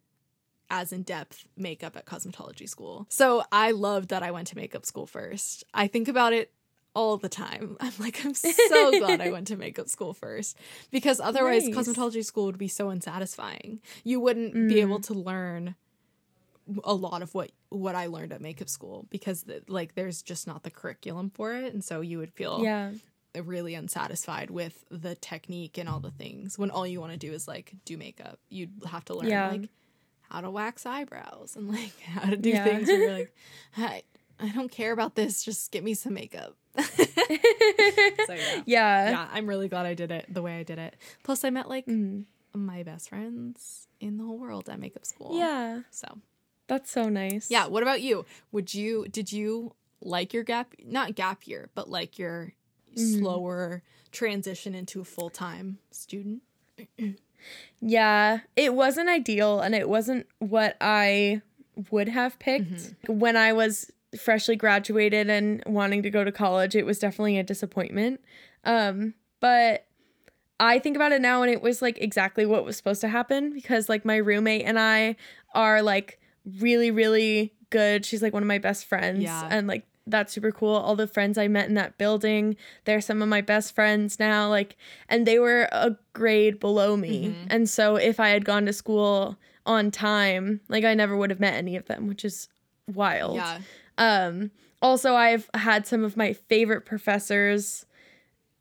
as 0.71 0.93
in 0.93 1.03
depth 1.03 1.45
makeup 1.57 1.97
at 1.97 2.07
cosmetology 2.07 2.69
school. 2.69 3.07
So 3.09 3.43
I 3.51 3.73
loved 3.73 4.11
that 4.11 4.23
I 4.23 4.31
went 4.31 4.47
to 4.49 4.57
makeup 4.57 4.87
school 4.87 5.07
first. 5.07 5.65
I 5.75 5.89
think 5.89 6.09
about 6.09 6.33
it 6.33 6.53
all 6.95 7.17
the 7.17 7.29
time. 7.29 7.77
I'm 7.81 7.93
like, 7.99 8.25
I'm 8.25 8.35
so 8.35 8.99
glad 8.99 9.21
I 9.21 9.31
went 9.31 9.49
to 9.49 9.57
makeup 9.57 9.89
school 9.89 10.15
first 10.15 10.57
because 10.91 11.21
otherwise, 11.21 11.67
Nice. 11.67 11.89
cosmetology 11.89 12.25
school 12.25 12.47
would 12.47 12.59
be 12.59 12.69
so 12.69 12.89
unsatisfying. 12.91 13.81
You 14.05 14.21
wouldn't 14.21 14.55
be 14.55 14.77
mm. 14.77 14.83
able 14.83 15.01
to 15.01 15.15
learn 15.15 15.75
a 16.85 16.95
lot 16.95 17.23
of 17.23 17.35
what 17.35 17.51
what 17.71 17.95
I 17.95 18.07
learned 18.07 18.33
at 18.33 18.41
makeup 18.41 18.69
school 18.69 19.07
because 19.11 19.43
the, 19.43 19.63
like 19.67 19.95
there's 19.95 20.23
just 20.23 20.47
not 20.47 20.63
the 20.63 20.71
curriculum 20.71 21.31
for 21.31 21.53
it 21.55 21.73
and 21.73 21.83
so 21.83 22.01
you 22.01 22.19
would 22.19 22.33
feel 22.33 22.61
Yeah. 22.63 22.93
Really 23.35 23.75
unsatisfied 23.75 24.51
with 24.51 24.85
the 24.91 25.15
technique 25.15 25.79
and 25.79 25.89
all 25.89 26.01
the 26.01 26.11
things 26.11 26.59
when 26.59 26.71
all 26.71 26.87
you 26.87 27.01
want 27.01 27.13
to 27.13 27.19
do 27.19 27.33
is 27.33 27.47
like 27.47 27.73
do 27.85 27.97
makeup. 27.97 28.39
You'd 28.49 28.73
have 28.91 29.05
to 29.07 29.15
learn 29.15 29.29
Yeah. 29.29 29.49
like 29.51 29.69
how 30.29 30.41
to 30.41 30.51
wax 30.51 30.87
eyebrows 30.87 31.55
and 31.57 31.69
like 31.69 31.99
how 32.07 32.29
to 32.31 32.37
do 32.37 32.49
Yeah. 32.51 32.65
things 32.65 32.89
where 32.89 32.99
you're 33.01 33.13
like, 33.19 33.35
I, 33.77 34.03
I 34.41 34.49
don't 34.51 34.71
care 34.71 34.93
about 34.93 35.15
this, 35.17 35.45
just 35.45 35.71
get 35.71 35.85
me 35.85 35.95
some 35.95 36.15
makeup. 36.15 36.57
so 36.79 36.85
yeah. 38.35 38.63
yeah. 38.67 39.11
Yeah, 39.11 39.29
I'm 39.33 39.47
really 39.47 39.69
glad 39.69 39.87
I 39.87 39.95
did 39.95 40.11
it 40.11 40.27
the 40.33 40.43
way 40.43 40.59
I 40.59 40.63
did 40.63 40.79
it. 40.79 40.97
Plus 41.23 41.45
I 41.45 41.51
met 41.51 41.69
like 41.69 41.87
Mhm. 41.87 42.25
my 42.55 42.83
best 42.83 43.09
friends 43.09 43.87
in 44.01 44.17
the 44.19 44.25
whole 44.25 44.39
world 44.39 44.69
at 44.69 44.79
makeup 44.81 45.05
school. 45.05 45.37
Yeah. 45.39 45.81
So 45.91 46.19
That's 46.69 46.91
so 46.91 47.09
nice. 47.09 47.51
yeah, 47.51 47.67
what 47.67 47.83
about 47.83 48.01
you? 48.01 48.25
Would 48.53 48.73
you 48.75 49.07
did 49.11 49.33
you 49.33 49.75
like 50.01 50.33
your 50.33 50.45
gap 50.45 50.75
not 50.85 51.15
gap 51.15 51.47
year, 51.47 51.69
but 51.75 51.89
like 51.91 52.19
your 52.19 52.55
Mhm. 52.97 53.19
slower 53.19 53.83
transition 54.13 54.75
into 54.75 55.01
a 55.01 55.05
full 55.05 55.31
time 55.31 55.79
student? 55.91 56.43
Yeah, 57.81 58.41
it 58.57 58.75
wasn't 58.75 59.09
ideal 59.09 59.61
and 59.61 59.75
it 59.75 59.89
wasn't 59.89 60.27
what 60.39 60.77
I 60.81 61.41
would 61.91 62.09
have 62.09 62.39
picked. 62.39 62.95
When 63.09 63.37
I 63.37 63.53
was 63.53 63.91
freshly 64.19 64.57
graduated 64.57 65.31
and 65.31 65.63
wanting 65.67 66.03
to 66.03 66.11
go 66.11 66.25
to 66.25 66.33
college, 66.33 66.75
it 66.77 66.85
was 66.85 66.99
definitely 66.99 67.39
a 67.39 67.43
disappointment. 67.43 68.21
Um, 68.65 69.15
but 69.41 69.87
I 70.59 70.79
think 70.79 70.97
about 70.97 71.13
it 71.13 71.23
now 71.23 71.43
and 71.43 71.51
it 71.51 71.63
was 71.63 71.81
like 71.81 71.97
exactly 71.99 72.45
what 72.45 72.65
was 72.67 72.77
supposed 72.77 73.01
to 73.01 73.09
happen 73.09 73.55
because 73.55 73.89
like 73.89 74.05
my 74.05 74.17
roommate 74.17 74.67
and 74.67 74.79
I 74.79 75.17
are 75.55 75.81
like 75.81 76.21
really 76.59 76.91
really 76.91 77.55
good. 77.71 78.05
She's 78.05 78.21
like 78.21 78.35
one 78.35 78.43
of 78.43 78.47
my 78.49 78.59
best 78.59 78.85
friends 78.85 79.23
Yeah. 79.23 79.49
and 79.51 79.67
like 79.67 79.87
that's 80.11 80.33
super 80.33 80.53
cool. 80.53 80.75
All 80.75 80.97
the 80.97 81.07
friends 81.07 81.39
I 81.39 81.49
met 81.49 81.69
in 81.69 81.75
that 81.75 81.97
building, 81.99 82.57
they're 82.85 83.01
some 83.01 83.23
of 83.23 83.29
my 83.29 83.41
best 83.41 83.75
friends 83.75 84.19
now. 84.19 84.49
Like, 84.49 84.77
and 85.09 85.27
they 85.27 85.39
were 85.39 85.69
a 85.73 85.97
grade 86.13 86.61
below 86.61 86.97
me. 86.97 87.29
Mhm. 87.29 87.47
And 87.49 87.69
so 87.69 87.97
if 87.97 88.21
I 88.21 88.29
had 88.31 88.45
gone 88.45 88.67
to 88.67 88.73
school 88.73 89.39
on 89.67 89.91
time, 89.91 90.61
like 90.69 90.85
I 90.85 90.95
never 90.95 91.17
would 91.17 91.31
have 91.31 91.41
met 91.41 91.55
any 91.55 91.77
of 91.77 91.87
them, 91.87 92.07
which 92.07 92.25
is 92.25 92.49
wild. 92.93 93.37
Yeah. 93.37 93.59
Um, 93.99 94.51
also, 94.83 95.15
I've 95.15 95.49
had 95.55 95.87
some 95.87 96.05
of 96.05 96.17
my 96.17 96.33
favorite 96.33 96.87
professors 96.87 97.85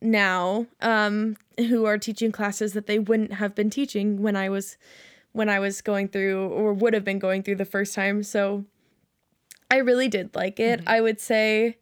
now 0.02 0.66
um, 0.82 1.38
who 1.58 1.86
are 1.86 1.98
teaching 1.98 2.32
classes 2.32 2.74
that 2.74 2.88
they 2.88 3.00
wouldn't 3.00 3.34
have 3.34 3.56
been 3.56 3.70
teaching 3.70 4.22
when 4.22 4.36
I 4.36 4.50
was 4.50 4.78
when 5.32 5.48
I 5.48 5.60
was 5.60 5.82
going 5.82 6.08
through 6.08 6.48
or 6.48 6.74
would 6.74 6.94
have 6.94 7.04
been 7.06 7.20
going 7.20 7.44
through 7.44 7.56
the 7.56 7.66
first 7.66 7.94
time. 7.94 8.24
So 8.24 8.66
I 9.72 9.78
really 9.78 10.08
did 10.08 10.36
like 10.36 10.60
it. 10.60 10.82
I 10.88 11.00
would 11.02 11.20
say 11.20 11.78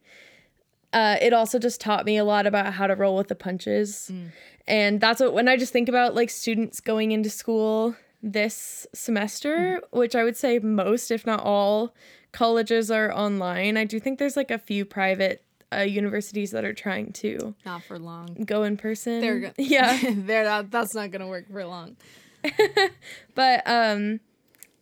uh, 0.94 1.18
it 1.22 1.34
also 1.34 1.60
just 1.60 1.80
taught 1.82 2.06
me 2.06 2.18
a 2.18 2.24
lot 2.26 2.46
about 2.48 2.74
how 2.74 2.88
to 2.88 2.96
roll 2.96 3.16
with 3.16 3.28
the 3.28 3.36
punches. 3.36 4.10
Mm. 4.14 4.32
And 4.68 5.02
that's 5.02 5.22
what 5.22 5.34
when 5.34 5.48
I 5.48 5.56
just 5.58 5.72
think 5.74 5.88
about 5.88 6.16
like 6.16 6.30
students 6.30 6.82
going 6.82 7.12
into 7.12 7.30
school 7.30 7.96
this 8.22 8.86
semester, 8.94 9.82
which 9.92 10.16
I 10.16 10.24
would 10.24 10.36
say 10.36 10.60
most, 10.60 11.12
if 11.12 11.26
not 11.26 11.42
all, 11.44 11.94
colleges 12.34 12.92
are 12.92 13.12
online. 13.14 13.78
I 13.78 13.86
do 13.86 14.00
think 14.00 14.20
there's 14.20 14.36
like 14.36 14.52
a 14.52 14.58
few 14.58 14.84
private 14.84 15.44
uh, 15.74 15.82
universities 15.82 16.52
that 16.52 16.66
are 16.66 16.74
trying 16.74 17.12
to 17.14 17.54
Not 17.66 17.84
for 17.84 18.00
long. 18.00 18.44
go 18.46 18.64
in 18.64 18.76
person. 18.78 19.22
They're 19.22 19.40
go- 19.40 19.52
yeah. 19.58 19.98
They're 20.14 20.44
not, 20.46 20.72
that's 20.72 20.94
not 20.94 21.12
gonna 21.12 21.28
work 21.28 21.50
for 21.50 21.64
long. 21.66 21.96
But 23.36 23.64
um 23.66 24.20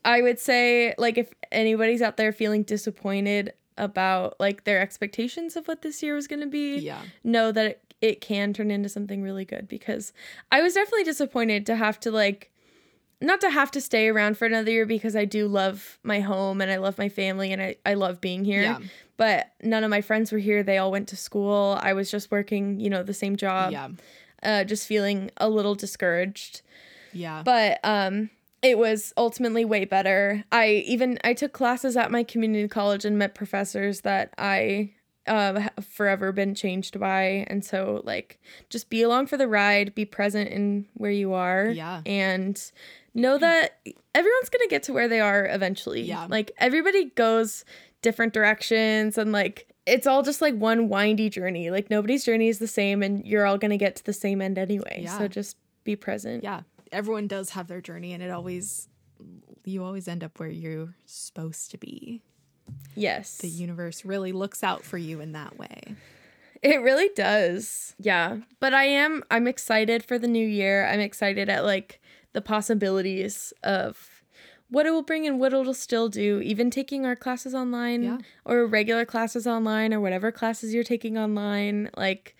I 0.05 0.21
would 0.21 0.39
say 0.39 0.93
like 0.97 1.17
if 1.17 1.33
anybody's 1.51 2.01
out 2.01 2.15
there 2.15 2.31
feeling 2.31 2.63
disappointed 2.63 3.51
about 3.77 4.39
like 4.39 4.63
their 4.63 4.79
expectations 4.79 5.55
of 5.57 5.67
what 5.67 5.81
this 5.81 6.01
year 6.01 6.15
was 6.15 6.27
going 6.27 6.39
to 6.41 6.47
be, 6.47 6.77
Yeah. 6.77 7.01
know 7.23 7.51
that 7.51 7.65
it, 7.65 7.81
it 8.01 8.21
can 8.21 8.53
turn 8.53 8.71
into 8.71 8.87
something 8.87 9.21
really 9.21 9.43
good 9.45 9.67
because 9.67 10.13
I 10.51 10.61
was 10.61 10.75
definitely 10.75 11.03
disappointed 11.05 11.65
to 11.65 11.75
have 11.75 11.99
to 12.01 12.11
like 12.11 12.51
not 13.21 13.41
to 13.41 13.49
have 13.49 13.71
to 13.71 13.81
stay 13.81 14.07
around 14.09 14.37
for 14.37 14.45
another 14.45 14.69
year 14.71 14.85
because 14.85 15.15
I 15.15 15.25
do 15.25 15.47
love 15.47 15.97
my 16.03 16.19
home 16.19 16.61
and 16.61 16.69
I 16.69 16.75
love 16.77 16.97
my 16.97 17.09
family 17.09 17.51
and 17.51 17.61
I, 17.61 17.75
I 17.85 17.93
love 17.95 18.21
being 18.21 18.45
here. 18.45 18.61
Yeah. 18.61 18.79
But 19.17 19.53
none 19.63 19.83
of 19.85 19.89
my 19.89 20.01
friends 20.01 20.31
were 20.31 20.37
here. 20.37 20.61
They 20.63 20.77
all 20.77 20.91
went 20.91 21.07
to 21.09 21.15
school. 21.15 21.79
I 21.81 21.93
was 21.93 22.11
just 22.11 22.29
working, 22.29 22.79
you 22.81 22.89
know, 22.89 23.03
the 23.03 23.13
same 23.13 23.35
job. 23.37 23.71
yeah. 23.71 23.89
Uh, 24.43 24.63
just 24.65 24.85
feeling 24.85 25.31
a 25.37 25.49
little 25.49 25.73
discouraged 25.73 26.61
Yeah. 27.13 27.41
but 27.43 27.79
um 27.83 28.29
it 28.65 28.77
was 28.77 29.13
ultimately 29.17 29.63
way 29.63 29.85
better 29.85 30.43
i 30.51 30.83
even 30.87 31.17
i 31.23 31.33
took 31.33 31.53
classes 31.53 31.95
at 31.95 32.09
my 32.11 32.23
community 32.23 32.67
college 32.67 33.05
and 33.05 33.17
met 33.17 33.35
professors 33.35 34.01
that 34.01 34.33
i 34.37 34.91
uh, 35.27 35.59
have 35.59 35.85
forever 35.87 36.31
been 36.31 36.53
changed 36.53 36.99
by 36.99 37.45
and 37.47 37.65
so 37.65 38.01
like 38.03 38.39
just 38.69 38.89
be 38.89 39.01
along 39.01 39.25
for 39.25 39.37
the 39.37 39.47
ride 39.47 39.93
be 39.95 40.05
present 40.05 40.49
in 40.49 40.85
where 40.93 41.09
you 41.11 41.33
are 41.33 41.65
Yeah. 41.69 42.01
and 42.05 42.59
know 43.13 43.37
that 43.39 43.79
everyone's 44.13 44.49
gonna 44.49 44.67
get 44.67 44.83
to 44.83 44.93
where 44.93 45.07
they 45.07 45.19
are 45.19 45.47
eventually 45.47 46.01
Yeah. 46.03 46.27
like 46.29 46.51
everybody 46.57 47.05
goes 47.15 47.65
different 48.03 48.33
directions 48.33 49.17
and 49.17 49.31
like 49.31 49.67
it's 49.87 50.05
all 50.07 50.21
just 50.23 50.41
like 50.41 50.55
one 50.55 50.89
windy 50.89 51.29
journey 51.29 51.71
like 51.71 51.89
nobody's 51.89 52.23
journey 52.23 52.47
is 52.47 52.59
the 52.59 52.67
same 52.67 53.01
and 53.01 53.25
you're 53.25 53.45
all 53.47 53.57
gonna 53.57 53.77
get 53.77 53.95
to 53.95 54.03
the 54.05 54.13
same 54.13 54.41
end 54.41 54.57
anyway 54.59 55.01
Yeah. 55.03 55.17
so 55.17 55.27
just 55.27 55.57
be 55.83 55.95
present 55.95 56.43
yeah. 56.43 56.61
Everyone 56.91 57.27
does 57.27 57.51
have 57.51 57.67
their 57.67 57.81
journey 57.81 58.13
and 58.13 58.21
it 58.23 58.31
always 58.31 58.87
you 59.63 59.83
always 59.83 60.07
end 60.07 60.23
up 60.23 60.39
where 60.39 60.49
you're 60.49 60.93
supposed 61.05 61.71
to 61.71 61.77
be. 61.77 62.21
Yes. 62.95 63.37
The 63.37 63.47
universe 63.47 64.05
really 64.05 64.31
looks 64.31 64.63
out 64.63 64.83
for 64.83 64.97
you 64.97 65.19
in 65.21 65.31
that 65.33 65.57
way. 65.57 65.95
It 66.61 66.81
really 66.81 67.09
does. 67.15 67.95
Yeah. 67.99 68.37
But 68.59 68.73
I 68.73 68.85
am 68.85 69.23
I'm 69.29 69.47
excited 69.47 70.03
for 70.03 70.17
the 70.17 70.27
new 70.27 70.45
year. 70.47 70.85
I'm 70.87 70.99
excited 70.99 71.49
at 71.49 71.63
like 71.65 72.01
the 72.33 72.41
possibilities 72.41 73.53
of 73.63 74.23
what 74.69 74.85
it 74.85 74.91
will 74.91 75.03
bring 75.03 75.27
and 75.27 75.39
what 75.39 75.53
it'll 75.53 75.73
still 75.75 76.09
do, 76.09 76.41
even 76.41 76.71
taking 76.71 77.05
our 77.05 77.15
classes 77.15 77.53
online 77.53 78.03
Yeah. 78.03 78.17
or 78.45 78.65
regular 78.65 79.05
classes 79.05 79.45
online 79.45 79.93
or 79.93 79.99
whatever 79.99 80.31
classes 80.31 80.73
you're 80.73 80.83
taking 80.83 81.17
online, 81.17 81.89
like 81.95 82.35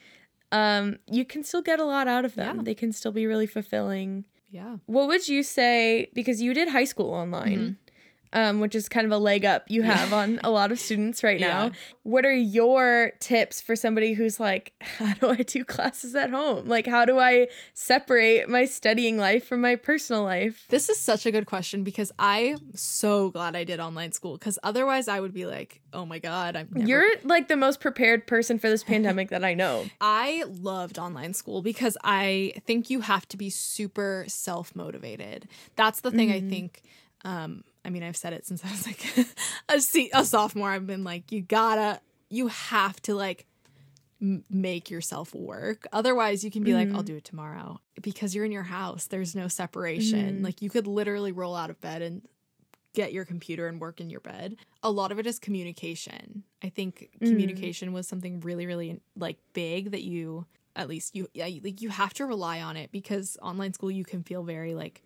um 0.51 0.97
you 1.10 1.23
can 1.25 1.43
still 1.43 1.62
get 1.62 1.79
a 1.79 1.86
lot 1.86 2.08
out 2.08 2.25
of 2.25 2.36
them. 2.36 2.58
Yeah. 2.58 2.63
They 2.63 2.75
can 2.75 2.91
still 2.91 3.12
be 3.12 3.25
really 3.27 3.47
fulfilling. 3.47 4.25
Yeah. 4.56 4.78
What 4.86 5.10
would 5.10 5.28
you 5.28 5.44
say 5.44 6.10
because 6.13 6.41
you 6.41 6.54
did 6.54 6.70
high 6.70 6.86
school 6.86 7.12
online? 7.13 7.60
Mm-hmm. 7.60 7.85
Um, 8.33 8.59
which 8.59 8.75
is 8.75 8.89
kind 8.89 9.05
of 9.05 9.11
a 9.11 9.17
leg 9.17 9.45
up 9.45 9.63
you 9.69 9.83
have 9.83 10.11
on 10.11 10.39
a 10.43 10.49
lot 10.49 10.71
of 10.71 10.79
students 10.79 11.23
right 11.23 11.39
now. 11.39 11.65
Yeah. 11.65 11.71
What 12.03 12.25
are 12.25 12.33
your 12.33 13.13
tips 13.19 13.61
for 13.61 13.75
somebody 13.75 14.13
who's 14.13 14.39
like, 14.39 14.73
how 14.81 15.13
do 15.13 15.29
I 15.29 15.38
do 15.38 15.63
classes 15.63 16.15
at 16.15 16.31
home? 16.31 16.67
Like, 16.67 16.85
how 16.85 17.05
do 17.05 17.17
I 17.19 17.47
separate 17.73 18.49
my 18.49 18.65
studying 18.65 19.17
life 19.17 19.47
from 19.47 19.61
my 19.61 19.75
personal 19.75 20.23
life? 20.23 20.65
This 20.69 20.89
is 20.89 20.99
such 20.99 21.25
a 21.25 21.31
good 21.31 21.45
question 21.45 21.83
because 21.83 22.11
I'm 22.19 22.75
so 22.75 23.29
glad 23.29 23.55
I 23.55 23.63
did 23.63 23.79
online 23.79 24.11
school 24.11 24.38
because 24.38 24.59
otherwise 24.63 25.07
I 25.07 25.19
would 25.19 25.33
be 25.33 25.45
like, 25.45 25.81
oh 25.93 26.05
my 26.05 26.19
God, 26.19 26.55
I'm 26.55 26.67
never 26.71 26.88
You're 26.88 27.09
like 27.23 27.47
the 27.47 27.55
most 27.55 27.79
prepared 27.79 28.27
person 28.27 28.59
for 28.59 28.69
this 28.69 28.83
pandemic 28.95 29.29
that 29.29 29.43
I 29.43 29.53
know. 29.53 29.85
I 30.01 30.43
loved 30.47 30.99
online 30.99 31.33
school 31.33 31.61
because 31.61 31.97
I 32.03 32.53
think 32.65 32.89
you 32.89 33.01
have 33.01 33.27
to 33.29 33.38
be 33.38 33.49
super 33.49 34.25
self 34.27 34.75
motivated. 34.75 35.47
That's 35.75 36.01
the 36.01 36.11
thing 36.11 36.31
I 36.31 36.41
think. 36.41 36.81
Um, 37.23 37.63
I 37.86 37.89
mean, 37.89 38.04
I've 38.04 38.17
said 38.17 38.34
it 38.34 38.45
since 38.45 38.63
I 38.65 38.71
was 38.71 38.86
like 38.86 39.28
a, 39.69 39.80
se- 39.80 40.12
a 40.13 40.26
sophomore. 40.26 40.69
I've 40.69 40.88
been 40.88 41.04
like, 41.04 41.32
you 41.32 41.41
gotta, 41.41 42.02
you 42.30 42.48
have 42.48 43.02
to 43.04 43.15
like 43.15 43.45
m- 44.21 44.43
make 44.50 44.89
yourself 44.89 45.34
work. 45.34 45.88
Otherwise, 45.93 46.43
you 46.43 46.52
can 46.52 46.63
be 46.63 46.74
like, 46.74 46.89
I'll 46.89 46.95
mm-hmm. 46.95 47.06
do 47.06 47.15
it 47.17 47.26
tomorrow 47.26 47.80
because 48.02 48.36
you're 48.36 48.45
in 48.45 48.52
your 48.52 48.63
house. 48.63 49.08
There's 49.08 49.36
no 49.36 49.48
separation. 49.48 50.36
Mm-hmm. 50.36 50.43
Like, 50.43 50.62
you 50.62 50.69
could 50.69 50.88
literally 50.88 51.32
roll 51.32 51.56
out 51.56 51.69
of 51.69 51.80
bed 51.80 52.02
and 52.02 52.28
get 52.93 53.13
your 53.13 53.26
computer 53.26 53.67
and 53.67 53.80
work 53.80 54.02
in 54.02 54.10
your 54.10 54.21
bed. 54.21 54.56
A 54.82 54.89
lot 54.89 55.12
of 55.12 55.19
it 55.19 55.28
is 55.28 55.38
communication. 55.38 56.43
I 56.63 56.69
think 56.69 57.10
mm. 57.21 57.28
communication 57.28 57.93
was 57.93 58.08
something 58.08 58.39
really, 58.39 58.65
really 58.65 59.02
like 59.15 59.38
big 59.54 59.91
that 59.91 60.04
you 60.04 60.45
at 60.78 60.89
least 60.89 61.15
you 61.15 61.28
yeah, 61.34 61.45
you- 61.45 61.62
like 61.62 61.82
you 61.82 61.89
have 61.89 62.13
to 62.15 62.26
rely 62.26 62.62
on 62.62 62.78
it 62.78 62.91
because 62.91 63.38
online 63.41 63.74
school 63.74 63.91
you 63.91 64.04
can 64.04 64.24
feel 64.24 64.43
very 64.43 64.74
like 64.74 65.04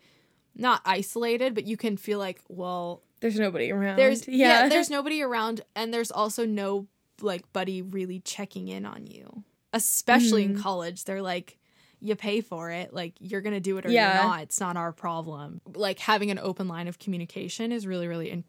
not 0.60 0.82
isolated, 0.86 1.56
but 1.56 1.66
you 1.66 1.78
can 1.78 1.98
feel 1.98 2.20
like, 2.20 2.42
well, 2.50 3.02
There's 3.22 3.40
nobody 3.40 3.72
around. 3.72 3.96
there's 3.98 4.28
yeah, 4.28 4.68
there's 4.70 4.90
nobody 4.90 5.22
around 5.22 5.62
and 5.76 5.94
there's 5.94 6.12
also 6.12 6.46
no 6.46 6.88
like 7.22 7.52
buddy 7.54 7.82
really 7.82 8.20
checking 8.20 8.68
in 8.68 8.86
on 8.86 9.08
you. 9.08 9.44
Especially 9.74 10.46
Mm-hmm. 10.46 10.56
in 10.58 10.62
college, 10.62 11.04
they're 11.06 11.22
like 11.22 11.58
you 12.02 12.16
pay 12.16 12.40
for 12.42 12.72
it, 12.72 12.94
like 12.94 13.14
you're 13.20 13.42
going 13.42 13.54
to 13.54 13.60
do 13.60 13.78
it 13.78 13.86
or 13.86 13.90
Yeah. 13.92 14.14
you're 14.22 14.24
not. 14.30 14.42
It's 14.44 14.60
not 14.62 14.78
our 14.78 14.94
problem. 14.94 15.60
Like 15.74 16.00
having 16.00 16.32
an 16.32 16.40
open 16.40 16.68
line 16.70 16.88
of 16.88 16.98
communication 16.98 17.72
is 17.72 17.86
really 17.86 18.08
really 18.08 18.30
in, 18.32 18.44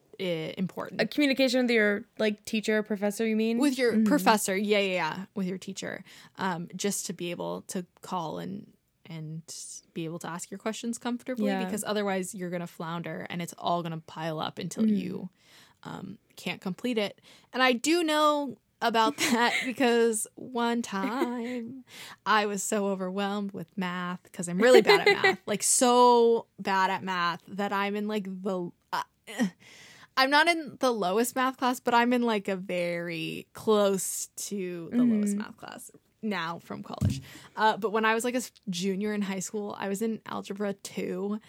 important. 0.57 1.01
a 1.01 1.07
communication 1.07 1.63
with 1.63 1.71
your 1.71 2.05
like 2.19 2.45
teacher 2.45 2.79
or 2.79 2.83
professor. 2.83 3.27
You 3.27 3.37
mean 3.37 3.59
with 3.59 3.77
your 3.79 4.05
professor 4.05 4.57
yeah 4.57 4.79
yeah 4.79 4.93
yeah 4.95 5.17
with 5.35 5.47
your 5.47 5.59
teacher 5.59 6.05
um 6.39 6.69
just 6.77 7.07
to 7.07 7.13
be 7.13 7.31
able 7.33 7.63
to 7.69 7.85
call 8.03 8.39
and 8.39 8.67
and 9.11 9.43
be 9.93 10.05
able 10.07 10.19
to 10.21 10.29
ask 10.29 10.51
your 10.51 10.59
questions 10.59 10.97
comfortably 10.97 11.47
Yeah. 11.47 11.65
because 11.65 11.85
otherwise 11.87 12.35
you're 12.35 12.49
gonna 12.51 12.67
flounder 12.67 13.27
and 13.29 13.43
it's 13.43 13.53
all 13.59 13.83
gonna 13.83 14.01
pile 14.07 14.41
up 14.41 14.59
until 14.59 14.87
you 14.87 15.29
um 15.83 16.17
can't 16.37 16.61
complete 16.61 16.97
it 16.97 17.21
and 17.53 17.63
i 17.63 17.73
do 17.73 18.03
know 18.03 18.57
about 18.83 19.17
that 19.33 19.53
because 19.67 20.27
one 20.37 20.81
time 20.81 21.85
I 22.25 22.47
was 22.47 22.63
so 22.63 22.87
overwhelmed 22.87 23.53
with 23.53 23.67
math 23.77 24.23
because 24.23 24.49
I'm 24.49 24.57
really 24.59 24.81
bad 24.81 25.07
at 25.07 25.07
math, 25.23 25.39
like 25.45 25.63
so 25.63 26.47
bad 26.59 26.91
at 26.91 27.03
math 27.03 27.43
that 27.49 27.75
I'm 27.75 27.95
in 27.95 28.09
like 28.09 28.25
the. 28.25 28.71
Uh, 28.91 29.03
I'm 30.17 30.31
not 30.31 30.49
in 30.49 30.77
the 30.81 30.91
lowest 30.91 31.37
math 31.37 31.59
class, 31.59 31.79
but 31.79 31.93
I'm 31.93 32.15
in 32.15 32.23
like 32.23 32.49
a 32.49 32.57
very 32.57 33.47
close 33.53 34.29
to 34.49 34.89
the 34.93 35.05
lowest 35.05 35.37
math 35.37 35.57
class 35.59 35.91
now 36.23 36.61
from 36.63 36.83
college. 36.83 37.23
Uh, 37.57 37.77
but 37.77 37.93
when 37.93 38.05
I 38.05 38.15
was 38.15 38.25
like 38.25 38.35
a 38.35 38.43
junior 38.69 39.13
in 39.13 39.23
high 39.23 39.41
school, 39.41 39.77
I 39.79 39.89
was 39.89 40.03
in 40.03 40.21
algebra 40.27 40.75
two 40.75 41.41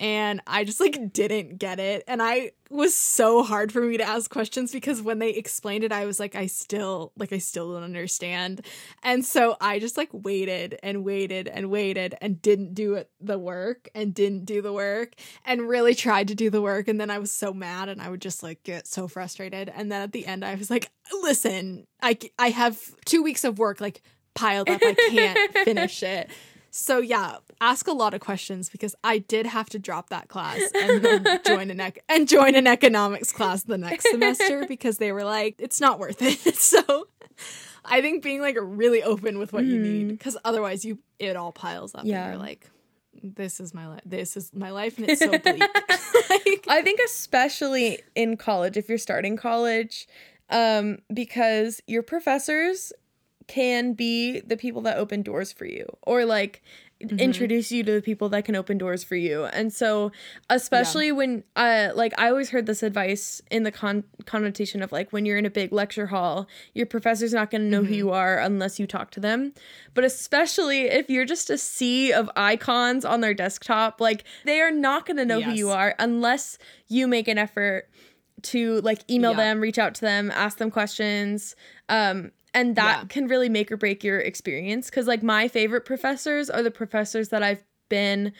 and 0.00 0.40
I 0.46 0.64
just 0.64 0.80
like 0.80 1.12
didn't 1.12 1.58
get 1.58 1.78
it. 1.78 2.02
And 2.08 2.20
I 2.20 2.52
was 2.68 2.94
so 2.94 3.44
hard 3.44 3.70
for 3.70 3.80
me 3.80 3.96
to 3.96 4.02
ask 4.02 4.28
questions 4.30 4.72
because 4.72 5.00
when 5.00 5.20
they 5.20 5.30
explained 5.30 5.84
it, 5.84 5.92
I 5.92 6.04
was 6.04 6.18
like, 6.18 6.34
I 6.34 6.46
still 6.46 7.12
like 7.16 7.32
I 7.32 7.38
still 7.38 7.72
don't 7.72 7.84
understand. 7.84 8.66
And 9.02 9.24
so 9.24 9.56
I 9.60 9.78
just 9.78 9.96
like 9.96 10.08
waited 10.12 10.78
and 10.82 11.04
waited 11.04 11.46
and 11.46 11.70
waited 11.70 12.16
and 12.20 12.42
didn't 12.42 12.74
do 12.74 12.94
it 12.94 13.10
the 13.20 13.38
work 13.38 13.88
and 13.94 14.12
didn't 14.12 14.46
do 14.46 14.60
the 14.60 14.72
work 14.72 15.14
and 15.44 15.68
really 15.68 15.94
tried 15.94 16.28
to 16.28 16.34
do 16.34 16.50
the 16.50 16.62
work. 16.62 16.88
And 16.88 17.00
then 17.00 17.10
I 17.10 17.18
was 17.18 17.30
so 17.30 17.52
mad 17.52 17.88
and 17.88 18.02
I 18.02 18.08
would 18.10 18.20
just 18.20 18.42
like 18.42 18.62
get 18.64 18.88
so 18.88 19.06
frustrated. 19.06 19.70
And 19.74 19.92
then 19.92 20.02
at 20.02 20.12
the 20.12 20.26
end, 20.26 20.44
I 20.44 20.56
was 20.56 20.70
like, 20.70 20.90
listen, 21.22 21.86
I 22.02 22.18
I 22.38 22.50
have 22.50 22.80
two 23.04 23.22
weeks 23.22 23.44
of 23.44 23.58
work 23.60 23.80
like 23.80 24.02
piled 24.34 24.68
up. 24.68 24.80
I 24.82 24.94
can't 24.94 25.52
finish 25.64 26.02
it. 26.02 26.30
So 26.76 26.98
yeah, 26.98 27.36
ask 27.60 27.86
a 27.86 27.92
lot 27.92 28.14
of 28.14 28.20
questions 28.20 28.68
because 28.68 28.96
I 29.04 29.18
did 29.18 29.46
have 29.46 29.70
to 29.70 29.78
drop 29.78 30.08
that 30.10 30.26
class 30.26 30.60
and 30.74 31.04
then 31.04 31.40
join 31.46 31.70
an 31.70 31.78
ec- 31.78 32.02
and 32.08 32.26
join 32.28 32.56
an 32.56 32.66
economics 32.66 33.30
class 33.30 33.62
the 33.62 33.78
next 33.78 34.10
semester 34.10 34.66
because 34.68 34.98
they 34.98 35.12
were 35.12 35.22
like, 35.22 35.54
it's 35.60 35.80
not 35.80 36.00
worth 36.00 36.20
it. 36.20 36.56
so 36.56 37.06
I 37.84 38.00
think 38.00 38.24
being 38.24 38.40
like 38.40 38.56
really 38.60 39.04
open 39.04 39.38
with 39.38 39.52
what 39.52 39.64
you 39.64 39.78
need 39.78 40.08
because 40.08 40.36
otherwise 40.44 40.84
you 40.84 40.98
it 41.20 41.36
all 41.36 41.52
piles 41.52 41.94
up 41.94 42.06
Yeah. 42.06 42.24
and 42.24 42.32
you're 42.34 42.42
like, 42.42 42.68
this 43.22 43.60
is 43.60 43.72
my 43.72 43.86
life. 43.86 44.00
This 44.04 44.36
is 44.36 44.52
my 44.52 44.70
life 44.70 44.98
and 44.98 45.08
it's 45.08 45.20
so 45.20 45.28
bleak. 45.30 45.60
like, 45.60 46.64
I 46.68 46.82
think 46.82 46.98
especially 47.04 48.00
in 48.16 48.36
college, 48.36 48.76
if 48.76 48.88
you're 48.88 48.98
starting 48.98 49.36
college, 49.36 50.08
um, 50.50 50.98
because 51.12 51.80
your 51.86 52.02
professors 52.02 52.92
can 53.46 53.92
be 53.92 54.40
the 54.40 54.56
people 54.56 54.82
that 54.82 54.96
open 54.96 55.22
doors 55.22 55.52
for 55.52 55.66
you 55.66 55.86
or 56.02 56.24
like 56.24 56.62
introduce 57.18 57.70
you 57.70 57.82
to 57.82 57.92
the 57.92 58.00
people 58.00 58.30
that 58.30 58.44
can 58.46 58.56
open 58.56 58.78
doors 58.78 59.04
for 59.04 59.16
you. 59.16 59.44
And 59.46 59.70
so 59.72 60.10
especially 60.48 61.12
when 61.12 61.44
uh 61.54 61.90
like 61.94 62.14
I 62.18 62.28
always 62.30 62.48
heard 62.50 62.64
this 62.64 62.82
advice 62.82 63.42
in 63.50 63.64
the 63.64 63.72
con- 63.72 64.04
connotation 64.24 64.80
of 64.82 64.90
like 64.90 65.12
when 65.12 65.26
you're 65.26 65.36
in 65.36 65.44
a 65.44 65.50
big 65.50 65.70
lecture 65.72 66.06
hall, 66.06 66.48
your 66.72 66.86
professor's 66.86 67.34
not 67.34 67.50
going 67.50 67.62
to 67.62 67.68
know 67.68 67.82
who 67.84 67.92
you 67.94 68.10
are 68.12 68.38
unless 68.38 68.78
you 68.80 68.86
talk 68.86 69.10
to 69.10 69.20
them. 69.20 69.52
But 69.92 70.04
especially 70.04 70.82
if 70.82 71.10
you're 71.10 71.26
just 71.26 71.50
a 71.50 71.58
sea 71.58 72.12
of 72.12 72.30
icons 72.36 73.04
on 73.04 73.20
their 73.20 73.34
desktop, 73.34 74.00
like 74.00 74.24
they 74.44 74.60
are 74.60 74.70
not 74.70 75.04
going 75.04 75.18
to 75.18 75.26
know 75.26 75.42
who 75.42 75.50
you 75.52 75.70
are 75.70 75.94
unless 75.98 76.56
you 76.88 77.06
make 77.06 77.28
an 77.28 77.36
effort 77.36 77.90
to 78.42 78.80
like 78.80 79.00
email 79.10 79.32
Yeah. 79.32 79.36
them, 79.38 79.60
reach 79.60 79.78
out 79.78 79.94
to 79.96 80.00
them, 80.00 80.30
ask 80.30 80.56
them 80.58 80.70
questions. 80.70 81.54
Um 81.90 82.30
and 82.54 82.76
that 82.76 83.00
Yeah. 83.00 83.04
can 83.08 83.26
really 83.26 83.48
make 83.48 83.70
or 83.72 83.76
break 83.76 84.04
your 84.04 84.20
experience 84.20 84.90
cuz 84.90 85.06
like 85.06 85.22
my 85.22 85.48
favorite 85.48 85.84
professors 85.84 86.48
are 86.50 86.62
the 86.62 86.70
professors 86.70 87.28
that 87.30 87.42
I've 87.42 87.64
been 87.90 88.32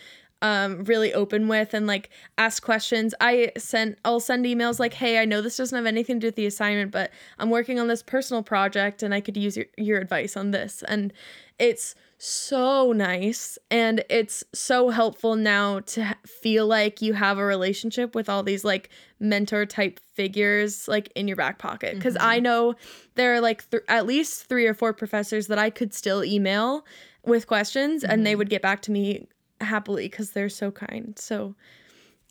um 0.43 0.85
really 0.85 1.15
open 1.15 1.49
with 1.49 1.75
and 1.75 1.87
like 1.87 2.11
ask 2.39 2.63
questions. 2.63 3.15
I 3.21 3.53
sent 3.57 3.99
I'll 4.05 4.21
send 4.21 4.45
emails 4.47 4.79
like, 4.79 4.95
"Hey, 4.95 5.19
I 5.19 5.25
know 5.25 5.41
this 5.41 5.57
doesn't 5.57 5.77
have 5.77 5.87
anything 5.87 6.17
to 6.17 6.21
do 6.21 6.29
with 6.29 6.37
the 6.37 6.47
assignment, 6.47 6.91
but 6.93 7.11
I'm 7.39 7.51
working 7.51 7.79
on 7.81 7.89
this 7.89 8.03
personal 8.03 8.43
project 8.43 9.03
and 9.03 9.15
I 9.15 9.21
could 9.21 9.37
use 9.37 9.57
your, 9.57 9.67
your 9.79 10.01
advice 10.01 10.37
on 10.37 10.51
this." 10.51 10.83
And 10.89 11.13
it's 11.59 11.95
so 12.25 12.93
nice 12.93 13.59
and 13.71 14.03
it's 14.09 14.43
so 14.55 14.89
helpful 14.89 15.37
now 15.37 15.81
to 15.81 16.17
feel 16.27 16.67
like 16.67 17.03
you 17.03 17.13
have 17.13 17.37
a 17.37 17.45
relationship 17.45 18.15
with 18.15 18.31
all 18.31 18.43
these 18.43 18.65
like 18.65 18.89
mentor 19.21 19.67
type 19.67 20.01
figures 20.15 20.89
like 20.89 21.13
in 21.15 21.29
your 21.29 21.37
back 21.37 21.59
pocket 21.59 21.95
because 21.95 22.17
i 22.19 22.41
know 22.41 22.75
there 23.15 23.35
are 23.35 23.43
like 23.43 23.69
th- 23.71 23.83
at 23.89 24.07
least 24.07 24.47
three 24.47 24.67
or 24.67 24.73
four 24.73 24.95
professors 24.95 25.49
that 25.49 25.59
i 25.59 25.69
could 25.69 25.93
still 25.93 26.25
email 26.25 26.87
with 27.27 27.47
questions 27.47 28.03
and 28.03 28.25
they 28.25 28.35
would 28.35 28.49
get 28.49 28.63
back 28.63 28.81
to 28.81 28.91
me 28.91 29.29
happily 29.61 30.05
because 30.09 30.31
they're 30.31 30.49
so 30.49 30.71
kind 30.71 31.19
so 31.19 31.55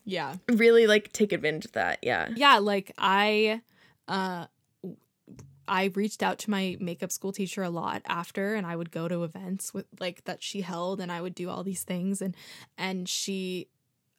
yeah. 0.05 0.35
really 0.49 0.87
like 0.87 1.13
take 1.13 1.31
advantage 1.31 1.65
of 1.65 1.71
that 1.73 1.99
yeah. 2.01 2.29
Yeah 2.35 2.57
like 2.57 2.91
i 2.97 3.61
uh 4.07 4.47
i 5.67 5.85
reached 5.95 6.23
out 6.23 6.37
to 6.39 6.49
my 6.49 6.77
makeup 6.79 7.11
school 7.11 7.31
teacher 7.31 7.63
a 7.63 7.69
lot 7.69 8.01
after 8.05 8.55
and 8.55 8.65
i 8.65 8.75
would 8.75 8.91
go 8.91 9.07
to 9.07 9.23
events 9.23 9.73
with 9.73 9.85
like 9.99 10.23
that 10.25 10.41
she 10.43 10.61
held 10.61 10.99
and 10.99 11.11
i 11.11 11.21
would 11.21 11.35
do 11.35 11.49
all 11.49 11.63
these 11.63 11.83
things 11.83 12.21
and 12.21 12.35
and 12.77 13.07
she 13.07 13.67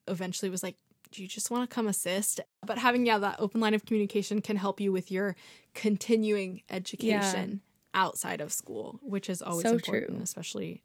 eventually 0.07 0.51
was 0.51 0.63
like 0.63 0.77
do 1.15 1.23
you 1.23 1.29
just 1.29 1.51
want 1.51 1.69
to 1.69 1.73
come 1.73 1.87
assist? 1.87 2.41
But 2.67 2.79
having 2.79 3.07
yeah 3.07 3.19
that 3.19 3.37
open 3.39 3.61
line 3.61 3.75
of 3.75 3.87
communication 3.87 4.41
can 4.41 4.57
help 4.57 4.81
you 4.81 4.91
with 4.91 5.11
your 5.11 5.37
continuing 5.73 6.63
education 6.69 7.61
outside 7.95 8.41
of 8.41 8.53
school 8.53 8.99
which 9.03 9.31
is 9.31 9.41
always 9.41 9.63
So 9.63 9.75
important 9.75 10.17
true. 10.17 10.21
especially 10.23 10.83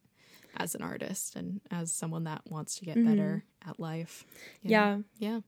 as 0.55 0.75
an 0.75 0.83
artist 0.83 1.35
and 1.35 1.61
as 1.71 1.91
someone 1.91 2.25
that 2.25 2.41
wants 2.47 2.75
to 2.75 2.85
get 2.85 2.95
better 2.95 3.43
mm-hmm. 3.63 3.69
at 3.69 3.79
life. 3.79 4.25
Know? 4.63 4.71
yeah. 4.71 4.97
Yeah 5.17 5.39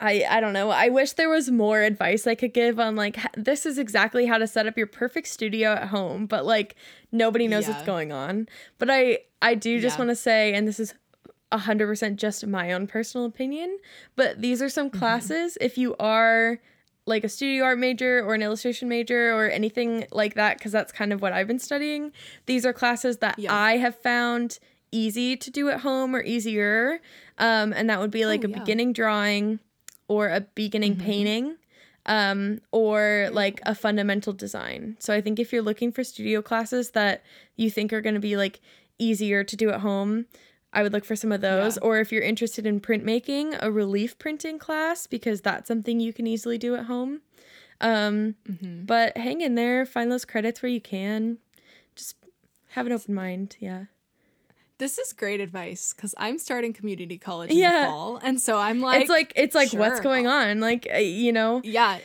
I 0.00 0.24
I 0.28 0.40
don't 0.40 0.52
know. 0.52 0.70
I 0.70 0.88
wish 0.90 1.12
there 1.12 1.28
was 1.28 1.50
more 1.50 1.82
advice 1.82 2.26
I 2.26 2.34
could 2.34 2.54
give 2.54 2.78
on 2.78 2.94
like 2.96 3.18
this 3.36 3.66
is 3.66 3.78
exactly 3.78 4.26
how 4.26 4.38
to 4.38 4.46
set 4.46 4.66
up 4.66 4.76
your 4.78 4.86
perfect 4.86 5.26
studio 5.28 5.72
at 5.72 5.88
home, 5.88 6.26
but 6.26 6.46
like 6.46 6.76
nobody 7.10 7.48
knows 7.48 7.66
what's 7.66 7.82
going 7.82 8.12
on. 8.12 8.48
But 8.78 8.90
I 8.90 9.20
I 9.42 9.54
do 9.54 9.80
just 9.80 9.96
Yeah. 9.96 10.04
want 10.04 10.10
to 10.10 10.16
say 10.16 10.54
and 10.54 10.68
this 10.68 10.78
is 10.80 10.94
100% 11.50 12.16
just 12.16 12.46
my 12.46 12.72
own 12.72 12.86
personal 12.86 13.26
opinion, 13.26 13.78
but 14.16 14.40
these 14.42 14.60
are 14.60 14.68
some 14.68 14.90
Mhm. 14.90 14.98
classes 14.98 15.56
if 15.60 15.78
you 15.78 15.96
are 15.98 16.58
like 17.06 17.24
a 17.24 17.28
studio 17.28 17.64
art 17.64 17.78
major 17.78 18.22
or 18.22 18.34
an 18.34 18.42
illustration 18.42 18.86
major 18.88 19.32
or 19.32 19.48
anything 19.48 20.06
like 20.12 20.34
that 20.34 20.58
because 20.58 20.72
that's 20.72 20.92
kind 20.92 21.10
of 21.12 21.22
what 21.22 21.32
I've 21.32 21.46
been 21.48 21.58
studying. 21.58 22.12
These 22.44 22.66
are 22.66 22.74
classes 22.74 23.16
that 23.18 23.38
Yeah. 23.38 23.54
I 23.54 23.78
have 23.78 23.96
found 23.96 24.58
easy 24.92 25.36
to 25.38 25.50
do 25.50 25.70
at 25.70 25.80
home 25.80 26.14
or 26.14 26.22
easier. 26.22 27.00
Um, 27.38 27.72
and 27.72 27.88
that 27.88 27.98
would 27.98 28.10
be 28.10 28.26
like 28.26 28.44
Oh, 28.44 28.48
a 28.48 28.50
yeah. 28.50 28.58
beginning 28.58 28.92
drawing 28.92 29.58
or 30.08 30.28
a 30.28 30.40
beginning 30.40 30.96
Mhm. 30.96 31.00
painting 31.00 31.56
um, 32.06 32.60
or 32.72 33.28
like 33.32 33.60
a 33.66 33.74
fundamental 33.74 34.32
design. 34.32 34.96
So 34.98 35.12
I 35.12 35.20
think 35.20 35.38
if 35.38 35.52
you're 35.52 35.62
looking 35.62 35.92
for 35.92 36.02
studio 36.02 36.40
classes 36.42 36.90
that 36.92 37.22
you 37.56 37.70
think 37.70 37.92
are 37.92 38.00
going 38.00 38.14
to 38.14 38.20
be 38.20 38.36
like 38.36 38.60
easier 38.98 39.44
to 39.44 39.56
do 39.56 39.68
at 39.70 39.80
home, 39.80 40.24
I 40.72 40.82
would 40.82 40.92
look 40.92 41.04
for 41.04 41.16
some 41.16 41.32
of 41.32 41.40
those. 41.42 41.76
Yeah. 41.76 41.82
Or 41.82 42.00
if 42.00 42.10
you're 42.10 42.22
interested 42.22 42.66
in 42.66 42.80
printmaking, 42.80 43.58
a 43.60 43.70
relief 43.70 44.18
printing 44.18 44.58
class 44.58 45.06
because 45.06 45.40
that's 45.42 45.68
something 45.68 46.00
you 46.00 46.12
can 46.12 46.26
easily 46.26 46.56
do 46.58 46.74
at 46.74 46.84
home. 46.86 47.20
Um, 47.80 48.34
Mhm. 48.48 48.86
but 48.86 49.16
hang 49.16 49.40
in 49.40 49.54
there, 49.54 49.84
find 49.86 50.10
those 50.10 50.24
credits 50.24 50.62
where 50.62 50.70
you 50.72 50.80
can. 50.80 51.38
Just 51.94 52.16
have 52.70 52.86
an 52.86 52.92
open 52.92 53.14
mind. 53.14 53.56
Yeah. 53.60 53.84
This 54.78 54.98
is 54.98 55.12
great 55.12 55.40
advice 55.40 55.92
because 55.94 56.14
I'm 56.18 56.38
starting 56.38 56.72
community 56.72 57.18
college 57.18 57.50
in 57.50 57.58
Yeah. 57.58 57.80
the 57.82 57.86
fall, 57.88 58.16
and 58.22 58.40
so 58.40 58.56
I'm 58.58 58.80
like, 58.80 59.00
it's 59.00 59.10
like 59.10 59.32
it's 59.36 59.54
like 59.54 59.72
what's 59.72 60.00
going 60.00 60.26
on? 60.26 60.60
Like 60.60 60.86
uh, 60.92 60.98
you 60.98 61.32
know. 61.32 61.60
yeah, 61.64 61.98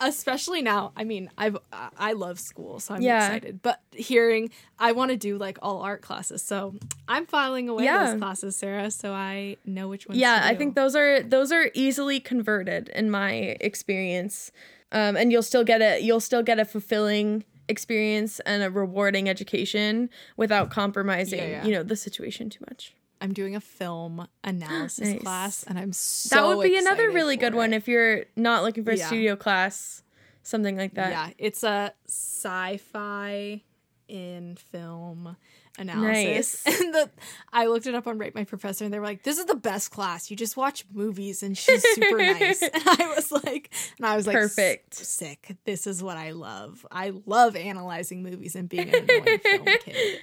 especially 0.00 0.62
now. 0.62 0.92
I 0.96 1.04
mean, 1.04 1.30
I've 1.38 1.56
I 1.72 2.12
love 2.12 2.38
school, 2.38 2.78
so 2.80 2.94
I'm 2.94 3.02
Yeah. 3.02 3.24
excited. 3.26 3.62
But 3.62 3.80
hearing, 3.92 4.50
I 4.78 4.92
want 4.92 5.10
to 5.12 5.16
do 5.16 5.38
like 5.38 5.58
all 5.62 5.80
art 5.82 6.02
classes, 6.02 6.42
so 6.42 6.74
I'm 7.08 7.26
filing 7.26 7.68
away 7.68 7.84
Yeah. 7.84 8.10
those 8.12 8.18
classes, 8.20 8.56
Sarah, 8.56 8.90
so 8.90 9.12
I 9.12 9.56
know 9.64 9.88
which 9.88 10.06
ones. 10.06 10.20
yeah 10.20 10.40
i 10.44 10.54
think 10.54 10.74
those 10.74 10.94
are 10.96 11.22
those 11.22 11.52
are 11.52 11.70
easily 11.74 12.20
converted 12.20 12.88
in 12.90 13.10
my 13.10 13.56
experience 13.60 14.50
um, 14.92 15.16
and 15.16 15.30
you'll 15.32 15.42
still 15.42 15.64
get 15.64 15.80
a 15.80 16.00
you'll 16.00 16.20
still 16.20 16.42
get 16.42 16.58
a 16.58 16.64
fulfilling 16.64 17.44
experience 17.70 18.40
and 18.40 18.62
a 18.62 18.70
rewarding 18.70 19.28
education 19.28 20.10
without 20.36 20.70
compromising 20.70 21.38
Yeah, 21.38 21.48
yeah. 21.48 21.64
you 21.64 21.72
know 21.72 21.82
the 21.82 21.96
situation 21.96 22.50
too 22.50 22.64
much 22.68 22.94
I'm 23.22 23.32
doing 23.34 23.54
a 23.54 23.60
film 23.60 24.26
analysis 24.44 25.08
Nice. 25.08 25.22
class, 25.22 25.62
and 25.64 25.78
I'm 25.78 25.92
so 25.92 26.34
that 26.36 26.56
would 26.56 26.64
be 26.64 26.76
another 26.78 27.10
really 27.10 27.36
good 27.36 27.52
for 27.52 27.58
one 27.58 27.72
if 27.74 27.86
you're 27.86 28.24
not 28.36 28.62
looking 28.64 28.82
for 28.84 28.92
a 28.92 28.96
Yeah. 28.96 29.06
studio 29.06 29.36
class 29.36 30.02
something 30.42 30.76
like 30.76 30.94
that 30.94 31.10
Yeah, 31.10 31.30
it's 31.38 31.62
a 31.62 31.92
sci-fi 32.06 33.62
in 34.08 34.56
film 34.56 35.36
analysis. 35.78 36.64
Nice. 36.66 36.80
And 36.82 36.94
the 36.94 37.10
I 37.52 37.66
looked 37.66 37.86
it 37.86 37.94
up 37.94 38.06
on 38.06 38.18
Rate 38.18 38.34
My 38.34 38.44
Professor 38.44 38.84
and 38.84 38.92
they 38.92 38.98
were 38.98 39.04
like, 39.04 39.22
This 39.22 39.38
is 39.38 39.46
the 39.46 39.54
best 39.54 39.90
class. 39.90 40.30
You 40.30 40.36
just 40.36 40.56
watch 40.56 40.84
movies 40.92 41.42
and 41.42 41.56
she's 41.56 41.82
super 41.94 42.18
nice. 42.18 42.62
And 42.72 42.82
I 42.86 43.12
was 43.14 43.30
like 43.32 43.70
and 43.98 44.06
I 44.06 44.16
was 44.16 44.26
like 44.26 44.36
Perfect. 44.36 44.94
Sick. 44.94 45.56
This 45.64 45.86
is 45.86 46.02
what 46.02 46.16
I 46.16 46.30
love. 46.32 46.84
I 46.90 47.12
love 47.26 47.56
analyzing 47.56 48.22
movies 48.22 48.54
and 48.56 48.68
being 48.68 48.88
an 48.94 49.04
annoying 49.08 49.38
film 49.42 49.66
kid. 49.84 50.20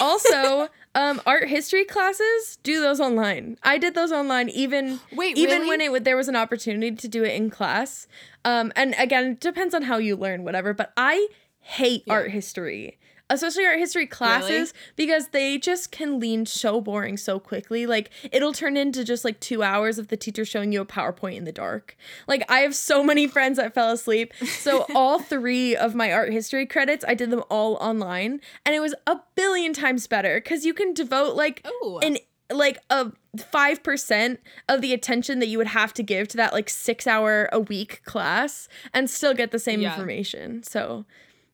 also 0.00 0.68
um 0.94 1.20
art 1.26 1.48
history 1.48 1.84
classes 1.84 2.58
do 2.62 2.80
those 2.80 3.00
online 3.00 3.56
i 3.62 3.78
did 3.78 3.94
those 3.94 4.12
online 4.12 4.48
even 4.50 5.00
Wait, 5.12 5.36
even 5.38 5.58
really? 5.60 5.68
when 5.68 5.80
it 5.80 5.90
would 5.90 6.04
there 6.04 6.16
was 6.16 6.28
an 6.28 6.36
opportunity 6.36 6.94
to 6.94 7.08
do 7.08 7.24
it 7.24 7.34
in 7.34 7.48
class 7.48 8.06
um 8.44 8.70
and 8.76 8.94
again 8.98 9.32
it 9.32 9.40
depends 9.40 9.74
on 9.74 9.82
how 9.82 9.96
you 9.96 10.14
learn 10.14 10.44
whatever 10.44 10.74
but 10.74 10.92
i 10.98 11.28
hate 11.60 12.02
Yeah. 12.06 12.12
art 12.14 12.30
history 12.30 12.98
especially 13.30 13.66
art 13.66 13.78
history 13.78 14.06
classes 14.06 14.72
because 14.96 15.28
they 15.28 15.58
just 15.58 15.90
can 15.92 16.18
lean 16.18 16.46
so 16.46 16.80
boring 16.80 17.16
so 17.16 17.38
quickly. 17.38 17.86
Like 17.86 18.10
it'll 18.32 18.52
turn 18.52 18.76
into 18.76 19.04
just 19.04 19.24
like 19.24 19.38
two 19.40 19.62
hours 19.62 19.98
of 19.98 20.08
the 20.08 20.16
teacher 20.16 20.44
showing 20.44 20.72
you 20.72 20.80
a 20.80 20.86
powerpoint 20.86 21.36
in 21.36 21.44
the 21.44 21.52
dark. 21.52 21.96
Like 22.26 22.44
i 22.48 22.60
have 22.60 22.74
so 22.74 23.02
many 23.04 23.26
friends 23.26 23.56
that 23.58 23.74
fell 23.74 23.92
asleep. 23.92 24.32
So 24.44 24.86
all 24.94 25.18
three 25.18 25.76
of 25.76 25.94
my 25.94 26.12
art 26.12 26.32
history 26.32 26.66
credits 26.66 27.04
i 27.06 27.14
did 27.14 27.30
them 27.30 27.42
all 27.50 27.74
online 27.76 28.40
and 28.64 28.74
it 28.74 28.80
was 28.80 28.94
a 29.06 29.16
billion 29.34 29.72
times 29.72 30.06
better 30.06 30.40
because 30.40 30.64
you 30.64 30.74
can 30.74 30.94
devote 30.94 31.34
like 31.36 31.62
Oh. 31.82 32.00
an 32.02 32.18
like 32.50 32.78
a 32.88 33.12
5% 33.36 34.38
of 34.68 34.80
the 34.80 34.92
attention 34.94 35.38
that 35.38 35.48
you 35.48 35.58
would 35.58 35.66
have 35.68 35.92
to 35.94 36.02
give 36.02 36.28
to 36.28 36.36
that 36.38 36.52
like 36.52 36.70
six 36.70 37.06
hour 37.06 37.48
a 37.52 37.60
week 37.60 38.02
class 38.04 38.68
and 38.94 39.08
still 39.10 39.34
get 39.34 39.50
the 39.50 39.58
same 39.58 39.80
Yeah. 39.80 39.90
information. 39.92 40.62
So 40.62 41.04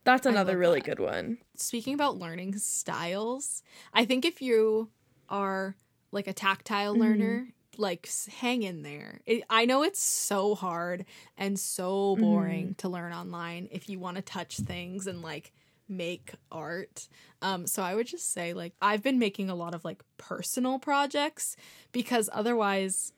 that's 0.04 0.26
another 0.26 0.58
really 0.58 0.80
that. 0.80 0.82
good 0.82 1.00
one 1.00 1.38
speaking 1.56 1.94
about 1.94 2.18
learning 2.18 2.58
styles, 2.58 3.62
I 3.92 4.04
think 4.04 4.24
if 4.24 4.42
you 4.42 4.90
are 5.28 5.76
like 6.12 6.26
a 6.28 6.32
tactile 6.32 6.94
Mhm. 6.94 6.98
learner, 6.98 7.48
like 7.76 8.08
hang 8.40 8.62
in 8.62 8.82
there. 8.82 9.20
It, 9.26 9.44
I 9.50 9.64
know 9.66 9.82
it's 9.82 10.00
so 10.02 10.54
hard 10.54 11.06
and 11.36 11.58
so 11.58 12.16
boring 12.16 12.74
to 12.76 12.88
learn 12.88 13.12
online 13.12 13.68
if 13.72 13.88
you 13.88 13.98
want 13.98 14.16
to 14.16 14.22
touch 14.22 14.58
things 14.60 15.06
and 15.06 15.22
like 15.22 15.52
make 15.88 16.34
art. 16.52 17.08
Um 17.42 17.66
so 17.66 17.82
I 17.82 17.94
would 17.94 18.06
just 18.06 18.32
say 18.32 18.54
like 18.54 18.74
I've 18.80 19.02
been 19.02 19.18
making 19.18 19.50
a 19.50 19.54
lot 19.54 19.74
of 19.74 19.84
like 19.84 20.02
personal 20.18 20.78
projects 20.78 21.56
because 21.92 22.30
otherwise 22.32 23.12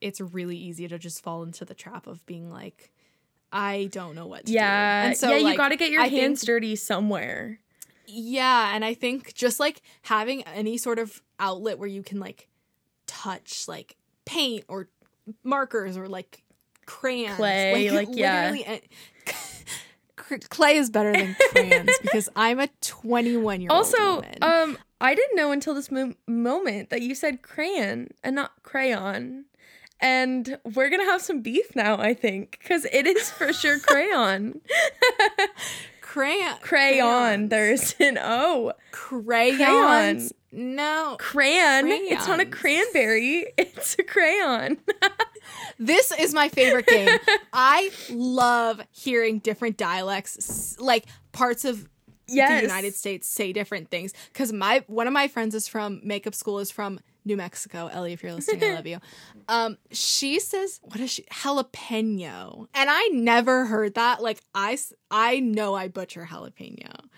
it's 0.00 0.20
really 0.20 0.56
easy 0.56 0.88
to 0.88 0.98
just 0.98 1.22
fall 1.22 1.42
into 1.42 1.64
the 1.64 1.74
trap 1.74 2.06
of 2.06 2.24
being 2.26 2.50
like 2.50 2.92
I 3.52 3.88
don't 3.92 4.14
know 4.14 4.26
what 4.26 4.46
to 4.46 4.52
yeah 4.52 5.02
do. 5.04 5.08
And 5.08 5.16
so 5.16 5.30
yeah 5.30 5.36
you 5.38 5.44
like, 5.44 5.56
got 5.56 5.68
to 5.70 5.76
get 5.76 5.90
your 5.90 6.00
I 6.02 6.08
think- 6.08 6.20
hands 6.20 6.42
dirty 6.42 6.76
somewhere 6.76 7.60
yeah, 8.12 8.74
and 8.74 8.84
I 8.84 8.94
think 8.94 9.34
just 9.34 9.60
like 9.60 9.82
having 10.02 10.42
any 10.42 10.78
sort 10.78 10.98
of 10.98 11.22
outlet 11.38 11.78
where 11.78 11.86
you 11.88 12.02
can 12.02 12.18
like 12.18 12.48
touch 13.06 13.68
like 13.68 13.94
paint 14.24 14.64
or 14.66 14.88
markers 15.44 15.96
or 15.96 16.08
like 16.08 16.42
crayons, 16.86 17.36
Clay, 17.36 17.88
like, 17.90 18.08
yeah. 18.10 18.50
literally 18.50 18.82
clay 20.50 20.76
is 20.76 20.90
better 20.90 21.12
than 21.12 21.36
crayons 21.52 21.90
because 22.02 22.28
I'm 22.36 22.58
a 22.60 22.68
21 22.80 23.60
year 23.60 23.70
old. 23.70 23.76
also 23.78 24.16
woman. 24.16 24.34
um 24.42 24.78
i 25.00 25.14
didn't 25.14 25.36
know 25.36 25.50
until 25.52 25.74
this 25.74 25.90
mo- 25.90 26.14
moment 26.26 26.90
that 26.90 27.02
you 27.02 27.14
said 27.14 27.42
crayon 27.42 28.08
and 28.22 28.36
not 28.36 28.52
crayon 28.62 29.44
and 30.00 30.58
we're 30.74 30.88
gonna 30.88 31.04
have 31.04 31.22
some 31.22 31.40
beef 31.40 31.74
now 31.74 31.98
i 31.98 32.14
think 32.14 32.58
because 32.60 32.86
it 32.92 33.06
is 33.06 33.30
for 33.30 33.52
sure 33.52 33.78
crayon. 33.86 34.60
Crayon, 36.00 36.56
crayon 36.60 37.48
there's 37.50 37.94
an 38.00 38.18
o. 38.20 38.72
Crayons. 38.90 40.32
No, 40.52 41.16
crayon. 41.20 41.86
It's 41.86 42.26
not 42.26 42.40
a 42.40 42.46
cranberry 42.46 43.46
it's 43.56 43.96
a 43.98 44.02
crayon. 44.02 44.78
This 45.78 46.12
is 46.12 46.34
my 46.34 46.50
favorite 46.50 46.86
game. 46.86 47.08
I 47.54 47.90
love 48.10 48.82
hearing 48.90 49.38
different 49.38 49.78
dialects, 49.78 50.78
like 50.78 51.06
parts 51.32 51.64
of 51.64 51.88
yes. 52.28 52.60
The 52.60 52.66
United 52.66 52.94
States 52.94 53.26
say 53.26 53.52
different 53.54 53.90
things. 53.90 54.12
Because 54.32 54.52
my 54.52 54.84
one 54.86 55.06
of 55.06 55.14
my 55.14 55.26
friends 55.26 55.54
is 55.54 55.68
from 55.68 56.00
makeup 56.04 56.34
school 56.34 56.58
is 56.58 56.70
from 56.70 57.00
New 57.24 57.36
Mexico. 57.36 57.88
Ellie, 57.92 58.12
if 58.12 58.22
you're 58.22 58.32
listening, 58.32 58.64
I 58.64 58.74
love 58.74 58.86
you. 58.86 58.98
Um, 59.48 59.78
she 59.90 60.38
says, 60.38 60.78
"What 60.82 61.00
is 61.00 61.10
she? 61.10 61.24
Jalapeno," 61.24 62.68
and 62.72 62.88
I 62.88 63.08
never 63.12 63.66
heard 63.66 63.94
that. 63.94 64.22
Like 64.22 64.40
I, 64.54 64.78
I 65.10 65.40
know 65.40 65.74
I 65.74 65.88
butcher 65.88 66.28
jalapeno, 66.30 67.08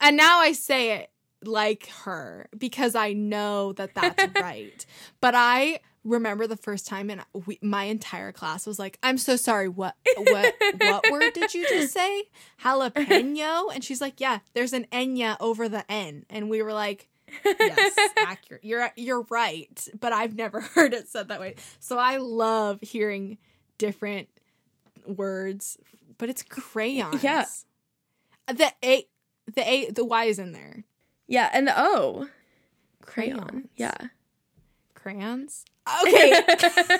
and 0.00 0.16
now 0.16 0.38
I 0.38 0.52
say 0.52 0.92
it 0.92 1.10
like 1.44 1.88
her 2.04 2.48
because 2.56 2.94
I 2.94 3.12
know 3.12 3.72
that 3.74 3.94
that's 3.94 4.34
right. 4.40 4.86
But 5.20 5.34
I 5.34 5.80
remember 6.04 6.46
the 6.46 6.56
first 6.56 6.86
time 6.86 7.10
and 7.10 7.22
we, 7.46 7.58
my 7.62 7.84
entire 7.84 8.30
class 8.30 8.66
was 8.66 8.78
like 8.78 8.98
i'm 9.02 9.16
so 9.16 9.36
sorry 9.36 9.70
what 9.70 9.96
what 10.18 10.54
what 10.78 11.04
word 11.10 11.32
did 11.32 11.54
you 11.54 11.66
just 11.66 11.94
say 11.94 12.24
jalapeno 12.62 13.74
and 13.74 13.82
she's 13.82 14.02
like 14.02 14.20
yeah 14.20 14.40
there's 14.52 14.74
an 14.74 14.86
enya 14.92 15.34
over 15.40 15.66
the 15.66 15.90
n 15.90 16.24
and 16.28 16.50
we 16.50 16.62
were 16.62 16.74
like 16.74 17.08
yes 17.44 17.96
accurate. 18.18 18.64
You're 18.64 18.90
you're 18.96 19.26
right 19.30 19.88
but 19.98 20.12
i've 20.12 20.34
never 20.34 20.60
heard 20.74 20.94
it 20.94 21.08
said 21.08 21.28
that 21.28 21.40
way. 21.40 21.56
So 21.80 21.98
i 21.98 22.16
love 22.16 22.78
hearing 22.80 23.38
different 23.78 24.28
words 25.06 25.78
but 26.18 26.28
it's 26.28 26.42
crayons. 26.42 27.22
Yeah. 27.22 27.44
the 28.46 28.72
a 28.84 29.06
the 29.54 29.68
a 29.68 29.90
the 29.90 30.04
y 30.04 30.24
is 30.24 30.38
in 30.38 30.52
there. 30.52 30.84
Yeah 31.26 31.50
and 31.52 31.66
the 31.66 31.74
o. 31.76 32.28
Crayon. 33.02 33.38
Crayons. 33.38 33.68
yeah. 33.76 33.96
Crayons? 34.94 35.64
Okay. 36.02 36.40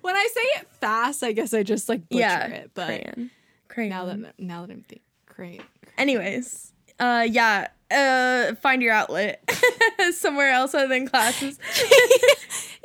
When 0.00 0.14
i 0.14 0.28
say 0.32 0.60
it 0.60 0.68
fast 0.80 1.22
i 1.22 1.32
guess 1.32 1.52
i 1.52 1.62
just 1.62 1.88
like 1.88 2.08
butcher 2.08 2.20
yeah. 2.20 2.46
it 2.46 2.70
but 2.74 2.86
crayon. 2.86 3.30
Crayon. 3.68 3.90
Now 3.90 4.04
that 4.06 4.34
now 4.38 4.60
that 4.62 4.72
i'm 4.72 4.82
thinking 4.82 5.00
cray 5.26 5.60
anyways 5.98 6.72
uh 6.98 7.26
yeah. 7.30 7.68
Uh 7.90 8.54
find 8.56 8.82
your 8.82 8.92
outlet 8.92 9.48
somewhere 10.12 10.50
else 10.50 10.74
other 10.74 10.88
than 10.88 11.08
classes. 11.08 11.58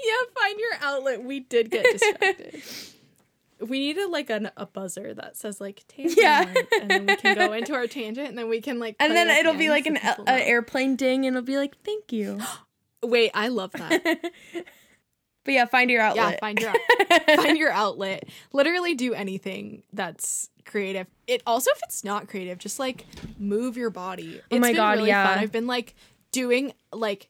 Yeah 0.04 0.34
find 0.36 0.60
your 0.60 0.72
outlet. 0.82 1.24
We 1.24 1.42
did 1.42 1.70
get 1.70 1.86
distracted. 1.92 2.62
We 3.62 3.78
needed 3.78 4.08
like 4.10 4.32
an, 4.32 4.50
a 4.58 4.66
buzzer 4.66 5.14
that 5.14 5.38
says 5.38 5.62
like 5.62 5.84
tangent 5.88 6.18
Yeah. 6.20 6.52
and 6.82 6.90
then 6.90 7.06
we 7.06 7.16
can 7.16 7.36
go 7.36 7.54
into 7.54 7.76
our 7.76 7.86
tangent 7.86 8.30
and 8.30 8.36
then 8.36 8.50
we 8.50 8.60
can 8.60 8.80
like 8.80 8.96
and 9.00 9.16
then 9.16 9.30
it 9.30 9.38
it'll 9.38 9.54
be 9.54 9.70
like 9.70 9.86
an 9.86 9.98
a, 9.98 10.32
airplane 10.32 10.96
ding 10.96 11.28
and 11.28 11.36
it'll 11.38 11.46
be 11.46 11.58
like 11.58 11.76
thank 11.84 12.12
you. 12.12 12.40
Wait, 13.04 13.30
I 13.36 13.50
love 13.50 13.72
that. 13.74 14.32
But 15.44 15.54
yeah, 15.54 15.66
find 15.66 15.90
your 15.90 16.02
outlet. 16.02 16.34
Yeah, 16.34 16.40
find 16.40 16.60
your 16.60 16.74
find 17.38 17.58
your 17.58 17.72
outlet. 17.72 18.26
Literally 18.54 18.94
do 18.96 19.14
anything 19.14 19.84
that's 19.94 20.50
creative. 20.66 21.08
It 21.28 21.42
also 21.48 21.70
if 21.76 21.80
it's 21.84 22.04
not 22.04 22.28
creative, 22.28 22.58
just 22.60 22.80
like 22.80 23.06
move 23.40 23.78
your 23.78 23.90
body. 23.90 24.36
It's 24.36 24.46
Oh 24.52 24.60
my 24.60 24.70
been 24.70 24.76
God, 24.76 24.98
really 24.98 25.10
yeah. 25.10 25.28
Fun. 25.34 25.40
I've 25.40 25.52
been 25.52 25.68
like 25.68 25.96
doing 26.32 26.74
like 26.94 27.28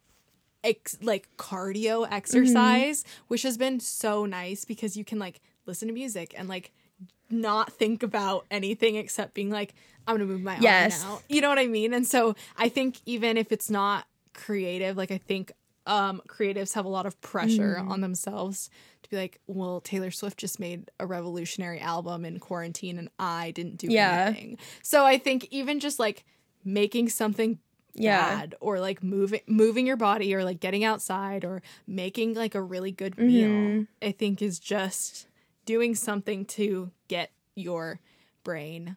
ex- 0.64 0.98
like 1.02 1.28
cardio 1.38 2.08
exercise, 2.10 3.04
Mm-hmm. 3.04 3.24
which 3.30 3.44
has 3.44 3.58
been 3.58 3.80
so 3.80 4.26
nice 4.26 4.66
because 4.66 4.96
you 4.98 5.06
can 5.06 5.18
like 5.20 5.40
listen 5.66 5.88
to 5.88 5.94
music 5.94 6.34
and 6.38 6.48
like 6.50 6.72
not 7.30 7.72
think 7.72 8.04
about 8.04 8.46
anything 8.52 8.96
except 8.96 9.34
being 9.34 9.50
like 9.50 9.74
I'm 10.08 10.18
going 10.18 10.28
to 10.28 10.34
move 10.34 10.42
my 10.44 10.58
Yes. 10.60 11.04
arm 11.04 11.14
now. 11.14 11.22
You 11.30 11.42
know 11.42 11.50
what 11.50 11.60
I 11.60 11.68
mean? 11.68 11.94
And 11.94 12.06
so 12.08 12.36
I 12.58 12.68
think 12.70 12.98
even 13.06 13.38
if 13.38 13.52
it's 13.52 13.70
not 13.70 14.06
creative, 14.34 14.98
like 14.98 15.12
I 15.12 15.18
think 15.20 15.52
um 15.88 16.22
creatives 16.28 16.74
have 16.74 16.86
a 16.86 16.90
lot 16.90 17.06
of 17.06 17.20
pressure 17.22 17.78
Mm. 17.80 17.90
on 17.90 18.02
themselves 18.02 18.70
to 19.04 19.10
be 19.10 19.16
like, 19.18 19.40
well, 19.48 19.82
Taylor 19.82 20.12
Swift 20.12 20.38
just 20.38 20.60
made 20.60 20.92
a 21.00 21.06
revolutionary 21.08 21.80
album 21.80 22.24
in 22.26 22.40
quarantine 22.40 23.00
and 23.00 23.10
I 23.18 23.52
didn't 23.52 23.78
do 23.78 23.88
Yeah. 23.90 24.26
anything. 24.28 24.58
So 24.84 25.06
I 25.06 25.18
think 25.18 25.48
even 25.52 25.80
just 25.80 25.98
like 26.00 26.24
making 26.64 27.10
something 27.10 27.58
Yeah. 27.94 28.30
bad 28.30 28.56
or 28.62 28.80
like 28.80 29.02
moving 29.04 29.42
moving 29.48 29.86
your 29.88 29.98
body 29.98 30.34
or 30.36 30.44
like 30.44 30.60
getting 30.60 30.84
outside 30.84 31.44
or 31.44 31.62
making 31.88 32.36
like 32.36 32.54
a 32.56 32.62
really 32.62 32.92
good 32.92 33.18
meal, 33.18 33.50
Mhm. 33.50 33.88
I 34.02 34.12
think 34.12 34.42
is 34.42 34.60
just 34.60 35.28
doing 35.66 35.96
something 35.96 36.46
to 36.46 36.92
get 37.08 37.32
your 37.56 38.00
brain 38.44 38.96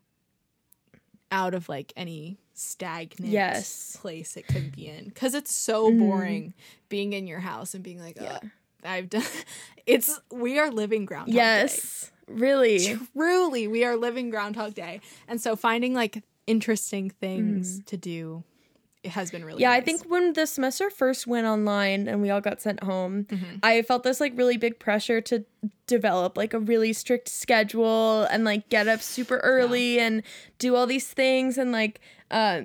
out 1.30 1.54
of 1.54 1.68
like 1.68 1.92
any 1.96 2.38
stagnant 2.54 3.32
Yes. 3.32 3.96
place 4.00 4.36
it 4.36 4.46
could 4.46 4.70
be 4.74 4.86
in 4.86 5.06
because 5.08 5.34
it's 5.34 5.52
so 5.54 5.90
Mhm. 5.90 5.98
boring 5.98 6.54
being 6.88 7.12
in 7.12 7.26
your 7.26 7.40
house 7.40 7.74
and 7.74 7.82
being 7.82 7.98
like 8.00 8.16
Yeah. 8.20 8.38
I've 8.84 9.08
done 9.10 9.22
it's 9.86 10.20
we 10.30 10.58
are 10.58 10.70
living 10.70 11.04
groundhog 11.04 11.34
Day. 11.34 11.40
Yes. 11.40 12.10
Really. 12.26 12.96
truly 13.14 13.66
we 13.68 13.84
are 13.84 13.96
living 13.96 14.30
groundhog 14.30 14.74
day 14.74 15.00
and 15.28 15.40
so 15.40 15.56
finding 15.56 15.94
like 15.94 16.22
interesting 16.46 17.10
things 17.10 17.80
to 17.86 17.96
do 17.96 18.44
has 19.06 19.30
been 19.30 19.44
really. 19.44 19.60
Yeah, 19.60 19.72
I 19.72 19.80
think 19.80 20.04
when 20.04 20.32
the 20.32 20.46
semester 20.46 20.90
first 20.90 21.26
went 21.26 21.46
online 21.46 22.08
and 22.08 22.20
we 22.22 22.30
all 22.30 22.40
got 22.40 22.60
sent 22.60 22.82
home, 22.82 23.24
Mhm. 23.24 23.60
I 23.62 23.82
felt 23.82 24.02
this 24.02 24.20
like 24.20 24.32
really 24.36 24.56
big 24.56 24.78
pressure 24.78 25.20
to 25.22 25.44
develop 25.86 26.36
like 26.36 26.54
a 26.54 26.58
really 26.58 26.92
strict 26.92 27.28
schedule 27.28 28.24
and 28.24 28.44
like 28.44 28.68
get 28.68 28.88
up 28.88 29.00
super 29.02 29.38
early 29.38 29.98
and 30.00 30.22
do 30.58 30.74
all 30.76 30.86
these 30.86 31.08
things 31.08 31.58
and 31.58 31.72
like 31.72 32.00
uh 32.30 32.62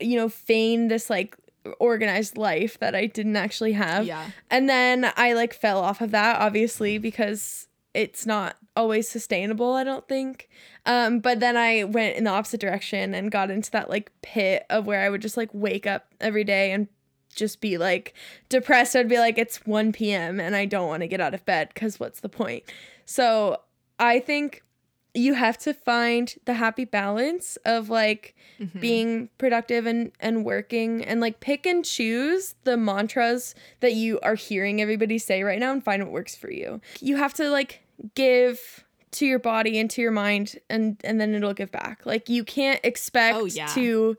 you 0.00 0.16
know 0.16 0.28
feign 0.28 0.88
this 0.88 1.08
like 1.10 1.36
organized 1.80 2.36
life 2.36 2.78
that 2.78 2.94
I 2.94 3.06
didn't 3.06 3.36
actually 3.36 3.72
have. 3.72 4.06
yeah 4.06 4.30
And 4.50 4.68
then 4.68 5.12
I 5.16 5.34
like 5.34 5.52
fell 5.54 5.80
off 5.80 6.00
of 6.00 6.10
that 6.12 6.40
obviously 6.40 6.98
because 6.98 7.68
it's 7.94 8.24
not 8.26 8.56
always 8.78 9.08
sustainable, 9.08 9.72
I 9.74 9.84
don't 9.84 10.06
think. 10.08 10.48
Um 10.86 11.20
but 11.20 11.40
then 11.40 11.56
I 11.56 11.84
went 11.84 12.16
in 12.16 12.24
the 12.24 12.30
opposite 12.30 12.60
direction 12.60 13.14
and 13.14 13.30
got 13.30 13.50
into 13.50 13.70
that 13.72 13.90
like 13.90 14.10
pit 14.22 14.64
of 14.70 14.86
where 14.86 15.02
I 15.04 15.10
would 15.10 15.20
just 15.22 15.36
like 15.36 15.50
wake 15.52 15.86
up 15.86 16.06
every 16.20 16.44
day 16.44 16.72
and 16.72 16.88
just 17.34 17.60
be 17.60 17.76
like 17.78 18.14
depressed. 18.48 18.96
I'd 18.96 19.08
be 19.08 19.18
like 19.18 19.36
it's 19.38 19.66
1 19.66 19.92
p.m. 19.92 20.40
and 20.40 20.56
I 20.56 20.64
don't 20.64 20.88
want 20.88 21.02
to 21.02 21.08
get 21.08 21.20
out 21.20 21.34
of 21.34 21.44
bed 21.44 21.74
cuz 21.74 22.00
what's 22.00 22.20
the 22.20 22.28
point? 22.28 22.62
So 23.04 23.60
I 23.98 24.18
think 24.20 24.62
you 25.14 25.34
have 25.34 25.58
to 25.58 25.72
find 25.74 26.34
the 26.44 26.54
happy 26.54 26.84
balance 26.84 27.56
of 27.64 27.88
like 27.90 28.34
Mhm. 28.60 28.80
being 28.80 29.28
productive 29.38 29.86
and 29.86 30.12
and 30.20 30.44
working 30.44 31.04
and 31.04 31.20
like 31.20 31.40
pick 31.40 31.64
and 31.66 31.84
choose 31.84 32.54
the 32.64 32.76
mantras 32.76 33.54
that 33.80 33.94
you 33.94 34.18
are 34.20 34.34
hearing 34.34 34.80
everybody 34.80 35.18
say 35.18 35.42
right 35.42 35.58
now 35.60 35.72
and 35.72 35.82
find 35.82 36.02
what 36.02 36.12
works 36.12 36.36
for 36.36 36.50
you. 36.50 36.80
You 37.00 37.16
have 37.16 37.34
to 37.34 37.48
like 37.50 37.80
give 38.14 38.84
to 39.10 39.26
your 39.26 39.38
body 39.38 39.78
and 39.78 39.88
to 39.90 40.02
your 40.02 40.10
mind 40.10 40.58
and 40.68 41.00
and 41.02 41.20
then 41.20 41.34
it'll 41.34 41.54
give 41.54 41.70
back. 41.72 42.04
Like 42.04 42.28
you 42.28 42.44
can't 42.44 42.80
expect 42.84 43.36
Oh, 43.36 43.44
yeah. 43.46 43.66
to 43.68 44.16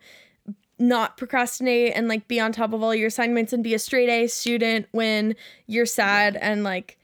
not 0.78 1.18
procrastinate 1.18 1.94
and 1.96 2.08
like 2.08 2.28
be 2.28 2.40
on 2.40 2.52
top 2.52 2.74
of 2.74 2.82
all 2.82 2.96
your 2.96 3.08
assignments 3.08 3.52
and 3.54 3.64
be 3.64 3.74
a 3.74 3.80
straight 3.80 4.10
A 4.10 4.28
student 4.28 4.88
when 4.92 5.36
you're 5.68 5.86
sad 5.86 6.38
and 6.38 6.64
like 6.64 6.98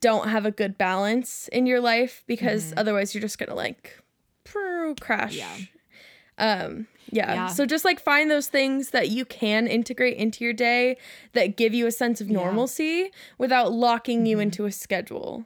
don't 0.00 0.28
have 0.28 0.44
a 0.44 0.50
good 0.50 0.76
balance 0.76 1.48
in 1.48 1.64
your 1.66 1.80
life 1.80 2.22
because 2.26 2.74
otherwise 2.76 3.14
you're 3.14 3.22
just 3.22 3.38
gonna 3.38 3.54
like 3.54 3.98
prr, 4.44 4.98
crash. 5.00 5.38
Mm-hmm. 5.38 5.62
Yeah. 6.38 6.62
Um 6.64 6.86
yeah. 7.10 7.34
Yeah. 7.34 7.46
So 7.48 7.66
just 7.66 7.84
like 7.84 8.00
find 8.00 8.30
those 8.30 8.48
things 8.48 8.90
that 8.90 9.10
you 9.10 9.24
can 9.24 9.66
integrate 9.66 10.16
into 10.16 10.44
your 10.44 10.52
day 10.54 10.96
that 11.34 11.56
give 11.56 11.74
you 11.74 11.86
a 11.86 11.90
sense 11.92 12.20
of 12.20 12.28
Yeah. 12.28 12.38
normalcy 12.38 13.10
without 13.38 13.72
locking 13.72 14.24
you 14.26 14.38
Mhm. 14.38 14.42
into 14.42 14.64
a 14.66 14.72
schedule. 14.72 15.44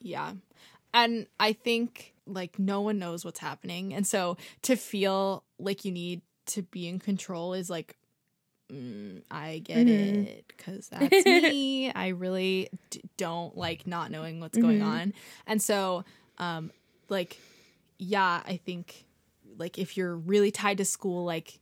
Yeah. 0.00 0.32
And 0.92 1.26
I 1.38 1.52
think 1.52 2.14
like 2.26 2.58
no 2.58 2.80
one 2.80 2.98
knows 2.98 3.24
what's 3.24 3.40
happening. 3.40 3.94
And 3.94 4.06
so 4.06 4.36
to 4.62 4.76
feel 4.76 5.44
like 5.58 5.84
you 5.84 5.92
need 5.92 6.22
to 6.46 6.62
be 6.62 6.88
in 6.88 6.98
control 6.98 7.54
is 7.54 7.70
like, 7.70 7.96
mm, 8.72 9.22
I 9.30 9.58
get 9.64 9.86
Mhm. 9.86 10.26
it 10.26 10.44
because 10.48 10.88
that's 10.88 11.24
me. 11.24 11.90
I 11.94 12.08
really 12.08 12.70
d- 12.90 13.02
don't 13.16 13.56
like 13.56 13.86
not 13.86 14.10
knowing 14.10 14.40
what's 14.40 14.58
going 14.58 14.80
Mhm. 14.80 14.84
on. 14.86 15.14
And 15.46 15.62
so, 15.62 16.04
um, 16.38 16.70
like, 17.08 17.38
yeah, 17.98 18.42
I 18.46 18.56
think 18.56 19.04
like 19.58 19.78
if 19.78 19.96
you're 19.96 20.16
really 20.16 20.50
tied 20.50 20.78
to 20.78 20.84
school, 20.84 21.24
like 21.24 21.58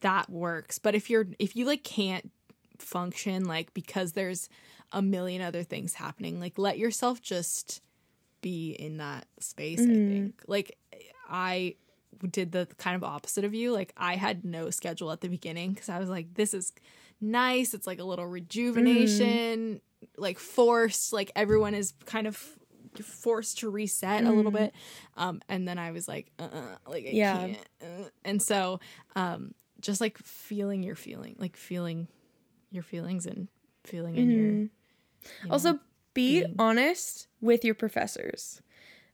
that 0.00 0.28
works. 0.28 0.78
But 0.78 0.94
if 0.94 1.08
you're, 1.08 1.26
if 1.38 1.56
you 1.56 1.64
like 1.66 1.84
can't 1.84 2.30
function 2.78 3.44
like 3.46 3.72
because 3.72 4.12
there's 4.12 4.48
a 4.92 5.02
million 5.02 5.42
other 5.42 5.62
things 5.62 5.94
happening. 5.94 6.40
Like 6.40 6.58
let 6.58 6.78
yourself 6.78 7.20
just 7.22 7.80
be 8.40 8.70
in 8.72 8.98
that 8.98 9.26
space, 9.40 9.80
I 9.86 9.92
Mhm. 9.92 10.08
think. 10.08 10.42
Like 10.46 10.78
I 11.28 11.76
did 12.30 12.52
the 12.52 12.66
kind 12.78 12.96
of 12.96 13.04
opposite 13.04 13.44
of 13.44 13.54
you. 13.54 13.72
Like 13.72 13.92
I 13.96 14.16
had 14.16 14.44
no 14.44 14.70
schedule 14.70 15.10
at 15.12 15.20
the 15.20 15.28
beginning 15.28 15.74
cuz 15.74 15.88
I 15.88 15.98
was 15.98 16.08
like 16.08 16.34
this 16.34 16.54
is 16.54 16.72
nice. 17.20 17.74
It's 17.74 17.86
like 17.86 17.98
a 17.98 18.04
little 18.04 18.26
rejuvenation, 18.26 19.80
like 20.16 20.38
forced, 20.38 21.12
like 21.12 21.30
everyone 21.36 21.74
is 21.74 21.92
kind 22.04 22.26
of 22.26 22.36
forced 23.02 23.58
to 23.58 23.68
reset 23.68 24.24
a 24.24 24.32
little 24.32 24.50
Mhm. 24.52 24.54
bit. 24.54 24.74
Um 25.16 25.42
and 25.48 25.66
then 25.68 25.78
I 25.78 25.90
was 25.90 26.08
like 26.08 26.30
uh 26.38 26.76
like 26.86 27.06
I 27.06 27.10
Yeah. 27.10 27.46
can't. 27.48 27.68
Uh. 27.82 28.08
And 28.24 28.40
so 28.40 28.80
um 29.14 29.54
just 29.80 30.00
like 30.00 30.16
feeling 30.18 30.82
your 30.82 30.94
feeling, 30.96 31.36
like 31.38 31.56
feeling 31.56 32.08
your 32.70 32.82
feelings 32.82 33.26
and 33.26 33.48
feeling 33.86 34.16
in 34.16 34.30
your 34.30 34.42
Mhm. 34.50 34.70
you 35.42 35.48
know, 35.48 35.52
Also, 35.52 35.72
be 36.14 36.40
being- 36.42 36.54
honest 36.58 37.28
with 37.40 37.64
your 37.64 37.74
professors 37.74 38.60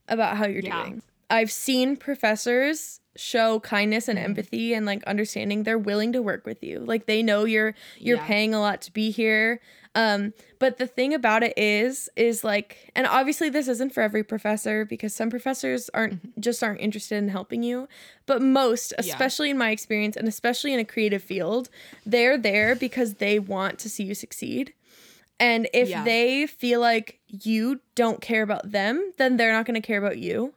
about 0.08 0.36
how 0.36 0.46
you're 0.46 0.62
Yeah. 0.62 0.82
doing. 0.84 1.02
I've 1.36 1.50
seen 1.50 1.96
professors 1.96 3.00
show 3.16 3.60
kindness 3.60 4.08
and 4.08 4.18
Mhm. 4.18 4.24
empathy 4.24 4.74
and 4.74 4.86
like 4.86 5.02
understanding 5.04 5.64
they're 5.64 5.78
willing 5.90 6.12
to 6.12 6.22
work 6.22 6.46
with 6.46 6.62
you 6.62 6.78
like 6.92 7.04
they 7.06 7.22
know 7.22 7.44
you're 7.44 7.74
you're 7.98 8.16
Yeah. 8.18 8.26
paying 8.26 8.54
a 8.54 8.60
lot 8.60 8.80
to 8.82 8.90
be 8.92 9.10
here 9.10 9.60
um 9.94 10.32
but 10.58 10.78
the 10.78 10.86
thing 10.86 11.12
about 11.12 11.42
it 11.42 11.52
is 11.58 12.08
is 12.16 12.42
like 12.42 12.90
and 12.96 13.06
obviously 13.06 13.50
this 13.50 13.68
isn't 13.68 13.92
for 13.92 14.02
every 14.02 14.24
professor 14.24 14.86
because 14.86 15.12
some 15.14 15.28
professors 15.28 15.90
aren't 15.92 16.16
just 16.40 16.62
aren't 16.64 16.80
interested 16.80 17.16
in 17.16 17.28
helping 17.28 17.62
you 17.62 17.86
but 18.24 18.40
most 18.40 18.92
Mm-hmm. 18.96 19.06
Yeah. 19.06 19.12
especially 19.12 19.50
in 19.50 19.58
my 19.58 19.70
experience 19.72 20.16
and 20.16 20.26
especially 20.26 20.72
in 20.72 20.80
a 20.80 20.84
creative 20.94 21.22
field 21.22 21.68
they're 22.06 22.38
there 22.38 22.74
because 22.74 23.10
they 23.24 23.38
want 23.38 23.78
to 23.80 23.90
see 23.90 24.04
you 24.04 24.14
succeed 24.14 24.72
and 25.38 25.68
if 25.74 25.90
Yeah. 25.90 26.04
they 26.04 26.46
feel 26.46 26.80
like 26.80 27.20
you 27.28 27.80
don't 27.94 28.22
care 28.22 28.42
about 28.42 28.70
them 28.72 29.12
then 29.18 29.36
they're 29.36 29.52
not 29.52 29.66
going 29.66 29.80
to 29.82 29.86
care 29.86 29.98
about 29.98 30.16
you 30.16 30.54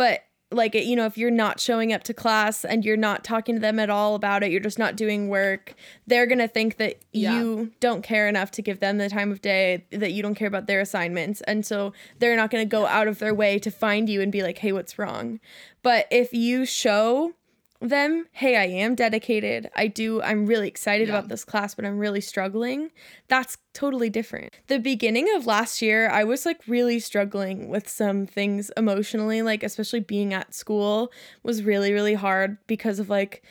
but 0.00 0.24
like 0.50 0.74
you 0.74 0.96
know 0.96 1.04
if 1.04 1.18
you're 1.18 1.30
not 1.30 1.60
showing 1.60 1.92
up 1.92 2.02
to 2.02 2.14
class 2.14 2.64
and 2.64 2.84
you're 2.86 2.96
not 2.96 3.22
talking 3.22 3.54
to 3.54 3.60
them 3.60 3.78
at 3.78 3.90
all 3.90 4.14
about 4.14 4.42
it 4.42 4.50
you're 4.50 4.60
just 4.60 4.78
not 4.78 4.96
doing 4.96 5.28
work 5.28 5.74
they're 6.06 6.26
going 6.26 6.38
to 6.38 6.48
think 6.48 6.78
that 6.78 6.96
Yeah. 7.12 7.38
you 7.38 7.70
don't 7.80 8.02
care 8.02 8.26
enough 8.26 8.50
to 8.52 8.62
give 8.62 8.80
them 8.80 8.96
the 8.96 9.10
time 9.10 9.30
of 9.30 9.42
day 9.42 9.84
that 9.90 10.12
you 10.12 10.22
don't 10.22 10.34
care 10.34 10.48
about 10.48 10.66
their 10.66 10.80
assignments. 10.80 11.40
And 11.42 11.64
so 11.64 11.92
they're 12.18 12.34
not 12.34 12.50
going 12.50 12.64
to 12.64 12.68
go 12.68 12.86
out 12.86 13.06
of 13.08 13.18
their 13.20 13.34
way 13.34 13.58
to 13.60 13.70
find 13.70 14.08
you 14.08 14.22
and 14.22 14.32
be 14.32 14.42
like 14.42 14.58
hey 14.58 14.72
what's 14.72 14.98
wrong? 14.98 15.38
But 15.82 16.06
if 16.10 16.32
you 16.32 16.64
show 16.64 17.34
them 17.80 18.26
hey 18.32 18.56
i 18.56 18.64
am 18.66 18.94
dedicated. 18.94 19.70
I 19.74 19.86
do 19.86 20.20
i'm 20.22 20.44
really 20.46 20.68
excited 20.68 21.08
Yeah. 21.08 21.14
about 21.16 21.28
this 21.28 21.44
class 21.44 21.74
but 21.74 21.84
i'm 21.86 21.98
really 21.98 22.20
struggling. 22.20 22.90
That's 23.28 23.56
totally 23.72 24.10
different. 24.10 24.58
The 24.66 24.78
beginning 24.78 25.28
of 25.34 25.46
last 25.46 25.80
year 25.80 26.08
i 26.10 26.22
was 26.24 26.44
like 26.44 26.60
really 26.66 27.00
struggling 27.00 27.68
with 27.68 27.88
some 27.88 28.26
things 28.26 28.70
emotionally 28.76 29.40
like 29.42 29.62
especially 29.62 30.00
being 30.00 30.34
at 30.34 30.54
school 30.54 31.10
was 31.42 31.62
really 31.62 31.92
really 31.92 32.14
hard 32.14 32.58
because 32.66 32.98
of 32.98 33.08
like 33.08 33.42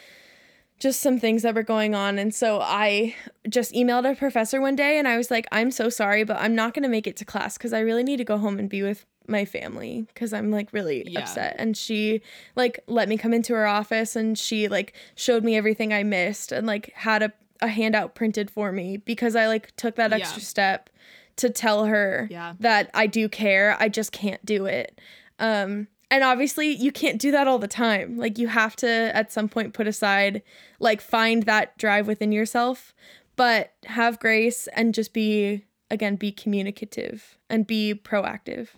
just 0.80 1.02
some 1.02 1.20
things 1.20 1.42
that 1.44 1.56
were 1.56 1.64
going 1.64 1.94
on. 1.94 2.18
And 2.20 2.34
so 2.34 2.60
i 2.62 3.16
just 3.50 3.74
emailed 3.74 4.10
a 4.10 4.16
professor 4.16 4.62
one 4.62 4.76
day 4.76 4.98
and 5.00 5.08
i 5.08 5.18
was 5.18 5.32
like 5.32 5.48
i'm 5.52 5.72
so 5.72 5.90
sorry 5.90 6.24
but 6.24 6.38
i'm 6.38 6.54
not 6.56 6.74
going 6.74 6.84
to 6.84 6.90
make 6.90 7.08
it 7.08 7.18
to 7.18 7.26
class 7.26 7.58
because 7.58 7.74
i 7.74 7.80
really 7.80 8.04
need 8.04 8.18
to 8.18 8.24
go 8.24 8.38
home 8.38 8.60
and 8.60 8.70
be 8.70 8.84
with 8.84 9.06
my 9.30 9.46
family 9.46 10.06
because 10.14 10.34
i'm 10.34 10.52
like 10.52 10.72
really 10.74 11.04
Yeah. 11.08 11.20
upset 11.22 11.56
and 11.60 11.78
she 11.78 12.22
like 12.56 12.80
let 12.88 13.08
me 13.08 13.18
come 13.18 13.34
into 13.34 13.54
her 13.54 13.68
office 13.68 14.16
and 14.16 14.38
she 14.38 14.68
like 14.68 14.94
showed 15.16 15.44
me 15.44 15.56
everything 15.56 15.94
i 15.94 16.04
missed 16.04 16.52
and 16.52 16.66
like 16.68 16.92
had 16.96 17.24
a 17.24 17.34
a 17.62 17.68
handout 17.68 18.16
printed 18.16 18.50
for 18.50 18.72
me 18.72 18.96
because 18.96 19.36
I 19.36 19.48
like 19.48 19.76
took 19.76 19.96
that 19.98 20.12
Yeah. 20.12 20.18
extra 20.20 20.42
step 20.42 20.90
to 21.36 21.50
tell 21.50 21.84
her 21.88 22.30
Yeah. 22.32 22.54
that 22.62 22.90
I 22.94 23.06
do 23.06 23.28
care. 23.28 23.76
I 23.78 23.90
just 23.90 24.14
can't 24.14 24.46
do 24.46 24.66
it. 24.66 24.98
Um 25.40 25.90
and 26.10 26.24
obviously 26.24 26.70
you 26.70 26.94
can't 26.94 27.20
do 27.20 27.32
that 27.32 27.50
all 27.50 27.60
the 27.60 27.68
time. 27.68 28.16
Like 28.16 28.38
you 28.40 28.48
have 28.48 28.78
to 28.78 28.88
at 29.14 29.34
some 29.34 29.50
point 29.50 29.74
put 29.74 29.88
aside 29.88 30.42
like 30.80 31.02
find 31.02 31.44
that 31.44 31.78
drive 31.78 32.08
within 32.08 32.32
yourself, 32.32 32.94
but 33.36 33.74
have 33.88 34.20
grace 34.22 34.68
and 34.74 34.94
just 34.94 35.12
be 35.12 35.66
again 35.92 36.16
be 36.16 36.32
communicative 36.32 37.38
and 37.50 37.68
be 37.68 37.94
proactive. 37.94 38.70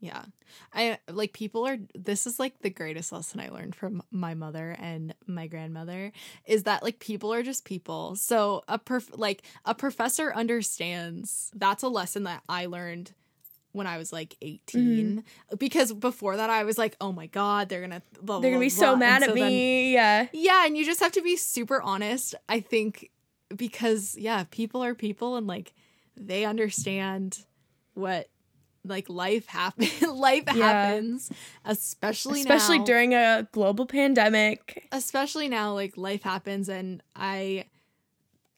Yeah. 0.00 0.24
I 0.72 0.98
like 1.10 1.32
people 1.32 1.66
are 1.66 1.78
this 1.94 2.26
is 2.26 2.38
like 2.38 2.60
the 2.60 2.70
greatest 2.70 3.10
lesson 3.10 3.40
I 3.40 3.48
learned 3.48 3.74
from 3.74 4.02
my 4.10 4.34
mother 4.34 4.76
and 4.78 5.14
my 5.26 5.48
grandmother 5.48 6.12
is 6.46 6.62
that 6.64 6.82
like 6.82 7.00
people 7.00 7.32
are 7.32 7.42
just 7.42 7.64
people. 7.64 8.14
So 8.14 8.62
a 8.68 8.78
prof- 8.78 9.18
like 9.18 9.42
a 9.64 9.74
professor 9.74 10.32
understands. 10.32 11.50
That's 11.54 11.82
a 11.82 11.88
lesson 11.88 12.24
that 12.24 12.42
I 12.48 12.66
learned 12.66 13.12
when 13.72 13.86
I 13.86 13.98
was 13.98 14.12
like 14.12 14.36
18 14.40 14.82
mm-hmm. 14.82 15.56
because 15.56 15.92
before 15.92 16.36
that 16.36 16.50
I 16.50 16.64
was 16.64 16.78
like, 16.78 16.96
"Oh 17.00 17.12
my 17.12 17.26
god, 17.26 17.68
they're 17.68 17.86
going 17.86 17.90
to 17.90 18.02
They're 18.22 18.40
going 18.40 18.54
to 18.54 18.60
be 18.60 18.68
so 18.70 18.96
mad 18.96 19.22
at 19.22 19.34
me. 19.34 19.92
yeah. 19.92 20.28
yeah, 20.32 20.64
and 20.64 20.76
you 20.76 20.84
just 20.84 21.00
have 21.00 21.12
to 21.12 21.22
be 21.22 21.36
super 21.36 21.82
honest. 21.82 22.34
I 22.48 22.60
think 22.60 23.10
because 23.54 24.16
yeah, 24.16 24.44
people 24.50 24.82
are 24.82 24.94
people 24.94 25.36
and 25.36 25.46
like 25.46 25.74
they 26.16 26.44
understand 26.44 27.44
what 27.94 28.28
like 28.88 29.08
life 29.08 29.46
happen 29.46 29.86
life 30.14 30.44
Yeah. 30.54 30.72
happens, 30.72 31.30
especially 31.64 32.40
Especially 32.40 32.78
now, 32.78 32.84
during 32.84 33.14
a 33.14 33.48
global 33.52 33.86
pandemic. 33.86 34.88
especially 34.92 35.48
now 35.48 35.74
like 35.74 35.96
life 35.96 36.22
happens 36.22 36.68
and 36.68 37.02
I 37.14 37.66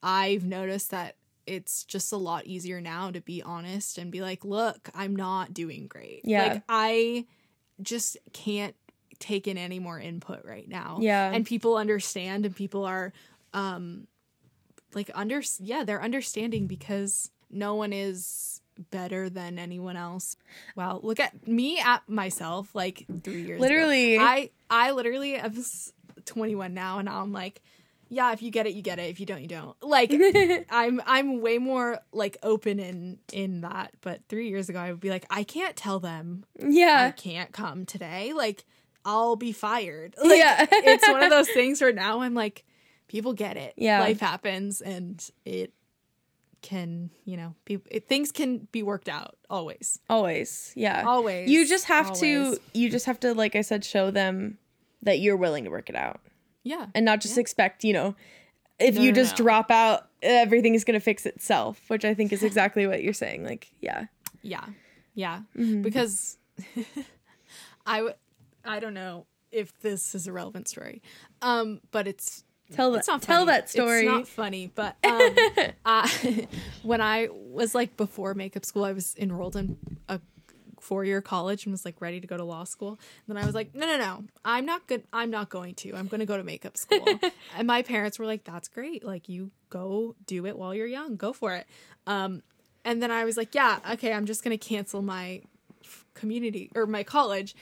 I've 0.03 0.45
noticed 0.45 0.91
that 0.93 1.16
it's 1.47 1.85
just 1.85 2.12
a 2.12 2.16
lot 2.16 2.47
easier 2.47 2.81
now 2.81 3.11
to 3.11 3.20
be 3.20 3.43
honest 3.43 3.99
and 3.99 4.11
be 4.12 4.20
like, 4.22 4.45
"Look, 4.45 4.89
I'm 4.95 5.14
not 5.16 5.53
doing 5.53 5.89
great." 5.89 6.20
Yeah. 6.24 6.43
Like 6.45 6.62
I 6.68 7.26
just 7.83 8.16
can't 8.33 8.74
take 9.18 9.47
in 9.49 9.59
any 9.59 9.78
more 9.78 9.99
input 10.01 10.45
right 10.45 10.66
now 10.68 10.99
Yeah. 11.01 11.31
and 11.31 11.45
people 11.45 11.76
understand 11.76 12.47
and 12.47 12.57
people 12.57 12.85
are 12.87 13.12
um 13.53 14.07
like 14.95 15.11
under 15.14 15.43
yeah 15.59 15.85
they're 15.85 16.03
understanding 16.03 16.66
because 16.66 17.31
no 17.51 17.74
one 17.74 17.93
is 17.93 18.60
better 18.91 19.28
than 19.28 19.59
anyone 19.59 19.97
else 19.97 20.37
wow 20.76 21.01
look 21.03 21.20
at 21.20 21.47
me 21.47 21.78
at 21.78 22.09
myself 22.09 22.74
like 22.74 23.07
three 23.22 23.43
years 23.43 23.59
ago. 23.59 23.62
Literally. 23.62 24.18
i 24.18 24.51
i 24.70 24.91
literally 24.93 25.37
am 25.37 25.55
21 26.26 26.74
now 26.74 26.99
and 26.99 27.09
i'm 27.09 27.33
like 27.33 27.61
yeah 28.09 28.33
if 28.33 28.43
you 28.43 28.51
get 28.51 28.66
it 28.66 28.72
you 28.74 28.83
get 28.83 28.99
it 28.99 29.09
if 29.11 29.20
you 29.20 29.26
don't 29.26 29.41
you 29.43 29.49
don't 29.49 29.76
like 29.83 30.12
i'm 30.70 31.01
i'm 31.07 31.41
way 31.41 31.59
more 31.59 31.99
like 32.12 32.37
open 32.43 32.78
in 32.81 33.18
in 33.33 33.61
that 33.61 33.93
but 34.01 34.20
three 34.28 34.49
years 34.49 34.68
ago 34.68 34.78
i 34.78 34.91
would 34.91 35.01
be 35.01 35.11
like 35.11 35.26
i 35.31 35.43
can't 35.45 35.76
tell 35.76 36.01
them 36.01 36.45
Yeah. 36.59 37.07
I 37.09 37.11
can't 37.12 37.53
come 37.53 37.87
today. 37.87 38.33
Like, 38.35 38.64
I'll 39.05 39.37
be 39.37 39.53
fired. 39.53 40.14
Like, 40.22 40.39
Yeah. 40.39 40.66
it's 40.70 41.09
one 41.09 41.22
of 41.22 41.31
those 41.31 41.49
things 41.49 41.81
where 41.81 41.93
now 41.93 42.20
I'm 42.20 42.35
like, 42.35 42.64
people 43.09 43.33
get 43.33 43.57
it. 43.57 43.72
Yeah. 43.76 44.01
Life 44.01 44.20
happens 44.20 44.83
and 44.83 45.24
it 45.47 45.72
can, 46.63 47.11
you 47.25 47.37
know, 47.37 47.55
be, 47.65 47.81
it, 47.91 48.09
things 48.09 48.31
can 48.33 48.69
be 48.73 48.83
worked 48.83 49.09
out 49.09 49.37
always. 49.49 49.99
Always. 50.09 50.73
Yeah. 50.77 51.05
Always. 51.07 51.49
you 51.51 51.67
just 51.67 51.87
have 51.87 52.13
to 52.21 52.59
you 52.75 52.91
just 52.91 53.07
have 53.07 53.19
to 53.21 53.35
like 53.35 53.57
I 53.57 53.63
said 53.63 53.85
show 53.85 54.11
them 54.11 54.59
that 55.03 55.21
you're 55.21 55.37
willing 55.37 55.65
to 55.65 55.71
work 55.71 55.89
it 55.89 55.97
out 55.97 56.21
Yeah. 56.63 56.87
and 56.95 57.05
not 57.05 57.21
just 57.21 57.39
expect, 57.39 57.85
you 57.85 57.93
know, 57.93 58.15
if 58.79 58.95
No, 58.97 59.01
you 59.03 59.11
no, 59.13 59.15
just 59.15 59.39
no. 59.39 59.45
drop 59.45 59.71
out 59.71 60.09
everything 60.23 60.75
is 60.75 60.85
going 60.85 60.99
to 60.99 61.05
fix 61.05 61.25
itself, 61.27 61.81
which 61.89 62.05
I 62.05 62.13
think 62.15 62.33
is 62.33 62.43
exactly 62.43 62.87
what 62.87 63.03
you're 63.03 63.13
saying. 63.15 63.45
Like, 63.45 63.69
yeah. 63.81 64.07
Yeah. 64.43 64.65
Yeah. 65.15 65.41
Mhm. 65.57 65.83
Because 65.83 66.39
I 67.87 67.97
w- 67.99 68.15
I 68.65 68.81
don't 68.81 68.95
know 68.95 69.27
if 69.53 69.79
this 69.81 70.15
is 70.15 70.27
a 70.27 70.33
relevant 70.33 70.69
story. 70.69 71.03
Um, 71.43 71.81
but 71.91 72.07
it's 72.07 72.45
Tell 72.73 72.93
that 72.93 73.05
tell 73.23 73.47
that 73.47 73.68
story. 73.68 74.01
It's 74.01 74.07
not 74.07 74.29
funny, 74.29 74.71
but 74.75 74.97
um, 75.05 75.35
I, 75.85 76.49
when 76.83 77.01
I 77.01 77.29
was 77.31 77.75
like 77.75 77.97
before 77.97 78.35
makeup 78.35 78.64
school, 78.64 78.85
I 78.85 78.93
was 78.93 79.14
enrolled 79.18 79.57
in 79.57 79.77
a 80.09 80.21
four 80.81 81.05
year 81.05 81.21
college 81.21 81.64
and 81.64 81.73
was 81.73 81.85
like 81.85 82.01
ready 82.01 82.21
to 82.21 82.27
go 82.27 82.37
to 82.37 82.45
law 82.45 82.64
school. 82.64 82.99
And 83.27 83.37
then 83.37 83.43
I 83.43 83.47
was 83.47 83.55
like, 83.55 83.75
no, 83.75 83.87
no, 83.87 83.99
no, 83.99 84.25
I'm 84.45 84.66
not 84.66 84.87
good. 84.87 85.05
I'm 85.12 85.31
not 85.31 85.51
going 85.51 85.75
to. 85.77 85.95
I'm 85.95 86.07
going 86.07 86.21
to 86.21 86.27
go 86.27 86.37
to 86.37 86.45
makeup 86.45 86.77
school. 86.77 87.07
and 87.57 87.66
my 87.66 87.83
parents 87.83 88.18
were 88.18 88.27
like, 88.27 88.45
that's 88.45 88.68
great. 88.68 89.05
Like 89.05 89.29
you 89.29 89.51
go 89.68 90.16
do 90.27 90.47
it 90.47 90.59
while 90.59 90.75
you're 90.75 90.87
young. 90.87 91.16
Go 91.16 91.33
for 91.33 91.55
it. 91.55 91.66
Um, 92.07 92.43
and 92.85 93.03
then 93.03 93.11
I 93.11 93.25
was 93.25 93.37
like, 93.37 93.55
yeah, 93.55 93.79
okay, 93.93 94.12
I'm 94.12 94.27
just 94.27 94.43
going 94.43 94.57
to 94.57 94.68
cancel 94.68 95.03
my 95.03 95.43
community 96.14 96.71
or 96.75 96.87
my 96.87 97.03
college. 97.03 97.55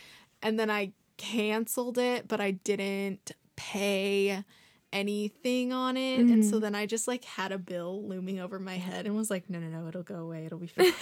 And 0.43 0.59
then 0.59 0.71
I 0.71 0.93
canceled 1.17 1.99
it, 1.99 2.29
but 2.29 2.41
I 2.41 2.53
didn't 2.53 3.33
pay 3.57 4.45
anything 4.93 5.73
on 5.73 5.97
it. 5.97 6.21
And 6.21 6.45
so 6.45 6.53
mm-hmm. 6.53 6.61
then 6.61 6.75
I 6.75 6.87
just 6.87 7.09
like 7.09 7.25
had 7.25 7.53
a 7.53 7.59
bill 7.59 8.07
looming 8.07 8.41
over 8.41 8.59
my 8.59 8.77
head 8.77 9.07
and 9.07 9.17
was 9.17 9.31
like, 9.31 9.49
no, 9.51 9.59
no, 9.59 9.69
no, 9.69 9.89
it'll 9.89 10.03
go 10.03 10.17
away. 10.17 10.47
It'll 10.47 10.59
be 10.59 10.67
fine. 10.67 10.93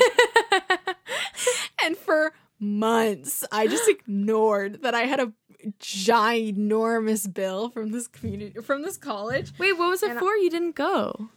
and 1.85 1.97
for 1.97 2.33
months, 2.59 3.45
I 3.53 3.67
just 3.67 3.89
ignored 3.89 4.83
that 4.83 4.95
I 4.95 5.03
had 5.03 5.21
a 5.21 5.33
ginormous 5.81 7.33
bill 7.33 7.71
from 7.71 7.91
this 7.91 8.09
community, 8.09 8.61
from 8.61 8.83
this 8.83 8.97
college. 8.97 9.53
Wait, 9.59 9.73
what 9.73 9.91
was 9.91 10.03
it 10.03 10.11
And 10.11 10.19
I- 10.19 10.21
for? 10.21 10.35
You 10.37 10.51
didn't 10.51 10.75
go. 10.75 11.31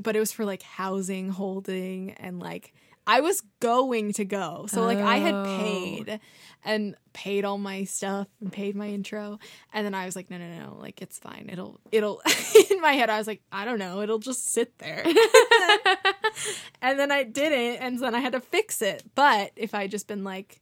But 0.00 0.16
it 0.16 0.20
was 0.20 0.32
for 0.32 0.44
like 0.44 0.62
housing, 0.62 1.28
holding, 1.30 2.12
and 2.12 2.38
like 2.40 2.72
I 3.06 3.20
was 3.20 3.42
going 3.60 4.12
to 4.14 4.24
go. 4.24 4.66
So 4.68 4.82
like 4.84 4.98
I 4.98 5.16
had 5.16 5.34
Oh. 5.34 5.44
paid 5.44 6.20
and 6.64 6.94
paid 7.12 7.44
all 7.44 7.58
my 7.58 7.84
stuff 7.84 8.28
and 8.40 8.52
paid 8.52 8.76
my 8.76 8.88
intro. 8.88 9.38
And 9.72 9.84
then 9.84 9.94
I 9.94 10.06
was 10.06 10.14
like, 10.14 10.30
no, 10.30 10.38
no, 10.38 10.46
no, 10.60 10.76
like 10.80 11.02
it's 11.02 11.18
fine. 11.18 11.48
It'll, 11.52 11.80
it'll, 11.90 12.22
in 12.70 12.80
my 12.80 12.92
head, 12.92 13.10
I 13.10 13.18
was 13.18 13.26
like, 13.26 13.42
I 13.50 13.64
don't 13.64 13.78
know, 13.80 14.00
it'll 14.02 14.18
just 14.20 14.52
sit 14.52 14.78
there. 14.78 15.04
and 16.82 16.98
then 16.98 17.10
I 17.12 17.24
didn't. 17.24 17.82
And 17.82 17.98
then 17.98 18.14
I 18.14 18.20
had 18.20 18.32
to 18.32 18.40
fix 18.40 18.82
it. 18.82 19.02
But 19.14 19.52
if 19.56 19.74
I 19.74 19.86
just 19.86 20.06
been 20.06 20.24
like, 20.24 20.60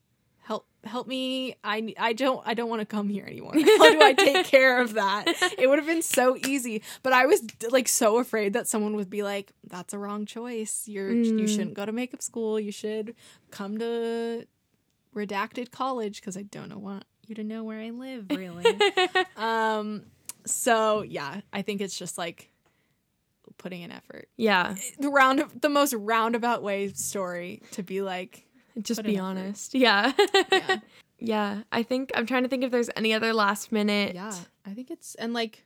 help, 0.85 1.07
me, 1.07 1.57
I, 1.63 1.95
I 1.99 2.13
don't, 2.13 2.41
I 2.47 2.55
don't 2.55 2.69
want 2.71 2.81
to 2.81 2.87
come 2.87 3.09
here 3.09 3.25
anymore. 3.27 3.53
How 3.55 3.91
do 3.91 4.01
I 4.03 4.15
take 4.15 4.47
care 4.57 4.81
of 4.81 4.95
that? 4.95 5.25
It 5.59 5.69
would 5.69 5.79
have 5.79 5.87
been 5.87 6.03
so 6.03 6.37
easy. 6.47 6.83
But 7.03 7.13
I 7.13 7.27
was 7.27 7.43
like 7.71 7.89
so 7.89 8.19
afraid 8.19 8.53
that 8.55 8.67
someone 8.67 8.97
would 8.97 9.11
be 9.11 9.23
like, 9.23 9.53
that's 9.69 9.93
a 9.93 9.99
wrong 9.99 10.25
choice. 10.27 10.85
You're, 10.87 11.11
you 11.13 11.45
Mm. 11.45 11.49
shouldn't 11.49 11.75
go 11.75 11.85
to 11.87 11.93
makeup 11.93 12.23
school. 12.23 12.59
You 12.59 12.73
should 12.73 13.15
come 13.51 13.79
to 13.79 14.47
redacted 15.15 15.71
college 15.71 16.21
because 16.21 16.37
I 16.37 16.43
don't 16.43 16.69
know 16.69 16.79
want 16.79 17.05
you 17.27 17.35
to 17.35 17.45
know 17.45 17.65
where 17.65 17.79
I 17.81 17.91
live 17.91 18.27
really. 18.31 18.65
um 19.37 20.05
so 20.47 21.03
yeah, 21.03 21.41
I 21.53 21.63
think 21.63 21.81
it's 21.81 21.99
just 21.99 22.17
like 22.17 22.51
putting 23.59 23.83
in 23.83 23.91
effort. 23.91 24.29
yeah. 24.37 24.75
The 24.99 25.09
round 25.09 25.45
the 25.61 25.69
most 25.69 25.93
roundabout 25.95 26.63
way 26.63 26.93
story 26.93 27.63
to 27.73 27.83
be 27.83 28.01
like 28.03 28.47
Just 28.83 29.03
be 29.03 29.19
honest. 29.19 29.75
Yeah. 29.75 30.13
yeah. 30.53 30.77
yeah. 31.19 31.63
I 31.73 31.83
think 31.83 32.11
I'm 32.15 32.27
trying 32.27 32.43
to 32.45 32.49
think 32.49 32.65
if 32.65 32.71
there's 32.71 32.91
any 32.97 33.13
other 33.15 33.33
last 33.33 33.73
minute. 33.73 34.15
yeah, 34.15 34.35
I 34.67 34.71
think 34.75 34.91
it's 34.91 35.15
and 35.17 35.33
like 35.33 35.65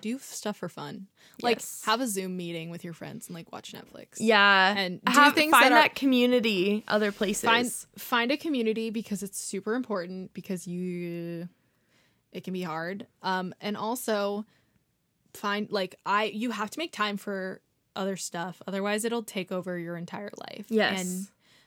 do 0.00 0.18
stuff 0.18 0.56
for 0.56 0.68
fun. 0.70 1.06
Like 1.42 1.56
Yes. 1.58 1.82
have 1.84 2.00
a 2.00 2.06
Zoom 2.06 2.36
meeting 2.36 2.70
with 2.70 2.82
your 2.84 2.94
friends 2.94 3.26
and 3.28 3.34
like 3.34 3.52
watch 3.52 3.72
Netflix. 3.72 4.16
Yeah. 4.18 4.74
And 4.76 5.00
do 5.04 5.12
Have, 5.12 5.34
things 5.34 5.50
find 5.50 5.64
that 5.66 5.72
are- 5.72 5.82
that 5.82 5.94
community 5.94 6.82
other 6.88 7.12
places. 7.12 7.44
find 7.44 7.70
find 7.96 8.30
a 8.32 8.36
community 8.36 8.90
because 8.90 9.22
it's 9.22 9.38
super 9.38 9.74
important 9.74 10.32
because 10.34 10.66
you 10.66 11.48
it 12.32 12.42
can 12.44 12.54
be 12.54 12.62
hard 12.62 13.06
um 13.22 13.52
and 13.60 13.76
also 13.76 14.46
find 15.34 15.70
like 15.70 15.96
i 16.06 16.24
you 16.24 16.50
have 16.50 16.70
to 16.70 16.78
make 16.78 16.90
time 16.92 17.18
for 17.18 17.60
other 17.94 18.16
stuff 18.16 18.62
otherwise 18.66 19.04
it'll 19.04 19.22
take 19.22 19.52
over 19.52 19.78
your 19.78 19.96
entire 19.98 20.30
life 20.38 20.64
Yes. 20.70 21.00
and 21.02 21.26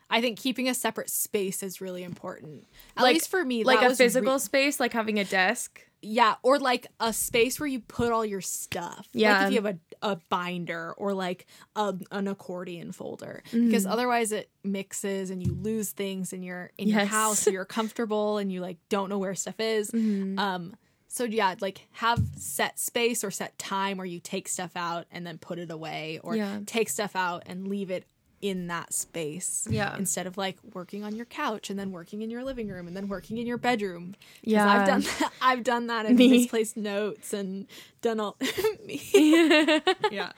i 0.10 0.22
think 0.22 0.38
keeping 0.38 0.68
a 0.70 0.74
separate 0.74 1.10
space 1.10 1.64
is 1.64 1.82
really 1.82 2.03
important 2.03 2.66
at 2.97 3.03
Like- 3.03 3.14
least 3.16 3.30
for 3.30 3.43
me 3.43 3.64
like 3.64 3.82
a 3.82 3.89
was 3.89 3.99
re- 3.99 4.06
physical 4.06 4.39
space, 4.39 4.80
like 4.80 4.93
having 4.93 5.20
a 5.20 5.24
desk. 5.26 5.82
yeah 6.01 6.36
or 6.43 6.60
like 6.60 6.86
a 6.99 7.12
space 7.12 7.60
where 7.60 7.66
you 7.68 7.80
put 7.80 8.12
all 8.12 8.24
your 8.26 8.41
stuff 8.41 9.08
Yeah. 9.14 9.38
like 9.39 9.47
if 9.47 9.53
you 9.53 9.62
have 9.64 9.76
a, 10.01 10.12
a 10.12 10.16
binder 10.30 10.93
or 10.97 11.14
like 11.16 11.47
a, 11.76 11.95
an 12.12 12.28
accordion 12.28 12.91
folder 12.91 13.41
because 13.51 13.86
Mhm. 13.86 13.91
otherwise 13.91 14.32
it 14.32 14.49
mixes 14.64 15.32
and 15.32 15.41
you 15.45 15.53
lose 15.53 15.91
things 15.91 16.32
and 16.34 16.45
you're 16.45 16.72
in 16.78 16.88
your 16.89 17.06
house 17.06 17.47
you're 17.51 17.66
comfortable 17.66 18.38
and 18.38 18.51
you 18.51 18.62
like 18.62 18.78
don't 18.89 19.10
know 19.10 19.18
where 19.18 19.34
stuff 19.34 19.60
is 19.60 19.89
Mhm. 19.91 20.38
um 20.38 20.76
so 21.08 21.24
yeah 21.24 21.56
like 21.62 21.88
have 21.93 22.22
set 22.38 22.78
space 22.78 23.24
or 23.24 23.32
set 23.32 23.58
time 23.58 23.97
where 23.97 24.06
you 24.06 24.20
take 24.20 24.47
stuff 24.47 24.72
out 24.76 25.06
and 25.12 25.26
then 25.26 25.38
put 25.39 25.58
it 25.58 25.72
away 25.72 26.20
or 26.24 26.36
Yeah. 26.36 26.60
take 26.68 26.89
stuff 26.89 27.16
out 27.16 27.43
and 27.47 27.68
leave 27.68 27.89
it 27.89 28.06
in 28.49 28.67
that 28.67 28.93
space. 28.93 29.67
Yeah. 29.69 29.95
Instead 29.97 30.27
of 30.27 30.37
like 30.37 30.57
working 30.73 31.03
on 31.03 31.15
your 31.15 31.25
couch 31.25 31.69
and 31.69 31.79
then 31.79 31.91
working 31.91 32.21
in 32.21 32.29
your 32.29 32.43
living 32.43 32.67
room 32.67 32.87
and 32.87 32.95
then 32.95 33.07
working 33.07 33.37
in 33.37 33.47
your 33.47 33.57
bedroom. 33.57 34.15
Yeah. 34.43 34.69
I've 34.69 34.87
done 34.87 35.01
that. 35.01 35.31
I've 35.41 35.63
done 35.63 35.87
that 35.87 36.05
and 36.05 36.17
Me. 36.17 36.29
misplaced 36.29 36.77
notes 36.77 37.33
and 37.33 37.67
done 38.01 38.19
all 38.19 38.37
me. 38.85 39.01
yeah. 40.11 40.31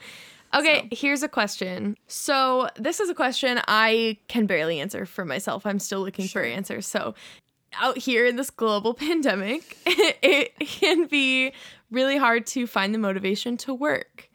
Okay, 0.54 0.88
here's 0.90 1.22
a 1.22 1.28
question. 1.28 1.94
So, 2.06 2.70
this 2.76 3.00
is 3.00 3.10
a 3.10 3.14
question 3.14 3.60
I 3.68 4.16
can 4.28 4.46
barely 4.46 4.80
answer 4.80 5.04
for 5.04 5.26
myself. 5.26 5.66
I'm 5.66 5.78
still 5.78 6.00
looking 6.00 6.26
for 6.26 6.42
answers. 6.42 6.86
So, 6.86 7.14
out 7.74 7.98
here 7.98 8.24
in 8.24 8.36
this 8.36 8.48
global 8.48 8.94
pandemic, 8.94 9.76
it 9.84 10.58
can 10.60 11.06
be 11.06 11.52
really 11.90 12.16
hard 12.16 12.46
to 12.46 12.66
find 12.66 12.94
the 12.94 12.98
motivation 12.98 13.58
to 13.58 13.74
work. 13.74 14.27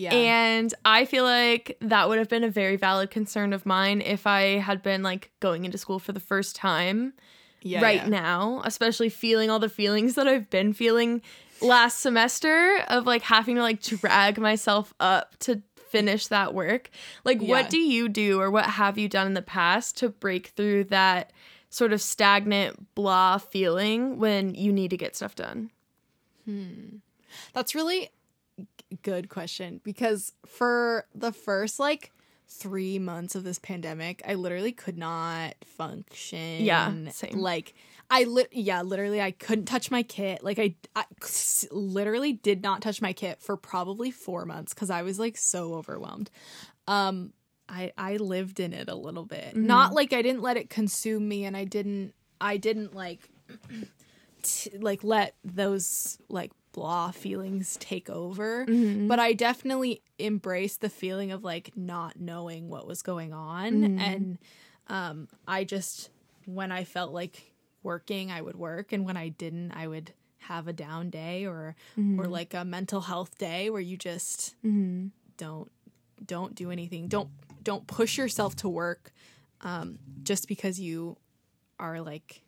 Yeah. 0.00 0.14
And 0.14 0.72
I 0.84 1.04
feel 1.04 1.24
like 1.24 1.76
that 1.82 2.08
would 2.08 2.18
have 2.18 2.30
been 2.30 2.42
a 2.44 2.48
very 2.48 2.76
valid 2.76 3.10
concern 3.10 3.52
of 3.52 3.66
mine 3.66 4.00
if 4.00 4.26
I 4.26 4.58
had 4.58 4.82
been 4.82 5.02
like 5.02 5.30
going 5.40 5.66
into 5.66 5.76
school 5.76 5.98
for 5.98 6.12
the 6.12 6.20
first 6.20 6.56
time 6.56 7.12
yeah, 7.60 7.82
right 7.82 8.02
yeah. 8.02 8.08
now, 8.08 8.62
especially 8.64 9.10
feeling 9.10 9.50
all 9.50 9.58
the 9.58 9.68
feelings 9.68 10.14
that 10.14 10.26
I've 10.26 10.48
been 10.48 10.72
feeling 10.72 11.20
last 11.60 12.00
semester 12.00 12.78
of 12.88 13.04
like 13.04 13.20
having 13.20 13.56
to 13.56 13.62
like 13.62 13.82
drag 13.82 14.38
myself 14.38 14.94
up 15.00 15.38
to 15.40 15.60
finish 15.90 16.28
that 16.28 16.54
work. 16.54 16.88
Like, 17.24 17.42
Yeah. 17.42 17.48
what 17.48 17.68
do 17.68 17.78
you 17.78 18.08
do 18.08 18.40
or 18.40 18.50
what 18.50 18.64
have 18.64 18.96
you 18.96 19.06
done 19.06 19.26
in 19.26 19.34
the 19.34 19.42
past 19.42 19.98
to 19.98 20.08
break 20.08 20.48
through 20.48 20.84
that 20.84 21.30
sort 21.68 21.92
of 21.92 22.00
stagnant 22.00 22.94
blah 22.94 23.36
feeling 23.36 24.18
when 24.18 24.54
you 24.54 24.72
need 24.72 24.90
to 24.90 24.96
get 24.96 25.14
stuff 25.14 25.34
done? 25.34 25.70
Hmm. 26.46 26.96
That's 27.52 27.74
really 27.74 28.08
good 29.02 29.28
question 29.28 29.80
because 29.84 30.32
for 30.46 31.06
the 31.14 31.32
first 31.32 31.78
like 31.78 32.12
three 32.48 32.98
months 32.98 33.34
of 33.34 33.44
this 33.44 33.58
pandemic, 33.58 34.22
I 34.26 34.34
literally 34.34 34.72
could 34.72 34.98
not 34.98 35.54
function. 35.64 36.64
Yeah, 36.64 36.92
same. 37.10 37.38
Like 37.38 37.74
I 38.10 38.24
lit, 38.24 38.48
yeah, 38.52 38.82
literally, 38.82 39.20
I 39.20 39.30
couldn't 39.30 39.66
touch 39.66 39.90
my 39.90 40.02
kit. 40.02 40.42
Like 40.42 40.58
I, 40.58 40.74
I 40.96 41.04
literally 41.70 42.32
did 42.32 42.62
not 42.62 42.82
touch 42.82 43.00
my 43.00 43.12
kit 43.12 43.40
for 43.40 43.56
probably 43.56 44.10
four 44.10 44.44
months 44.44 44.74
because 44.74 44.90
I 44.90 45.02
was 45.02 45.18
like 45.18 45.36
so 45.36 45.74
overwhelmed. 45.74 46.30
Um, 46.88 47.32
I 47.68 47.92
I 47.96 48.16
lived 48.16 48.58
in 48.58 48.72
it 48.72 48.88
a 48.88 48.96
little 48.96 49.24
bit. 49.24 49.54
Not 49.54 49.94
like 49.94 50.12
I 50.12 50.22
didn't 50.22 50.42
let 50.42 50.56
it 50.56 50.68
consume 50.68 51.28
me, 51.28 51.44
and 51.44 51.56
I 51.56 51.64
didn't 51.64 52.14
I 52.40 52.56
didn't 52.56 52.94
like 52.94 53.30
t- 54.42 54.76
like 54.78 55.04
let 55.04 55.36
those 55.44 56.18
like 56.28 56.50
blah 56.72 57.10
feelings 57.10 57.76
take 57.80 58.08
over. 58.08 58.64
But 59.08 59.18
i 59.18 59.32
definitely 59.32 60.02
embraced 60.18 60.80
the 60.80 60.88
feeling 60.90 61.32
of 61.32 61.42
like 61.44 61.76
not 61.76 62.20
knowing 62.20 62.68
what 62.68 62.86
was 62.86 63.02
going 63.02 63.32
on. 63.32 63.84
And 63.98 64.38
um 64.88 65.28
i 65.46 65.64
just 65.64 66.10
when 66.46 66.72
i 66.72 66.84
felt 66.84 67.12
like 67.12 67.52
working 67.82 68.30
i 68.30 68.40
would 68.40 68.56
work. 68.56 68.92
And 68.92 69.04
when 69.04 69.16
i 69.16 69.28
didn't 69.28 69.72
i 69.72 69.86
would 69.86 70.12
have 70.38 70.68
a 70.68 70.72
down 70.72 71.10
day 71.10 71.46
or 71.46 71.76
or 72.18 72.26
like 72.26 72.54
a 72.54 72.64
mental 72.64 73.02
health 73.02 73.36
day 73.38 73.68
where 73.70 73.80
you 73.82 73.96
just 73.96 74.54
don't 75.36 75.70
don't 76.24 76.54
do 76.54 76.70
anything. 76.70 77.08
Don't 77.08 77.30
don't 77.62 77.86
push 77.86 78.16
yourself 78.18 78.56
to 78.56 78.68
work 78.68 79.12
um 79.62 79.98
just 80.22 80.48
because 80.48 80.78
you 80.80 81.16
are 81.78 82.00
like 82.00 82.42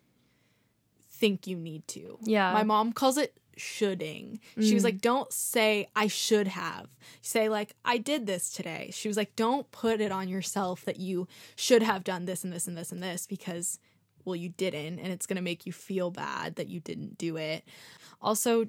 think 1.11 1.47
you 1.47 1.57
need 1.57 1.87
to. 1.87 2.17
Yeah. 2.23 2.51
My 2.53 2.63
mom 2.63 2.91
calls 2.93 3.17
it 3.17 3.37
shoulding. 3.57 4.39
She 4.59 4.73
was 4.73 4.83
mm. 4.83 4.87
like, 4.87 5.01
don't 5.01 5.31
say 5.31 5.87
I 5.95 6.07
should 6.07 6.47
have. 6.47 6.87
Say 7.21 7.49
like 7.49 7.75
I 7.85 7.97
did 7.97 8.25
this 8.25 8.51
today. 8.51 8.89
She 8.93 9.07
was 9.07 9.17
like, 9.17 9.35
don't 9.35 9.69
put 9.71 10.01
it 10.01 10.11
on 10.11 10.27
yourself 10.27 10.85
that 10.85 10.99
you 10.99 11.27
should 11.55 11.83
have 11.83 12.03
done 12.03 12.25
this 12.25 12.43
and 12.43 12.51
this 12.51 12.67
and 12.67 12.77
this 12.77 12.91
and 12.91 13.01
this 13.01 13.27
because 13.27 13.79
well 14.25 14.35
you 14.35 14.49
didn't 14.49 14.99
and 14.99 15.07
it's 15.07 15.25
going 15.25 15.35
to 15.35 15.41
make 15.41 15.65
you 15.65 15.73
feel 15.73 16.09
bad 16.09 16.55
that 16.55 16.67
you 16.67 16.79
didn't 16.79 17.17
do 17.17 17.37
it. 17.37 17.63
Also 18.21 18.67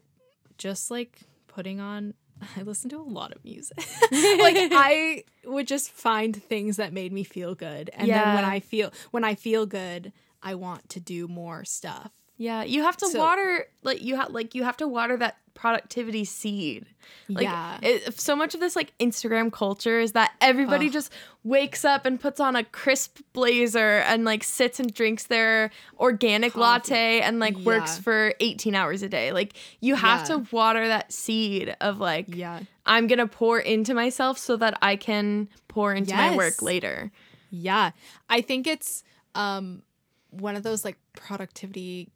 just 0.58 0.90
like 0.90 1.20
putting 1.46 1.80
on 1.80 2.14
I 2.56 2.62
listen 2.62 2.90
to 2.90 2.98
a 2.98 3.02
lot 3.02 3.32
of 3.32 3.44
music. 3.44 3.78
like 4.10 4.10
I 4.12 5.24
would 5.44 5.66
just 5.66 5.90
find 5.90 6.34
things 6.34 6.76
that 6.76 6.92
made 6.92 7.12
me 7.12 7.24
feel 7.24 7.54
good. 7.54 7.90
And 7.94 8.10
then 8.10 8.34
when 8.34 8.44
I 8.44 8.60
feel 8.60 8.92
when 9.10 9.24
I 9.24 9.34
feel 9.34 9.66
good, 9.66 10.12
I 10.42 10.54
want 10.54 10.88
to 10.90 11.00
do 11.00 11.28
more 11.28 11.64
stuff. 11.64 12.12
Yeah, 12.36 12.62
you 12.64 12.82
have 12.82 12.96
to 12.98 13.06
So- 13.08 13.18
water 13.18 13.66
like 13.82 14.02
you 14.02 14.16
have 14.16 14.30
like 14.30 14.54
you 14.54 14.64
have 14.64 14.76
to 14.78 14.88
water 14.88 15.16
that 15.18 15.36
productivity 15.54 16.24
seed. 16.24 16.84
Like 17.28 17.44
Yeah. 17.44 17.78
it, 17.80 18.18
so 18.20 18.34
much 18.34 18.54
of 18.54 18.60
this 18.60 18.74
like 18.74 18.92
Instagram 18.98 19.52
culture 19.52 20.00
is 20.00 20.12
that 20.12 20.32
everybody 20.40 20.86
Ugh. 20.86 20.92
just 20.92 21.12
wakes 21.44 21.84
up 21.84 22.06
and 22.06 22.18
puts 22.18 22.40
on 22.40 22.56
a 22.56 22.64
crisp 22.64 23.20
blazer 23.32 23.98
and 24.00 24.24
like 24.24 24.42
sits 24.42 24.80
and 24.80 24.92
drinks 24.92 25.24
their 25.24 25.70
organic 26.00 26.54
Coffee. 26.54 26.60
latte 26.60 27.20
and 27.20 27.38
like 27.38 27.56
works 27.58 27.96
for 27.98 28.34
18 28.40 28.74
hours 28.74 29.02
a 29.04 29.08
day. 29.08 29.30
Like 29.30 29.54
you 29.80 29.94
have 29.94 30.28
Yeah. 30.28 30.36
to 30.38 30.44
water 30.50 30.88
that 30.88 31.12
seed 31.12 31.76
of 31.80 31.98
like 32.00 32.34
Yeah. 32.34 32.58
I'm 32.84 33.06
going 33.06 33.20
to 33.20 33.28
pour 33.28 33.60
into 33.60 33.94
myself 33.94 34.38
so 34.38 34.56
that 34.56 34.76
I 34.82 34.96
can 34.96 35.48
pour 35.68 35.94
into 35.94 36.16
my 36.16 36.34
work 36.36 36.62
later. 36.62 37.12
Yeah. 37.50 37.92
I 38.28 38.40
think 38.40 38.66
it's 38.66 39.04
um 39.36 39.82
one 40.30 40.56
of 40.56 40.64
those 40.64 40.84
like 40.84 40.98
productivity 41.14 42.08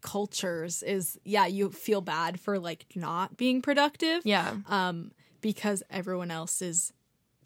cultures 0.00 0.82
is 0.82 1.18
yeah, 1.24 1.46
you 1.46 1.70
feel 1.70 2.00
bad 2.00 2.40
for 2.40 2.58
like 2.58 2.86
not 2.94 3.36
being 3.36 3.62
productive. 3.62 4.22
Yeah. 4.24 4.56
Um 4.68 5.10
because 5.40 5.82
everyone 5.90 6.30
else 6.30 6.62
is 6.62 6.92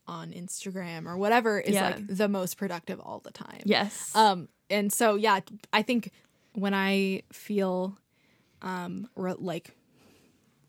on 0.07 0.31
Instagram 0.33 1.07
or 1.07 1.17
whatever 1.19 1.61
is 1.61 1.75
Yeah. 1.75 1.91
like 1.97 2.07
the 2.07 2.29
most 2.29 2.57
productive 2.57 2.99
all 3.01 3.19
the 3.21 3.31
time. 3.33 3.61
Yes. 3.65 4.15
Um, 4.15 4.49
and 4.71 4.93
so 4.93 5.17
yeah, 5.17 5.41
I 5.73 5.83
think 5.83 6.13
when 6.55 6.75
I 6.75 7.23
feel 7.33 7.99
um 8.63 9.09
re- 9.17 9.35
like 9.39 9.75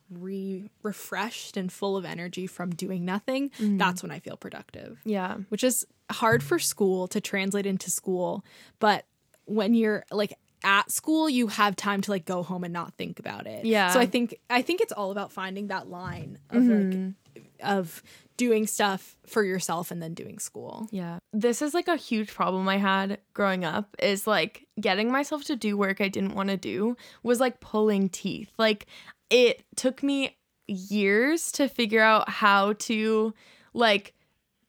re 0.09 0.69
refreshed 0.81 1.55
and 1.55 1.71
full 1.71 1.95
of 1.95 2.03
energy 2.05 2.47
from 2.47 2.71
doing 2.71 3.05
nothing, 3.05 3.51
that's 3.59 4.01
when 4.01 4.11
I 4.11 4.19
feel 4.19 4.37
productive. 4.37 4.99
yeah. 5.05 5.35
Which 5.49 5.63
is 5.63 5.85
hard 6.11 6.41
for 6.41 6.57
school 6.57 7.07
to 7.09 7.21
translate 7.21 7.67
into 7.67 7.91
school, 7.91 8.43
but 8.79 9.05
when 9.45 9.73
you're 9.75 10.03
like 10.11 10.33
at 10.63 10.91
school, 10.91 11.29
you 11.29 11.47
have 11.47 11.75
time 11.75 12.01
to 12.01 12.11
like 12.11 12.25
go 12.25 12.43
home 12.43 12.63
and 12.63 12.73
not 12.73 12.93
think 12.95 13.19
about 13.19 13.47
it. 13.47 13.65
Yeah. 13.65 13.91
So 13.91 13.99
I 13.99 14.05
think 14.05 14.35
I 14.49 14.61
think 14.61 14.81
it's 14.81 14.91
all 14.91 15.11
about 15.11 15.31
finding 15.31 15.67
that 15.67 15.89
line 15.89 16.39
of 16.49 16.63
like 16.63 16.69
mm-hmm. 16.69 17.41
of 17.63 18.03
doing 18.37 18.67
stuff 18.67 19.17
for 19.25 19.43
yourself 19.43 19.91
and 19.91 20.01
then 20.01 20.13
doing 20.13 20.39
school. 20.39 20.87
Yeah. 20.91 21.19
This 21.33 21.61
is 21.61 21.73
like 21.73 21.87
a 21.87 21.97
huge 21.97 22.33
problem 22.33 22.69
I 22.69 22.77
had 22.77 23.19
growing 23.33 23.65
up 23.65 23.95
is 23.99 24.25
like 24.25 24.65
getting 24.79 25.11
myself 25.11 25.43
to 25.45 25.55
do 25.55 25.75
work 25.75 25.99
I 25.99 26.07
didn't 26.07 26.35
want 26.35 26.49
to 26.49 26.57
do 26.57 26.95
was 27.21 27.39
like 27.39 27.59
pulling 27.59 28.07
teeth. 28.07 28.51
Like 28.57 28.87
it 29.29 29.63
took 29.75 30.03
me 30.03 30.37
years 30.67 31.51
to 31.53 31.67
figure 31.67 32.01
out 32.01 32.29
how 32.29 32.73
to 32.73 33.33
like 33.73 34.13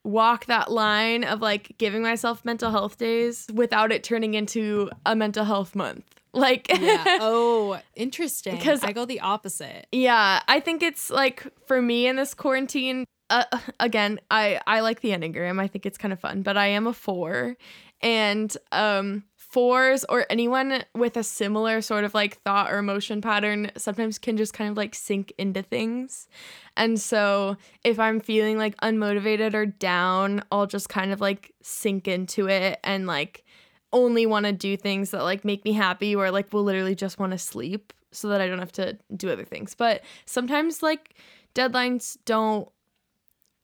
walk 0.05 0.47
that 0.47 0.71
line 0.71 1.25
of 1.25 1.41
like 1.41 1.77
giving 1.79 2.03
myself 2.03 2.45
mental 2.45 2.71
health 2.71 2.99
days 2.99 3.47
without 3.53 3.93
it 3.93 4.03
turning 4.03 4.35
into 4.35 4.91
a 5.05 5.15
mental 5.15 5.45
health 5.45 5.75
month. 5.75 6.05
Like 6.33 6.69
yeah. 6.71 7.05
Oh, 7.21 7.81
interesting. 7.97 8.57
Because 8.57 8.85
I 8.85 8.93
go 8.93 9.05
the 9.05 9.21
opposite. 9.21 9.87
Yeah, 9.93 10.43
I 10.47 10.61
think 10.61 10.83
it's 10.83 11.11
like 11.11 11.47
for 11.67 11.83
me 11.83 12.07
in 12.07 12.17
this 12.17 12.35
quarantine. 12.35 13.05
Uh, 13.29 13.45
again, 13.81 14.21
I 14.31 14.61
I 14.67 14.81
like 14.81 15.01
the 15.01 15.11
enneagram. 15.11 15.61
I 15.61 15.67
think 15.67 15.87
it's 15.87 15.99
kind 15.99 16.13
of 16.13 16.21
fun, 16.21 16.43
but 16.43 16.57
I 16.57 16.69
am 16.69 16.87
a 16.87 16.93
four, 16.93 17.57
and 18.01 18.55
um, 18.73 19.25
fours 19.51 20.05
or 20.09 20.25
anyone 20.31 20.85
with 20.95 21.17
a 21.17 21.25
similar 21.25 21.81
sort 21.81 22.05
of 22.05 22.15
like 22.15 22.41
thought 22.43 22.73
or 22.73 22.79
emotion 22.79 23.21
pattern 23.21 23.69
sometimes 23.77 24.17
can 24.17 24.37
just 24.37 24.55
kind 24.55 24.71
of 24.71 24.77
like 24.77 24.95
sink 24.95 25.33
into 25.39 25.61
things. 25.61 26.29
And 26.77 27.01
so 27.01 27.57
if 27.83 27.99
I'm 27.99 28.21
feeling 28.21 28.59
like 28.59 28.77
unmotivated 28.77 29.55
or 29.55 29.67
down, 29.67 30.45
I'll 30.53 30.69
just 30.69 30.89
kind 30.89 31.11
of 31.11 31.21
like 31.21 31.53
sink 31.63 32.07
into 32.07 32.49
it 32.49 32.79
and 32.85 33.09
like 33.09 33.45
only 33.93 34.25
want 34.25 34.47
to 34.47 34.53
do 34.53 34.77
things 34.77 35.11
that 35.11 35.25
like 35.25 35.45
make 35.45 35.65
me 35.65 35.73
happy 35.73 36.15
or 36.15 36.31
like 36.31 36.53
will 36.53 36.63
literally 36.63 36.95
just 36.95 37.19
want 37.19 37.33
to 37.33 37.39
sleep 37.39 37.93
so 38.13 38.29
that 38.29 38.41
I 38.41 38.47
don't 38.47 38.61
have 38.61 38.73
to 38.73 38.99
do 39.17 39.31
other 39.31 39.45
things. 39.45 39.75
But 39.75 40.03
sometimes 40.27 40.81
like 40.81 41.15
deadlines 41.57 42.17
don't 42.25 42.69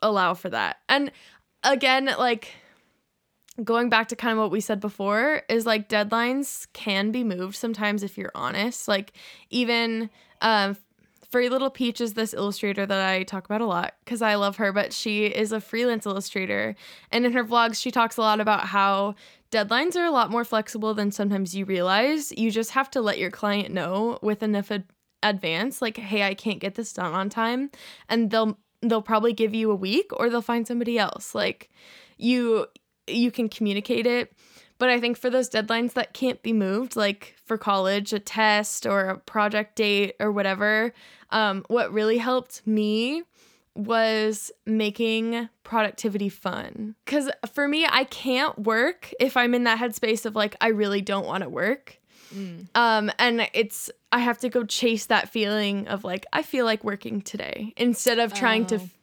allow 0.03 0.35
for 0.35 0.51
that. 0.51 0.79
And 0.89 1.13
again, 1.63 2.07
like 2.19 2.53
going 3.65 3.89
back 3.89 4.09
to 4.09 4.17
kind 4.17 4.33
of 4.33 4.39
what 4.39 4.51
we 4.51 4.61
said 4.61 4.81
before 4.81 5.43
is 5.49 5.67
like 5.67 5.89
deadlines 5.89 6.67
can 6.73 7.11
be 7.11 7.25
moved 7.25 7.57
sometimes 7.57 8.03
if 8.03 8.19
you're 8.19 8.33
honest. 8.35 8.89
Like 8.89 9.13
even 9.51 10.11
um 10.41 10.77
Furry 11.31 11.49
Little 11.49 11.71
Peach 11.71 12.01
is 12.01 12.15
this 12.15 12.33
illustrator 12.33 12.87
that 12.87 13.09
I 13.09 13.25
talk 13.25 13.45
about 13.45 13.61
a 13.61 13.67
lot 13.67 13.95
because 14.05 14.23
I 14.23 14.37
love 14.37 14.57
her, 14.57 14.73
but 14.73 14.93
she 14.93 15.27
is 15.27 15.53
a 15.53 15.61
freelance 15.61 16.07
illustrator. 16.07 16.77
And 17.11 17.27
in 17.27 17.33
her 17.33 17.45
vlogs, 17.45 17.81
she 17.81 17.91
talks 17.91 18.17
a 18.17 18.21
lot 18.21 18.41
about 18.41 18.67
how 18.67 19.17
deadlines 19.51 19.97
are 19.97 20.05
a 20.05 20.11
lot 20.11 20.31
more 20.31 20.45
flexible 20.45 20.95
than 20.95 21.11
sometimes 21.11 21.55
you 21.55 21.65
realize. 21.65 22.33
You 22.33 22.51
just 22.51 22.71
have 22.73 22.91
to 22.93 23.01
let 23.01 23.19
your 23.19 23.31
client 23.31 23.75
know 23.75 24.19
with 24.23 24.43
enough 24.43 24.71
ad- 24.71 24.85
advance, 25.23 25.83
like, 25.83 25.97
hey, 25.97 26.23
I 26.23 26.35
can't 26.35 26.61
get 26.61 26.77
this 26.77 26.93
done 26.93 27.13
on 27.13 27.29
time. 27.29 27.71
And 28.09 28.31
they'll 28.31 28.59
they'll 28.83 29.03
probably 29.03 29.33
give 29.33 29.55
you 29.55 29.71
a 29.71 29.77
week 29.77 30.11
or 30.13 30.31
they'll 30.31 30.43
find 30.43 30.67
somebody 30.67 30.99
else. 30.99 31.35
Like 31.35 31.71
you 32.19 32.67
you 33.07 33.31
can 33.31 33.49
communicate 33.49 34.07
it. 34.07 34.33
But 34.79 34.91
I 34.91 35.01
think 35.01 35.17
for 35.17 35.31
those 35.31 35.49
deadlines 35.49 35.95
that 35.95 36.13
can't 36.13 36.43
be 36.43 36.53
moved, 36.53 36.97
like 36.97 37.35
for 37.47 37.57
college, 37.57 38.13
a 38.13 38.19
test 38.19 38.85
or 38.87 39.07
a 39.07 39.19
project 39.19 39.77
date 39.77 40.17
or 40.21 40.31
whatever, 40.31 40.93
um, 41.31 41.65
what 41.69 41.93
really 41.93 42.19
helped 42.19 42.67
me 42.67 43.23
was 43.75 44.51
making 44.67 45.49
productivity 45.63 46.29
fun. 46.29 46.95
Because 47.05 47.31
for 47.55 47.67
me, 47.69 47.87
I 47.89 48.05
can't 48.05 48.59
work 48.59 49.13
if 49.19 49.37
I'm 49.37 49.55
in 49.55 49.65
that 49.65 49.79
headspace 49.79 50.27
of 50.27 50.35
like, 50.35 50.57
I 50.61 50.69
really 50.69 51.01
don't 51.01 51.27
want 51.27 51.43
to 51.43 51.49
work. 51.49 51.99
Mm. 52.35 52.69
Um, 52.75 53.11
and 53.19 53.49
it's, 53.55 53.91
I 54.13 54.19
have 54.19 54.39
to 54.39 54.49
go 54.49 54.65
chase 54.65 55.07
that 55.07 55.29
feeling 55.31 55.89
of 55.89 56.05
like, 56.05 56.27
I 56.33 56.43
feel 56.43 56.65
like 56.65 56.85
working 56.85 57.23
today 57.23 57.73
instead 57.77 58.19
of 58.19 58.35
trying 58.35 58.67
to 58.67 58.77
Oh. 58.77 58.83
f- 58.83 58.96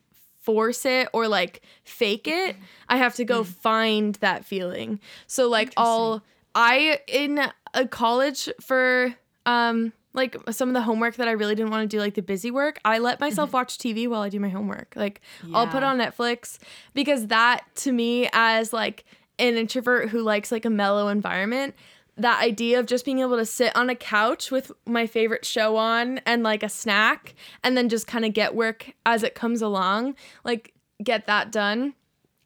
force 0.44 0.86
it 0.86 1.10
or 1.14 1.28
like 1.28 1.62
fake 1.84 2.28
it. 2.28 2.56
Mm-hmm. 2.56 2.64
I 2.90 2.98
have 2.98 3.16
to 3.16 3.26
go 3.26 3.44
mm. 3.44 3.48
find 3.48 4.16
that 4.16 4.46
feeling. 4.46 5.00
So, 5.28 5.50
like, 5.50 5.74
I'll, 5.78 6.24
I, 6.54 7.00
in 7.08 7.40
a 7.74 7.88
college 7.88 8.50
for, 8.62 9.14
um, 9.46 9.94
like 10.14 10.38
some 10.52 10.70
of 10.70 10.74
the 10.74 10.82
homework 10.82 11.16
that 11.16 11.28
I 11.28 11.32
really 11.32 11.56
didn't 11.56 11.72
want 11.72 11.90
to 11.90 11.98
do, 11.98 12.00
like 12.00 12.14
the 12.14 12.22
busy 12.22 12.52
work, 12.52 12.80
I 12.86 13.00
let 13.00 13.20
myself 13.20 13.50
mm-hmm. 13.50 13.58
watch 13.58 13.78
TV 13.80 14.08
while 14.08 14.22
I 14.22 14.30
do 14.30 14.40
my 14.40 14.50
homework. 14.50 14.94
Like, 14.96 15.22
I'll 15.54 15.68
put 15.68 15.82
on 15.82 15.98
Netflix 15.98 16.60
because 16.94 17.28
that 17.28 17.66
to 17.78 17.92
me, 17.92 18.30
as 18.32 18.72
like 18.72 19.06
an 19.40 19.56
introvert 19.56 20.10
who 20.10 20.22
likes 20.22 20.52
like 20.52 20.66
a 20.66 20.70
mellow 20.70 21.08
environment, 21.08 21.74
that 22.18 22.42
idea 22.44 22.80
of 22.80 22.86
just 22.86 23.06
being 23.06 23.20
able 23.20 23.38
to 23.38 23.46
sit 23.46 23.76
on 23.76 23.90
a 23.90 23.96
couch 23.96 24.52
with 24.52 24.72
my 24.86 25.08
favorite 25.08 25.46
show 25.46 25.78
on 25.78 26.20
and 26.26 26.44
like 26.44 26.62
a 26.64 26.70
snack 26.70 27.34
and 27.64 27.76
then 27.76 27.90
just 27.90 28.06
kind 28.06 28.24
of 28.24 28.34
get 28.34 28.54
work 28.56 28.92
as 29.06 29.24
it 29.24 29.34
comes 29.34 29.62
along, 29.62 30.16
like 30.44 30.74
get 31.04 31.26
that 31.26 31.52
done. 31.52 31.94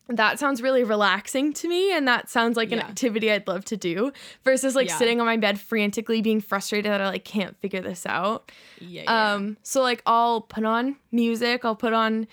That 0.09 0.39
sounds 0.39 0.61
really 0.61 0.85
relaxing 0.85 1.51
to 1.55 1.67
me 1.67 1.91
and 1.91 2.07
that 2.07 2.29
sounds 2.29 2.55
like 2.55 2.71
an 2.71 2.79
activity 2.79 3.29
I'd 3.29 3.45
love 3.45 3.65
to 3.65 3.75
do 3.75 4.13
versus 4.45 4.73
like 4.73 4.87
Yeah. 4.87 4.97
sitting 4.97 5.19
on 5.19 5.25
my 5.25 5.35
bed 5.35 5.59
frantically 5.59 6.21
being 6.21 6.39
frustrated 6.39 6.89
that 6.89 7.01
I 7.01 7.09
like 7.09 7.25
can't 7.25 7.57
figure 7.59 7.81
this 7.81 8.05
out. 8.05 8.49
Yeah. 8.79 9.01
yeah. 9.03 9.33
Um 9.33 9.57
so 9.63 9.81
like 9.81 10.01
I'll 10.05 10.39
put 10.39 10.63
on 10.63 10.95
music, 11.11 11.65
I'll 11.65 11.75
put 11.75 11.91
on 11.91 12.25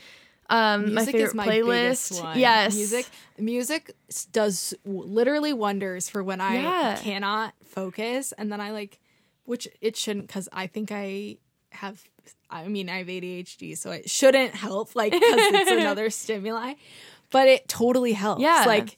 um 0.51 0.95
my 0.95 1.01
music 1.05 1.13
favorite 1.13 1.25
is 1.29 1.35
my 1.35 1.47
playlist. 1.47 2.37
Yes. 2.37 2.75
music. 2.75 3.07
Music 3.39 3.95
does 4.33 4.75
literally 4.85 5.53
wonders 5.53 6.09
for 6.09 6.23
when 6.23 6.41
I 6.41 6.57
Yeah. 6.57 6.97
cannot 7.01 7.55
focus, 7.65 8.33
and 8.37 8.51
then 8.53 8.61
I 8.61 8.71
like, 8.71 9.01
which 9.45 9.67
it 9.81 9.97
shouldn't, 9.97 10.27
because 10.27 10.49
I 10.53 10.67
think 10.67 10.91
I 10.93 11.39
have. 11.73 12.03
I 12.49 12.69
mean, 12.69 12.89
I 12.89 12.99
have 12.99 13.09
ADHD, 13.09 13.77
so 13.77 13.91
it 13.91 14.09
shouldn't 14.09 14.55
help, 14.55 14.95
like, 14.95 15.13
because 15.13 15.25
it's 15.53 15.71
another 15.81 16.09
stimuli. 16.11 16.75
But 17.31 17.49
it 17.49 17.69
totally 17.69 18.13
helps. 18.13 18.41
Yeah. 18.43 18.65
like 18.67 18.97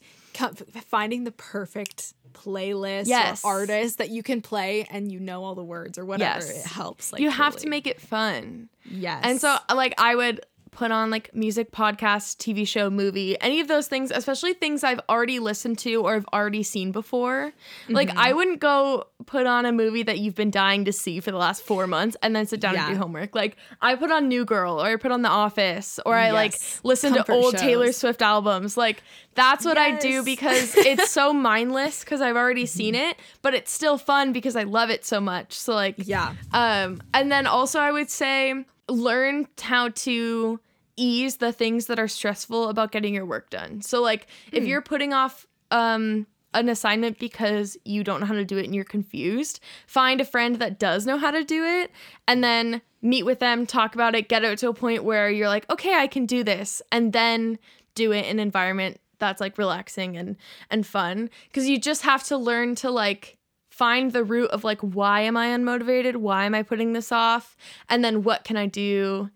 finding 0.87 1.25
the 1.25 1.33
perfect 1.33 2.13
playlist 2.35 3.07
Yes. 3.07 3.43
or 3.45 3.53
artist 3.61 3.97
that 3.99 4.11
you 4.11 4.23
can 4.23 4.43
play 4.43 4.87
and 4.91 5.11
you 5.11 5.19
know 5.19 5.43
all 5.43 5.55
the 5.55 5.65
words 5.65 5.97
or 5.97 6.05
whatever. 6.05 6.45
Yes. 6.45 6.65
It 6.65 6.71
helps. 6.71 7.13
Like 7.13 7.23
you 7.23 7.31
have 7.31 7.57
to 7.57 7.69
make 7.69 7.87
it 7.87 7.99
fun. 8.01 8.69
yes, 8.85 9.21
And 9.25 9.41
so 9.41 9.57
like 9.75 9.95
I 9.99 10.15
would 10.15 10.45
put 10.77 10.91
on 10.91 11.09
like 11.11 11.35
music, 11.35 11.73
podcast, 11.73 12.37
TV 12.37 12.69
show, 12.69 12.91
movie, 12.91 13.41
any 13.41 13.61
of 13.61 13.67
those 13.69 13.89
things, 13.89 14.11
especially 14.11 14.53
things 14.53 14.85
I've 14.85 15.01
already 15.09 15.39
listened 15.39 15.79
to 15.79 15.95
or 16.03 16.15
I've 16.17 16.27
already 16.35 16.63
seen 16.63 16.93
before. 16.93 17.53
Like 17.89 18.11
Mm-hmm. 18.11 18.19
I 18.19 18.33
wouldn't 18.35 18.61
go 18.61 19.07
put 19.25 19.47
on 19.47 19.65
a 19.65 19.73
movie 19.73 20.03
that 20.03 20.19
you've 20.19 20.35
been 20.35 20.51
dying 20.51 20.85
to 20.85 20.93
see 20.93 21.21
for 21.21 21.31
the 21.31 21.39
last 21.39 21.63
4 21.63 21.87
months 21.87 22.15
and 22.23 22.37
then 22.37 22.45
sit 22.47 22.61
down 22.61 22.77
and 22.77 22.93
do 22.95 22.99
homework. 23.01 23.35
Like 23.35 23.57
I 23.81 23.95
put 23.95 24.11
on 24.13 24.29
New 24.29 24.45
Girl 24.45 24.79
or 24.81 24.87
I 24.87 24.97
put 24.97 25.13
on 25.13 25.23
The 25.23 25.31
Office 25.31 25.99
or 26.05 26.15
I 26.15 26.31
like 26.33 26.53
Yes. 26.53 26.81
listen 26.85 27.13
to 27.15 27.25
Comfort 27.25 27.33
old 27.33 27.57
Taylor. 27.57 27.91
Swift 27.93 28.21
albums. 28.21 28.77
Like 28.77 29.03
that's 29.35 29.65
what 29.65 29.79
I 29.79 29.97
do 29.99 30.23
because 30.35 30.77
it's 30.77 31.11
so 31.11 31.33
mindless 31.33 32.05
cuz 32.05 32.21
I've 32.21 32.37
already 32.37 32.67
seen 32.67 32.95
it, 32.95 33.17
but 33.41 33.55
it's 33.55 33.73
still 33.73 33.97
fun 33.97 34.33
because 34.35 34.57
I 34.57 34.65
love 34.65 34.91
it 34.91 35.07
so 35.07 35.21
much. 35.23 35.55
So 35.55 35.73
like 35.75 35.95
yeah, 35.99 36.35
um, 36.53 37.01
and 37.15 37.33
then 37.33 37.47
also 37.47 37.81
I 37.81 37.91
would 37.93 38.11
say 38.11 38.67
learn 38.89 39.49
how 39.63 39.89
to 39.89 40.61
ease 40.97 41.37
the 41.37 41.53
things 41.53 41.87
that 41.87 41.99
are 41.99 42.09
stressful 42.09 42.69
about 42.69 42.93
getting 42.93 43.15
your 43.15 43.27
work 43.27 43.51
done. 43.51 43.83
So 43.83 44.03
like 44.03 44.27
if 44.53 44.65
you're 44.65 44.83
putting 44.83 45.13
off 45.13 45.47
um 45.71 46.27
an 46.55 46.69
assignment 46.71 47.19
because 47.19 47.77
you 47.85 48.03
don't 48.03 48.21
know 48.21 48.27
how 48.27 48.33
to 48.33 48.45
do 48.45 48.57
it 48.57 48.65
and 48.65 48.75
you're 48.75 48.85
confused, 48.85 49.61
find 49.87 50.21
a 50.21 50.25
friend 50.25 50.57
that 50.57 50.79
does 50.79 51.05
know 51.05 51.19
how 51.19 51.31
to 51.31 51.45
do 51.45 51.65
it 51.65 51.91
and 52.27 52.43
then 52.43 52.81
meet 53.03 53.25
with 53.25 53.41
them, 53.41 53.67
talk 53.67 53.95
about 53.95 54.15
it, 54.15 54.29
get 54.29 54.43
it 54.43 54.59
to 54.59 54.69
a 54.69 54.75
point 54.75 55.05
where 55.05 55.29
you're 55.29 55.49
like, 55.49 55.69
"Okay, 55.71 55.95
I 55.95 56.07
can 56.07 56.25
do 56.25 56.43
this." 56.43 56.81
And 56.91 57.13
then 57.13 57.59
do 57.95 58.13
it 58.13 58.25
in 58.25 58.33
an 58.33 58.41
environment 58.41 59.01
that's 59.19 59.41
like 59.41 59.59
relaxing 59.59 60.17
and 60.17 60.37
and 60.71 60.87
fun 60.87 61.31
because 61.49 61.69
you 61.69 61.79
just 61.79 62.03
have 62.03 62.23
to 62.25 62.37
learn 62.37 62.75
to 62.77 62.91
like 62.91 63.39
find 63.71 64.13
the 64.13 64.25
root 64.25 64.51
of 64.51 64.65
like 64.65 64.81
why 64.81 65.21
am 65.21 65.37
I 65.37 65.49
unmotivated? 65.49 66.17
Why 66.17 66.45
am 66.45 66.55
I 66.55 66.63
putting 66.63 66.93
this 66.93 67.13
off? 67.13 67.57
And 67.89 68.05
then 68.05 68.23
what 68.23 68.45
can 68.45 68.57
I 68.57 68.67
do 68.67 69.31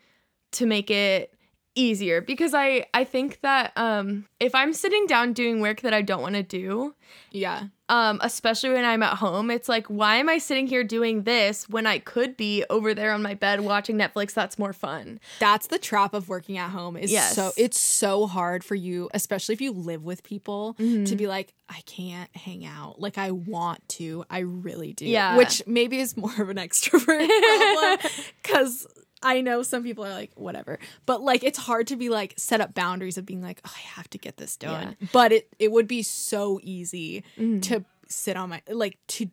to 0.52 0.66
make 0.66 0.90
it 0.90 1.34
easier? 1.80 2.20
Because 2.20 2.54
I 2.54 2.86
I 2.94 3.04
think 3.04 3.40
that 3.42 3.72
um 3.76 4.26
if 4.38 4.54
I'm 4.54 4.72
sitting 4.72 5.06
down 5.06 5.32
doing 5.32 5.60
work 5.60 5.80
that 5.82 5.94
I 5.94 6.02
don't 6.02 6.22
want 6.22 6.34
to 6.34 6.42
do, 6.42 6.94
yeah. 7.30 7.64
um 7.88 8.18
especially 8.22 8.70
when 8.70 8.84
I'm 8.84 9.02
at 9.02 9.16
home, 9.18 9.50
it's 9.50 9.68
like 9.68 9.86
why 9.86 10.16
am 10.16 10.28
I 10.28 10.38
sitting 10.38 10.66
here 10.66 10.84
doing 10.84 11.22
this 11.24 11.68
when 11.68 11.86
I 11.86 11.98
could 11.98 12.36
be 12.36 12.64
over 12.70 12.94
there 12.94 13.12
on 13.12 13.22
my 13.22 13.34
bed 13.34 13.60
watching 13.60 13.96
Netflix? 13.96 14.32
That's 14.34 14.58
more 14.58 14.72
fun. 14.72 15.20
that's 15.38 15.66
the 15.68 15.78
trap 15.78 16.14
of 16.14 16.28
working 16.28 16.58
at 16.58 16.70
home 16.70 16.96
is 16.96 17.10
Yes. 17.12 17.34
so 17.34 17.52
it's 17.56 17.78
so 17.80 18.26
hard 18.26 18.62
for 18.64 18.74
you 18.74 19.08
especially 19.14 19.54
if 19.54 19.60
you 19.60 19.72
live 19.72 20.04
with 20.04 20.22
people 20.22 20.74
Mm-hmm. 20.78 21.04
to 21.04 21.16
be 21.16 21.26
like 21.26 21.52
i 21.68 21.80
can't 21.86 22.34
hang 22.36 22.64
out 22.64 23.00
like 23.00 23.16
i 23.18 23.30
want 23.30 23.86
to 24.00 24.24
i 24.30 24.40
really 24.40 24.92
do 24.92 25.06
Yeah. 25.06 25.36
which 25.36 25.62
maybe 25.66 25.98
is 26.00 26.16
more 26.16 26.34
of 26.40 26.48
an 26.48 26.56
extrovert 26.66 27.28
problem 27.28 27.98
because 28.42 28.86
i 29.22 29.40
know 29.40 29.62
some 29.62 29.82
people 29.82 30.04
are 30.04 30.10
like 30.12 30.30
whatever 30.34 30.78
but 31.06 31.22
like 31.22 31.42
it's 31.44 31.58
hard 31.58 31.86
to 31.86 31.96
be 31.96 32.08
like 32.08 32.34
set 32.36 32.60
up 32.60 32.74
boundaries 32.74 33.18
of 33.18 33.26
being 33.26 33.42
like 33.42 33.60
oh, 33.66 33.72
i 33.76 33.80
have 33.80 34.08
to 34.10 34.18
get 34.18 34.36
this 34.36 34.56
done 34.56 34.96
but 35.12 35.32
it 35.32 35.48
it 35.58 35.70
would 35.72 35.86
be 35.88 36.02
so 36.02 36.58
easy 36.62 37.22
Mm-hmm. 37.38 37.60
to 37.60 37.84
sit 38.08 38.36
on 38.36 38.48
my 38.50 38.62
like 38.68 38.98
to 39.08 39.30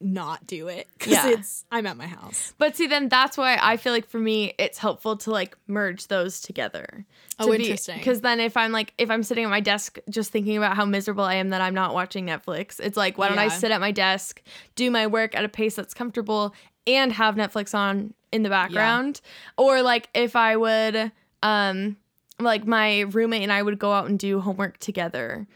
not 0.00 0.44
do 0.48 0.66
it 0.66 0.88
because 0.98 1.12
Yeah. 1.12 1.28
it's 1.30 1.64
i'm 1.70 1.86
at 1.86 1.96
my 1.96 2.08
house 2.08 2.54
But 2.58 2.76
see, 2.76 2.88
then 2.88 3.08
that's 3.08 3.36
why 3.38 3.56
I 3.60 3.76
feel 3.76 3.92
like 3.92 4.08
for 4.08 4.18
me, 4.18 4.52
it's 4.58 4.78
helpful 4.78 5.16
to 5.18 5.30
like 5.30 5.56
merge 5.68 6.08
those 6.08 6.40
together. 6.40 7.04
Oh, 7.38 7.52
interesting. 7.52 7.98
Because 7.98 8.20
then 8.20 8.40
if 8.40 8.56
I'm 8.56 8.72
like, 8.72 8.94
if 8.98 9.10
I'm 9.10 9.22
sitting 9.22 9.44
at 9.44 9.50
my 9.50 9.60
desk 9.60 9.98
just 10.10 10.30
thinking 10.32 10.56
about 10.56 10.74
how 10.76 10.84
miserable 10.84 11.24
I 11.24 11.34
am 11.36 11.50
that 11.50 11.60
I'm 11.60 11.74
not 11.74 11.94
watching 11.94 12.26
Netflix, 12.26 12.80
it's 12.80 12.96
like, 12.96 13.16
why 13.18 13.28
don't 13.28 13.38
I 13.38 13.48
sit 13.48 13.70
at 13.70 13.80
my 13.80 13.90
desk, 13.92 14.42
do 14.74 14.90
my 14.90 15.06
work 15.06 15.34
at 15.36 15.44
a 15.44 15.48
pace 15.48 15.74
that's 15.76 15.94
comfortable, 15.94 16.52
and 16.86 17.12
have 17.12 17.34
Netflix 17.36 17.74
on 17.74 18.14
in 18.32 18.42
the 18.42 18.48
background? 18.48 19.20
Or 19.56 19.82
like 19.82 20.08
if 20.14 20.36
I 20.36 20.56
would, 20.56 21.12
um, 21.42 21.96
like 22.38 22.66
my 22.66 23.00
roommate 23.00 23.42
and 23.42 23.52
I 23.52 23.62
would 23.62 23.78
go 23.78 23.92
out 23.92 24.08
and 24.08 24.18
do 24.18 24.40
homework 24.40 24.78
together. 24.78 25.46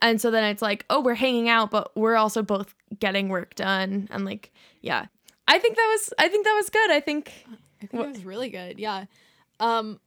And 0.00 0.20
so 0.20 0.30
then 0.30 0.44
it's 0.44 0.62
like, 0.62 0.84
oh, 0.90 1.00
we're 1.00 1.14
hanging 1.14 1.48
out, 1.48 1.70
but 1.70 1.96
we're 1.96 2.16
also 2.16 2.42
both 2.42 2.74
getting 2.98 3.28
work 3.28 3.54
done. 3.54 4.08
And 4.10 4.24
like, 4.24 4.52
yeah. 4.80 5.06
I 5.46 5.58
think 5.58 5.76
that 5.76 5.88
was 5.92 6.14
I 6.18 6.28
think 6.28 6.44
that 6.44 6.54
was 6.54 6.70
good. 6.70 6.90
I 6.90 7.00
think 7.00 7.32
I 7.82 7.86
think 7.86 7.94
it 7.94 8.08
was 8.08 8.24
really 8.24 8.48
good. 8.48 8.78
Yeah. 8.78 9.04
Um 9.60 10.00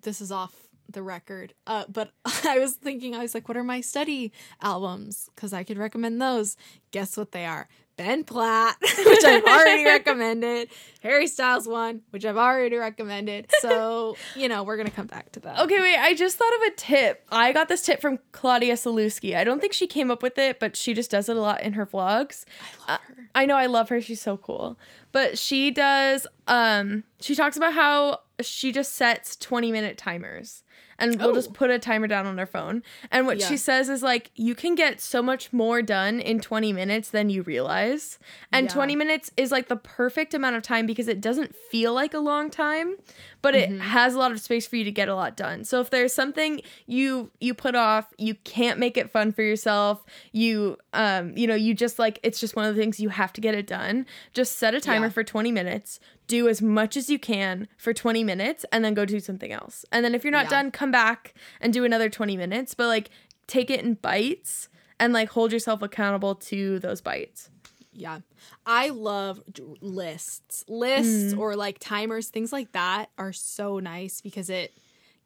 this 0.00 0.20
is 0.20 0.30
off 0.30 0.54
the 0.90 1.02
record. 1.02 1.54
Uh 1.66 1.84
but 1.88 2.12
I 2.44 2.58
was 2.58 2.74
thinking 2.74 3.14
I 3.14 3.22
was 3.22 3.34
like 3.34 3.48
what 3.48 3.56
are 3.56 3.64
my 3.64 3.80
study 3.80 4.32
albums 4.62 5.28
cuz 5.34 5.52
I 5.52 5.64
could 5.64 5.78
recommend 5.78 6.20
those. 6.20 6.56
Guess 6.92 7.16
what 7.16 7.32
they 7.32 7.46
are? 7.46 7.68
Ben 7.96 8.24
Platt, 8.24 8.76
which 8.80 9.24
I've 9.24 9.44
already 9.44 9.84
recommended. 9.84 10.68
Harry 11.02 11.26
Styles 11.26 11.66
one, 11.66 12.02
which 12.10 12.24
I've 12.24 12.36
already 12.36 12.76
recommended. 12.76 13.46
So, 13.60 14.16
you 14.36 14.48
know, 14.48 14.64
we're 14.64 14.76
going 14.76 14.88
to 14.88 14.94
come 14.94 15.06
back 15.06 15.32
to 15.32 15.40
that. 15.40 15.60
Okay, 15.60 15.80
wait, 15.80 15.96
I 15.96 16.14
just 16.14 16.36
thought 16.36 16.54
of 16.56 16.62
a 16.62 16.70
tip. 16.76 17.24
I 17.30 17.52
got 17.52 17.68
this 17.68 17.82
tip 17.82 18.00
from 18.00 18.18
Claudia 18.32 18.74
Sulewski. 18.74 19.36
I 19.36 19.44
don't 19.44 19.60
think 19.60 19.72
she 19.72 19.86
came 19.86 20.10
up 20.10 20.22
with 20.22 20.38
it, 20.38 20.60
but 20.60 20.76
she 20.76 20.94
just 20.94 21.10
does 21.10 21.28
it 21.28 21.36
a 21.36 21.40
lot 21.40 21.62
in 21.62 21.74
her 21.74 21.86
vlogs. 21.86 22.44
I 22.86 22.92
love 22.92 23.00
her. 23.00 23.14
I 23.34 23.46
know 23.46 23.56
I 23.56 23.66
love 23.66 23.88
her. 23.88 24.00
She's 24.00 24.20
so 24.20 24.36
cool. 24.36 24.78
But 25.12 25.38
she 25.38 25.70
does 25.70 26.26
um 26.46 27.04
she 27.20 27.34
talks 27.34 27.56
about 27.56 27.72
how 27.72 28.20
she 28.40 28.72
just 28.72 28.92
sets 28.92 29.36
20 29.36 29.72
minute 29.72 29.96
timers. 29.98 30.62
And 30.98 31.18
we'll 31.20 31.30
Oh. 31.30 31.34
just 31.34 31.52
put 31.52 31.70
a 31.70 31.78
timer 31.78 32.06
down 32.06 32.24
on 32.24 32.38
her 32.38 32.46
phone. 32.46 32.82
And 33.10 33.26
what 33.26 33.38
Yeah. 33.38 33.48
she 33.48 33.58
says 33.58 33.90
is 33.90 34.02
like 34.02 34.30
you 34.34 34.54
can 34.54 34.74
get 34.74 34.98
so 34.98 35.20
much 35.22 35.52
more 35.52 35.82
done 35.82 36.20
in 36.20 36.40
20 36.40 36.72
minutes 36.72 37.10
than 37.10 37.28
you 37.28 37.42
realize. 37.42 38.18
And 38.50 38.66
Yeah. 38.66 38.72
20 38.72 38.96
minutes 38.96 39.30
is 39.36 39.52
like 39.52 39.68
the 39.68 39.76
perfect 39.76 40.32
amount 40.32 40.56
of 40.56 40.62
time 40.62 40.86
because 40.86 41.06
it 41.06 41.20
doesn't 41.20 41.54
feel 41.54 41.92
like 41.92 42.14
a 42.14 42.18
long 42.18 42.48
time, 42.48 42.96
but 43.42 43.54
it 43.54 43.68
Mm-hmm. 43.68 43.80
has 43.80 44.14
a 44.14 44.18
lot 44.18 44.32
of 44.32 44.40
space 44.40 44.66
for 44.66 44.76
you 44.76 44.84
to 44.84 44.90
get 44.90 45.08
a 45.10 45.14
lot 45.14 45.36
done. 45.36 45.64
So 45.64 45.80
if 45.82 45.90
there's 45.90 46.14
something 46.14 46.62
you 46.86 47.30
you 47.40 47.52
put 47.52 47.74
off, 47.74 48.14
you 48.16 48.34
can't 48.44 48.78
make 48.78 48.96
it 48.96 49.10
fun 49.10 49.32
for 49.32 49.42
yourself, 49.42 50.02
you 50.32 50.78
um 50.94 51.36
you 51.36 51.46
know, 51.46 51.54
you 51.54 51.74
just 51.74 51.98
like 51.98 52.18
it's 52.22 52.40
just 52.40 52.56
one 52.56 52.64
of 52.64 52.74
the 52.74 52.80
things 52.80 53.00
you 53.00 53.10
have 53.10 53.34
to 53.34 53.42
get 53.42 53.54
it 53.54 53.66
done. 53.66 54.06
Just 54.32 54.56
set 54.56 54.74
a 54.74 54.80
timer 54.80 55.06
Yeah. 55.06 55.10
for 55.12 55.24
20 55.24 55.52
minutes, 55.52 56.00
do 56.26 56.48
as 56.48 56.60
much 56.60 56.96
as 56.96 57.08
you 57.08 57.18
can 57.18 57.68
for 57.76 57.92
20 57.94 58.24
minutes 58.24 58.64
and 58.72 58.84
then 58.84 58.94
go 58.94 59.04
do 59.04 59.20
something 59.20 59.52
else. 59.52 59.84
And 59.92 60.04
then 60.04 60.14
if 60.14 60.24
you're 60.24 60.30
not 60.32 60.44
Yeah. 60.46 60.50
done 60.62 60.70
come 60.70 60.90
back 60.90 61.34
and 61.60 61.72
do 61.72 61.84
another 61.84 62.08
20 62.10 62.36
minutes, 62.36 62.74
but 62.74 62.86
like 62.88 63.10
take 63.46 63.70
it 63.70 63.80
in 63.84 63.94
bites 63.94 64.68
and 64.98 65.12
like 65.12 65.28
hold 65.30 65.52
yourself 65.52 65.82
accountable 65.82 66.34
to 66.34 66.78
those 66.80 67.00
bites. 67.00 67.50
Yeah. 67.92 68.20
I 68.66 68.88
love 68.90 69.40
lists. 69.80 70.64
Lists 70.68 71.34
Mm. 71.34 71.38
or 71.38 71.56
like 71.56 71.78
timers, 71.78 72.28
things 72.28 72.52
like 72.52 72.72
that 72.72 73.10
are 73.18 73.32
so 73.32 73.78
nice 73.78 74.20
because 74.20 74.50
it 74.50 74.76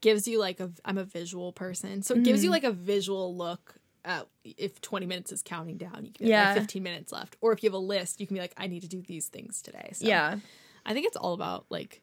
gives 0.01 0.27
you 0.29 0.39
like 0.39 0.61
a 0.61 0.71
I'm 0.85 0.99
a 0.99 1.05
visual 1.05 1.53
person. 1.53 2.03
So 2.03 2.15
it 2.15 2.23
gives 2.23 2.41
Mm-hmm. 2.41 2.45
you 2.45 2.51
like 2.51 2.65
a 2.65 2.73
visual 2.73 3.37
look 3.37 3.77
at 4.05 4.27
if 4.45 4.81
20 4.81 5.05
minutes 5.07 5.31
is 5.33 5.43
counting 5.43 5.77
down. 5.77 6.05
You 6.05 6.13
can 6.13 6.27
be 6.27 6.31
Yeah. 6.31 6.51
like 6.53 6.61
15 6.61 6.83
minutes 6.83 7.13
left. 7.13 7.37
Or 7.41 7.53
if 7.53 7.63
you 7.63 7.69
have 7.69 7.75
a 7.75 7.79
list, 7.79 8.21
you 8.21 8.27
can 8.27 8.35
be 8.35 8.41
like 8.41 8.55
I 8.57 8.67
need 8.67 8.81
to 8.83 8.89
do 8.89 9.03
these 9.03 9.29
things 9.29 9.61
today. 9.63 9.91
So 9.95 10.07
Yeah. 10.07 10.39
I 10.87 10.95
think 10.95 11.07
it's 11.07 11.17
all 11.17 11.35
about 11.35 11.67
like 11.71 12.03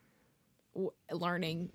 w- 0.74 0.92
learning 1.12 1.70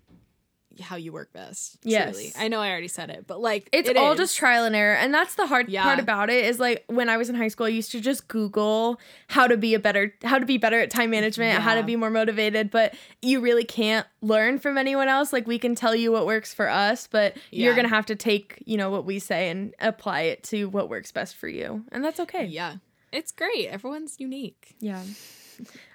how 0.81 0.97
you 0.97 1.13
work 1.13 1.31
best. 1.35 1.77
Yes. 1.83 2.15
Truly. 2.15 2.33
I 2.35 2.49
know 2.49 2.59
I 2.59 2.71
already 2.71 2.89
said 2.89 3.11
it, 3.11 3.27
but 3.27 3.41
like 3.43 3.69
It's 3.75 3.91
it 3.91 3.99
all 3.99 4.13
is. 4.13 4.19
just 4.19 4.39
trial 4.39 4.65
and 4.65 4.75
error. 4.75 4.95
And 4.95 5.13
that's 5.13 5.35
the 5.35 5.47
hard 5.47 5.69
Yeah. 5.69 5.83
part 5.83 5.99
about 5.99 6.31
it 6.31 6.47
is 6.47 6.59
like 6.59 6.85
when 6.87 7.11
I 7.11 7.19
was 7.19 7.29
in 7.29 7.35
high 7.35 7.49
school, 7.49 7.67
I 7.67 7.69
used 7.69 7.93
to 7.93 8.01
just 8.01 8.27
Google 8.27 8.99
how 9.29 9.47
to 9.47 9.59
be 9.59 9.75
a 9.75 9.79
better 9.79 10.15
how 10.25 10.39
to 10.39 10.47
be 10.47 10.57
better 10.57 10.81
at 10.81 10.89
time 10.91 11.11
management, 11.11 11.61
how 11.61 11.75
to 11.75 11.83
be 11.83 11.95
more 11.95 12.09
motivated, 12.09 12.71
but 12.71 12.95
you 13.21 13.41
really 13.41 13.65
can't 13.65 14.07
learn 14.23 14.59
from 14.59 14.79
anyone 14.79 15.09
else. 15.09 15.31
Like 15.31 15.47
we 15.47 15.59
can 15.59 15.75
tell 15.75 15.95
you 15.95 16.11
what 16.11 16.25
works 16.25 16.55
for 16.55 16.71
us, 16.71 17.07
but 17.07 17.37
you're 17.51 17.75
gonna 17.77 17.89
have 17.89 18.07
to 18.07 18.17
take, 18.17 18.63
you 18.65 18.79
know, 18.79 18.89
what 18.91 19.05
we 19.05 19.19
say 19.19 19.51
and 19.51 19.75
apply 19.79 20.23
it 20.23 20.43
to 20.45 20.71
what 20.71 20.89
works 20.89 21.13
best 21.13 21.37
for 21.37 21.49
you. 21.49 21.85
And 21.93 22.03
that's 22.03 22.19
okay. 22.21 22.47
Yeah. 22.47 22.77
It's 23.13 23.31
great. 23.31 23.69
Everyone's 23.69 24.17
unique. 24.19 24.75
Yeah. 24.81 25.03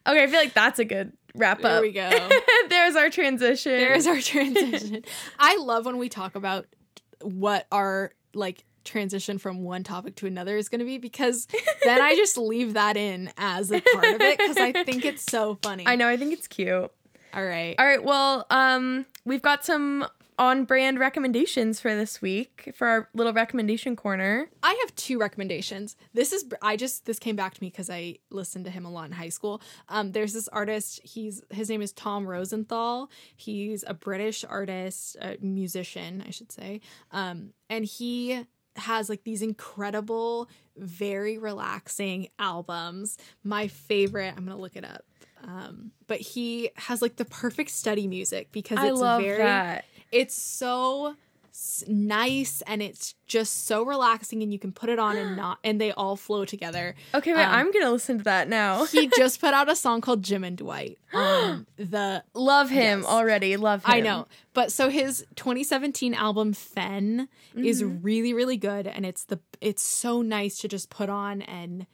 Okay, 0.06 0.24
I 0.24 0.28
feel 0.28 0.40
like 0.40 0.54
that's 0.54 0.80
a 0.80 0.86
good 0.86 1.14
wrap 1.36 1.62
There 1.62 1.72
up. 1.72 1.74
There 1.74 1.82
we 1.82 1.92
go. 1.92 2.30
There's 2.70 2.96
our 2.96 3.10
transition. 3.10 3.74
There's 3.74 4.08
our 4.08 4.20
transition. 4.22 5.04
I 5.40 5.58
love 5.58 5.86
when 5.86 5.98
we 5.98 6.10
talk 6.10 6.36
about 6.36 6.66
what 7.22 7.68
our 7.72 8.12
like 8.34 8.64
transition 8.84 9.38
from 9.38 9.64
one 9.64 9.84
topic 9.84 10.16
to 10.16 10.28
another 10.28 10.56
is 10.58 10.70
going 10.70 10.80
to 10.80 10.86
be 10.86 10.98
because 10.98 11.48
then 11.84 12.02
I 12.02 12.16
just 12.16 12.38
leave 12.38 12.74
that 12.74 12.96
in 12.98 13.32
as 13.38 13.72
a 13.72 13.82
part 13.82 14.06
of 14.06 14.22
it 14.22 14.38
because 14.38 14.58
I 14.58 14.72
think 14.84 15.06
it's 15.06 15.24
so 15.24 15.60
funny. 15.62 15.86
I 15.86 15.96
know, 15.96 16.08
I 16.08 16.18
think 16.18 16.34
it's 16.34 16.48
cute. 16.48 16.92
All 17.34 17.46
right. 17.46 17.76
All 17.78 17.86
right, 17.86 18.04
well, 18.04 18.48
um, 18.50 19.06
we've 19.26 19.42
got 19.42 19.66
some 19.66 20.08
on 20.38 20.66
brand 20.66 21.00
recommendations 21.00 21.80
for 21.80 21.96
this 21.96 22.22
week 22.22 22.72
for 22.76 22.88
our 22.88 23.10
little 23.14 23.34
recommendation 23.34 23.96
corner. 23.96 24.50
I 24.62 24.78
have 24.82 24.96
two 24.96 25.20
recommendations. 25.20 25.96
This 26.14 26.32
is 26.32 26.46
I 26.62 26.76
just 26.76 27.06
this 27.06 27.20
came 27.20 27.36
back 27.36 27.56
to 27.56 27.64
me 27.64 27.70
because 27.70 27.90
I 27.90 28.18
listened 28.30 28.66
to 28.66 28.72
him 28.72 28.86
a 28.86 28.92
lot 28.92 29.06
in 29.06 29.14
high 29.14 29.30
school. 29.30 29.62
Um, 29.90 30.12
there's 30.12 30.34
this 30.34 30.48
artist. 30.50 31.02
He's 31.04 31.42
his 31.50 31.70
name 31.70 31.82
is 31.82 31.92
Tom 31.92 32.28
Rosenthal. 32.28 33.10
He's 33.36 33.84
a 33.88 33.94
British 33.94 34.46
artist, 34.48 35.18
a 35.22 35.38
musician, 35.42 36.24
I 36.28 36.32
should 36.32 36.52
say. 36.52 36.82
Um, 37.12 37.54
and 37.70 37.84
he 37.86 38.46
has 38.76 39.10
like 39.10 39.24
these 39.24 39.42
incredible, 39.42 40.50
very 40.76 41.38
relaxing 41.38 42.30
albums. 42.38 43.18
My 43.44 43.68
favorite. 43.68 44.34
I'm 44.38 44.46
gonna 44.46 44.58
look 44.58 44.76
it 44.76 44.86
up. 44.86 45.04
Um, 45.44 45.92
but 46.08 46.20
he 46.20 46.72
has 46.76 47.02
like 47.02 47.16
the 47.16 47.26
perfect 47.26 47.72
study 47.72 48.08
music 48.08 48.52
because 48.52 48.80
I 48.80 48.90
it's 48.90 49.00
love 49.00 49.22
very 49.22 49.38
that. 49.38 49.86
It's 50.12 50.36
so 50.36 51.16
nice 51.88 52.62
and 52.68 52.82
it's 52.84 53.16
just 53.26 53.66
so 53.66 53.84
relaxing 53.84 54.44
and 54.44 54.54
you 54.54 54.60
can 54.60 54.72
put 54.72 54.90
it 54.90 55.00
on 55.00 55.18
and 55.18 55.36
not 55.36 55.58
and 55.64 55.82
they 55.82 55.92
all 55.92 56.16
flow 56.16 56.46
together 56.46 56.94
Okay, 57.16 57.34
wait, 57.34 57.44
Um, 57.44 57.52
I'm 57.52 57.72
gonna 57.72 57.90
listen 57.90 58.20
to 58.20 58.24
that 58.26 58.48
now. 58.48 58.86
he 58.86 59.08
just 59.18 59.42
put 59.42 59.56
out 59.56 59.68
a 59.68 59.76
song 59.76 60.02
called 60.02 60.22
jim 60.22 60.44
and 60.44 60.56
dwight 60.56 61.00
um, 61.14 61.66
the 61.78 62.24
love 62.36 62.70
him 62.70 63.00
Yes. 63.00 63.08
already. 63.10 63.58
Love 63.58 63.84
him. 63.86 63.92
i 63.92 64.00
know 64.00 64.28
but 64.54 64.72
so 64.72 64.90
his 64.90 65.26
2017 65.36 66.14
album 66.14 66.54
Fenn 66.54 67.28
is 67.56 67.82
Mm-hmm. 67.82 68.04
really 68.04 68.34
really 68.36 68.58
good 68.58 68.86
and 68.86 69.04
it's 69.04 69.24
the 69.24 69.40
it's 69.60 69.82
so 69.84 70.22
nice 70.22 70.60
to 70.60 70.68
just 70.68 70.92
put 70.92 71.10
on 71.10 71.42
and 71.42 71.88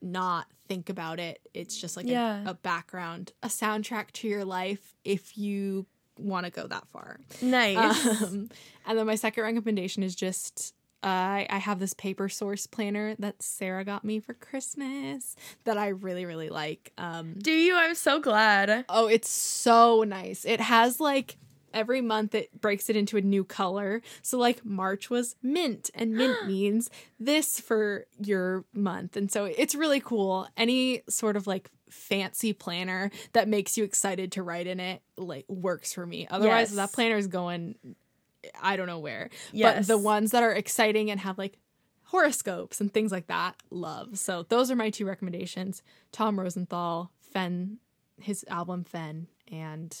not 0.00 0.46
think 0.66 0.88
about 0.88 1.20
it 1.20 1.40
it's 1.52 1.78
just 1.78 1.94
like 1.96 2.06
a- 2.08 2.42
a 2.46 2.54
background 2.54 3.32
a 3.42 3.48
soundtrack 3.48 4.12
to 4.12 4.28
your 4.28 4.46
life 4.46 4.94
if 5.04 5.36
you 5.36 5.86
want 6.20 6.46
to 6.46 6.52
go 6.52 6.66
that 6.66 6.86
far 6.88 7.18
Nice. 7.42 8.22
um, 8.32 8.48
and 8.86 8.98
then 8.98 9.06
my 9.06 9.14
second 9.14 9.44
recommendation 9.44 10.02
is 10.02 10.14
just 10.14 10.74
uh, 11.02 11.06
I 11.06 11.46
I 11.48 11.58
have 11.58 11.78
this 11.78 11.94
paper 11.94 12.28
source 12.28 12.66
planner 12.66 13.14
that 13.20 13.42
Sarah 13.42 13.84
got 13.86 14.04
me 14.04 14.20
for 14.20 14.34
Christmas 14.34 15.34
that 15.64 15.78
I 15.78 15.88
really 15.88 16.26
really 16.26 16.50
like. 16.50 16.92
Um, 16.98 17.36
Do 17.40 17.52
you? 17.52 17.74
I'm 17.76 17.94
so 17.94 18.20
glad. 18.20 18.84
oh, 18.88 19.06
it's 19.06 19.30
so 19.30 20.02
nice. 20.02 20.44
It 20.44 20.60
has 20.60 21.00
like 21.00 21.38
every 21.72 22.00
month 22.02 22.34
it 22.34 22.60
breaks 22.60 22.90
it 22.90 22.96
into 22.96 23.16
a 23.16 23.20
new 23.22 23.44
color. 23.44 24.02
So 24.22 24.36
like 24.38 24.62
March 24.64 25.08
was 25.08 25.36
mint, 25.42 25.88
and 25.94 26.12
mint 26.18 26.46
means 26.46 26.90
this 27.18 27.58
for 27.60 28.04
your 28.22 28.64
month, 28.74 29.16
and 29.16 29.30
so 29.32 29.46
it's 29.46 29.74
really 29.74 30.00
cool. 30.00 30.48
Any 30.56 31.00
sort 31.08 31.34
of 31.36 31.46
like 31.46 31.70
fancy 31.90 32.52
planner 32.52 33.10
that 33.32 33.48
makes 33.48 33.76
you 33.76 33.84
excited 33.84 34.32
to 34.32 34.42
write 34.42 34.66
in 34.66 34.80
it 34.80 35.02
like 35.16 35.44
works 35.48 35.92
for 35.92 36.06
me. 36.06 36.26
Otherwise, 36.30 36.68
Yes. 36.70 36.76
that 36.76 36.92
planner 36.92 37.16
is 37.16 37.26
going 37.26 37.74
I 38.62 38.76
don't 38.76 38.86
know 38.86 38.98
where. 39.00 39.28
Yes. 39.52 39.86
But 39.86 39.86
the 39.86 39.98
ones 39.98 40.30
that 40.30 40.42
are 40.42 40.52
exciting 40.52 41.10
and 41.10 41.20
have 41.20 41.36
like 41.36 41.58
horoscopes 42.04 42.80
and 42.80 42.92
things 42.92 43.12
like 43.12 43.26
that, 43.26 43.54
love. 43.70 44.18
So 44.18 44.44
those 44.48 44.70
are 44.70 44.76
my 44.76 44.88
two 44.90 45.04
recommendations. 45.06 45.82
Tom 46.10 46.40
Rosenthal, 46.40 47.10
Fenn, 47.32 47.78
his 48.20 48.44
album 48.48 48.84
Fenn, 48.84 49.26
and 49.52 49.94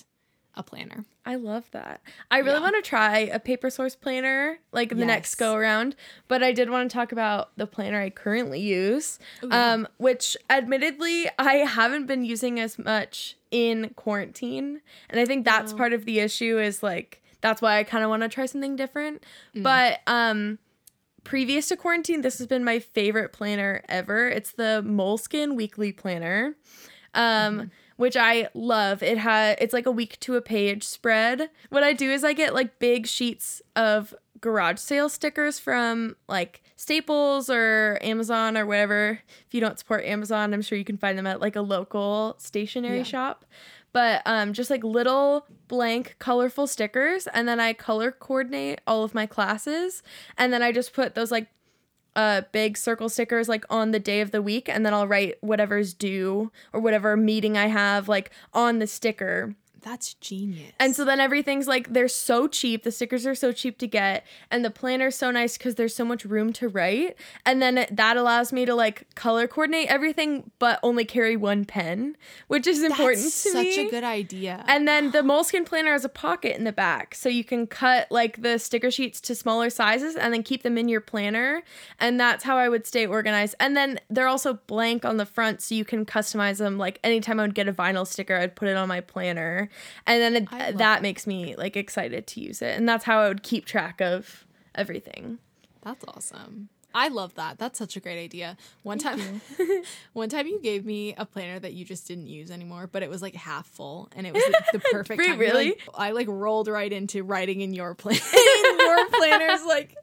a 0.54 0.62
planner. 0.62 1.04
I 1.24 1.36
love 1.36 1.70
that. 1.70 2.00
I 2.30 2.38
really 2.38 2.54
Yeah. 2.56 2.60
want 2.60 2.76
to 2.76 2.88
try 2.88 3.18
a 3.18 3.38
paper 3.38 3.70
source 3.70 3.94
planner 3.94 4.58
like 4.72 4.88
the 4.90 5.04
next 5.04 5.36
go 5.36 5.54
around, 5.54 5.94
but 6.28 6.42
I 6.42 6.52
did 6.52 6.70
want 6.70 6.90
to 6.90 6.94
talk 6.94 7.12
about 7.12 7.56
the 7.56 7.66
planner 7.66 8.00
I 8.00 8.10
currently 8.10 8.60
use, 8.60 9.18
um, 9.50 9.86
which 9.98 10.36
admittedly 10.48 11.28
I 11.38 11.54
haven't 11.56 12.06
been 12.06 12.24
using 12.24 12.58
as 12.58 12.78
much 12.78 13.36
in 13.50 13.90
quarantine, 13.96 14.80
and 15.08 15.20
I 15.20 15.24
think 15.24 15.44
that's 15.44 15.72
Oh. 15.72 15.76
part 15.76 15.92
of 15.92 16.04
the 16.04 16.18
issue. 16.20 16.58
Is 16.58 16.82
like 16.82 17.22
that's 17.40 17.62
why 17.62 17.78
I 17.78 17.84
kind 17.84 18.02
of 18.04 18.10
want 18.10 18.22
to 18.22 18.28
try 18.28 18.46
something 18.46 18.76
different. 18.76 19.22
Mm. 19.54 19.62
But 19.62 20.00
um, 20.06 20.58
previous 21.24 21.68
to 21.68 21.76
quarantine, 21.76 22.22
this 22.22 22.38
has 22.38 22.46
been 22.46 22.64
my 22.64 22.78
favorite 22.80 23.32
planner 23.32 23.82
ever. 23.88 24.28
It's 24.28 24.52
the 24.52 24.82
Moleskine 24.86 25.54
Weekly 25.54 25.92
Planner. 25.92 26.56
Um, 27.14 27.70
which 28.00 28.16
I 28.16 28.48
love. 28.54 29.02
It 29.02 29.18
has 29.18 29.56
it's 29.60 29.74
like 29.74 29.84
a 29.84 29.90
week 29.90 30.18
to 30.20 30.36
a 30.36 30.40
page 30.40 30.84
spread. 30.84 31.50
What 31.68 31.84
I 31.84 31.92
do 31.92 32.10
is 32.10 32.24
I 32.24 32.32
get 32.32 32.54
like 32.54 32.78
big 32.78 33.06
sheets 33.06 33.60
of 33.76 34.14
garage 34.40 34.78
sale 34.78 35.10
stickers 35.10 35.58
from 35.58 36.16
like 36.26 36.62
Staples 36.76 37.50
or 37.50 37.98
Amazon 38.00 38.56
or 38.56 38.64
whatever. 38.64 39.20
If 39.46 39.52
you 39.52 39.60
don't 39.60 39.78
support 39.78 40.02
Amazon, 40.04 40.54
I'm 40.54 40.62
sure 40.62 40.78
you 40.78 40.84
can 40.84 40.96
find 40.96 41.18
them 41.18 41.26
at 41.26 41.42
like 41.42 41.56
a 41.56 41.60
local 41.60 42.36
stationery 42.38 42.96
Yeah. 42.98 43.02
shop. 43.02 43.44
But 43.92 44.22
um, 44.24 44.52
just 44.54 44.70
like 44.70 44.82
little 44.84 45.46
blank 45.68 46.14
colorful 46.20 46.68
stickers, 46.68 47.26
and 47.26 47.46
then 47.48 47.58
I 47.60 47.72
color 47.74 48.12
coordinate 48.12 48.80
all 48.86 49.02
of 49.02 49.14
my 49.14 49.26
classes, 49.26 50.02
and 50.38 50.52
then 50.52 50.62
I 50.62 50.70
just 50.72 50.92
put 50.94 51.14
those 51.16 51.30
like 51.32 51.48
uh 52.16 52.42
big 52.52 52.76
circle 52.76 53.08
stickers 53.08 53.48
like 53.48 53.64
on 53.70 53.90
the 53.92 54.00
day 54.00 54.20
of 54.20 54.30
the 54.30 54.42
week 54.42 54.68
and 54.68 54.84
then 54.84 54.92
I'll 54.92 55.06
write 55.06 55.36
whatever's 55.40 55.94
due 55.94 56.50
or 56.72 56.80
whatever 56.80 57.16
meeting 57.16 57.56
I 57.56 57.66
have 57.66 58.08
like 58.08 58.30
on 58.52 58.78
the 58.78 58.86
sticker. 58.86 59.54
That's 59.82 60.14
genius. 60.14 60.72
And 60.78 60.94
so 60.94 61.04
then 61.04 61.20
everything's 61.20 61.66
like 61.66 61.92
they're 61.92 62.08
so 62.08 62.46
cheap. 62.48 62.82
The 62.82 62.92
stickers 62.92 63.26
are 63.26 63.34
so 63.34 63.52
cheap 63.52 63.78
to 63.78 63.86
get 63.86 64.24
and 64.50 64.64
the 64.64 64.70
planner's 64.70 65.16
so 65.16 65.30
nice 65.30 65.56
cuz 65.56 65.74
there's 65.76 65.94
so 65.94 66.04
much 66.04 66.24
room 66.24 66.52
to 66.54 66.68
write. 66.68 67.16
And 67.46 67.62
then 67.62 67.86
that 67.90 68.16
allows 68.16 68.52
me 68.52 68.64
to 68.66 68.74
like 68.74 69.14
color 69.14 69.46
coordinate 69.46 69.88
everything 69.88 70.50
but 70.58 70.78
only 70.82 71.04
carry 71.04 71.36
one 71.36 71.64
pen, 71.64 72.16
which 72.48 72.66
is 72.66 72.82
important 72.82 73.22
That's 73.22 73.42
to 73.44 73.50
such 73.50 73.64
me. 73.64 73.86
a 73.86 73.90
good 73.90 74.04
idea. 74.04 74.64
And 74.68 74.86
then 74.86 75.10
the 75.12 75.18
Moleskine 75.22 75.64
planner 75.66 75.92
has 75.92 76.04
a 76.04 76.08
pocket 76.08 76.56
in 76.56 76.64
the 76.64 76.72
back, 76.72 77.14
so 77.14 77.28
you 77.28 77.44
can 77.44 77.66
cut 77.66 78.10
like 78.10 78.42
the 78.42 78.58
sticker 78.58 78.90
sheets 78.90 79.20
to 79.22 79.34
smaller 79.34 79.70
sizes 79.70 80.16
and 80.16 80.32
then 80.32 80.42
keep 80.42 80.62
them 80.62 80.76
in 80.76 80.88
your 80.88 81.00
planner. 81.00 81.62
And 81.98 82.20
that's 82.20 82.44
how 82.44 82.56
I 82.56 82.68
would 82.68 82.86
stay 82.86 83.06
organized. 83.06 83.54
And 83.60 83.76
then 83.76 84.00
they're 84.10 84.28
also 84.28 84.54
blank 84.66 85.04
on 85.04 85.16
the 85.16 85.26
front, 85.26 85.62
so 85.62 85.74
you 85.74 85.84
can 85.84 86.04
customize 86.04 86.58
them. 86.58 86.76
Like 86.78 86.98
anytime 87.02 87.40
I 87.40 87.44
would 87.44 87.54
get 87.54 87.68
a 87.68 87.72
vinyl 87.72 88.06
sticker, 88.06 88.36
I'd 88.36 88.56
put 88.56 88.68
it 88.68 88.76
on 88.76 88.88
my 88.88 89.00
planner, 89.00 89.69
and 90.06 90.20
then 90.22 90.36
it, 90.48 90.78
that 90.78 91.02
makes 91.02 91.26
me 91.26 91.54
like 91.56 91.76
excited 91.76 92.26
to 92.28 92.40
use 92.40 92.62
it. 92.62 92.76
And 92.76 92.88
that's 92.88 93.04
how 93.04 93.20
I 93.20 93.28
would 93.28 93.42
keep 93.42 93.64
track 93.64 94.00
of 94.00 94.46
everything. 94.74 95.38
That's 95.82 96.04
awesome. 96.08 96.68
I 96.92 97.06
love 97.06 97.34
that. 97.36 97.56
That's 97.58 97.78
such 97.78 97.96
a 97.96 98.00
great 98.00 98.20
idea. 98.20 98.56
One 98.82 98.98
time 98.98 99.40
one 100.12 100.28
time 100.28 100.48
you 100.48 100.60
gave 100.60 100.84
me 100.84 101.14
a 101.16 101.24
planner 101.24 101.60
that 101.60 101.72
you 101.72 101.84
just 101.84 102.08
didn't 102.08 102.26
use 102.26 102.50
anymore, 102.50 102.88
but 102.90 103.04
it 103.04 103.08
was 103.08 103.22
like 103.22 103.34
half 103.36 103.66
full 103.66 104.08
and 104.16 104.26
it 104.26 104.34
was 104.34 104.42
like, 104.42 104.72
the 104.72 104.78
perfect 104.92 105.18
Wait, 105.18 105.28
time. 105.28 105.38
Really? 105.38 105.66
like- 105.68 105.88
I 105.94 106.10
like 106.10 106.26
rolled 106.28 106.66
right 106.66 106.92
into 106.92 107.22
writing 107.22 107.60
in 107.60 107.72
your 107.72 107.94
plan 107.94 108.16
in 108.34 108.78
your 108.80 109.08
planners 109.10 109.64
like 109.66 109.94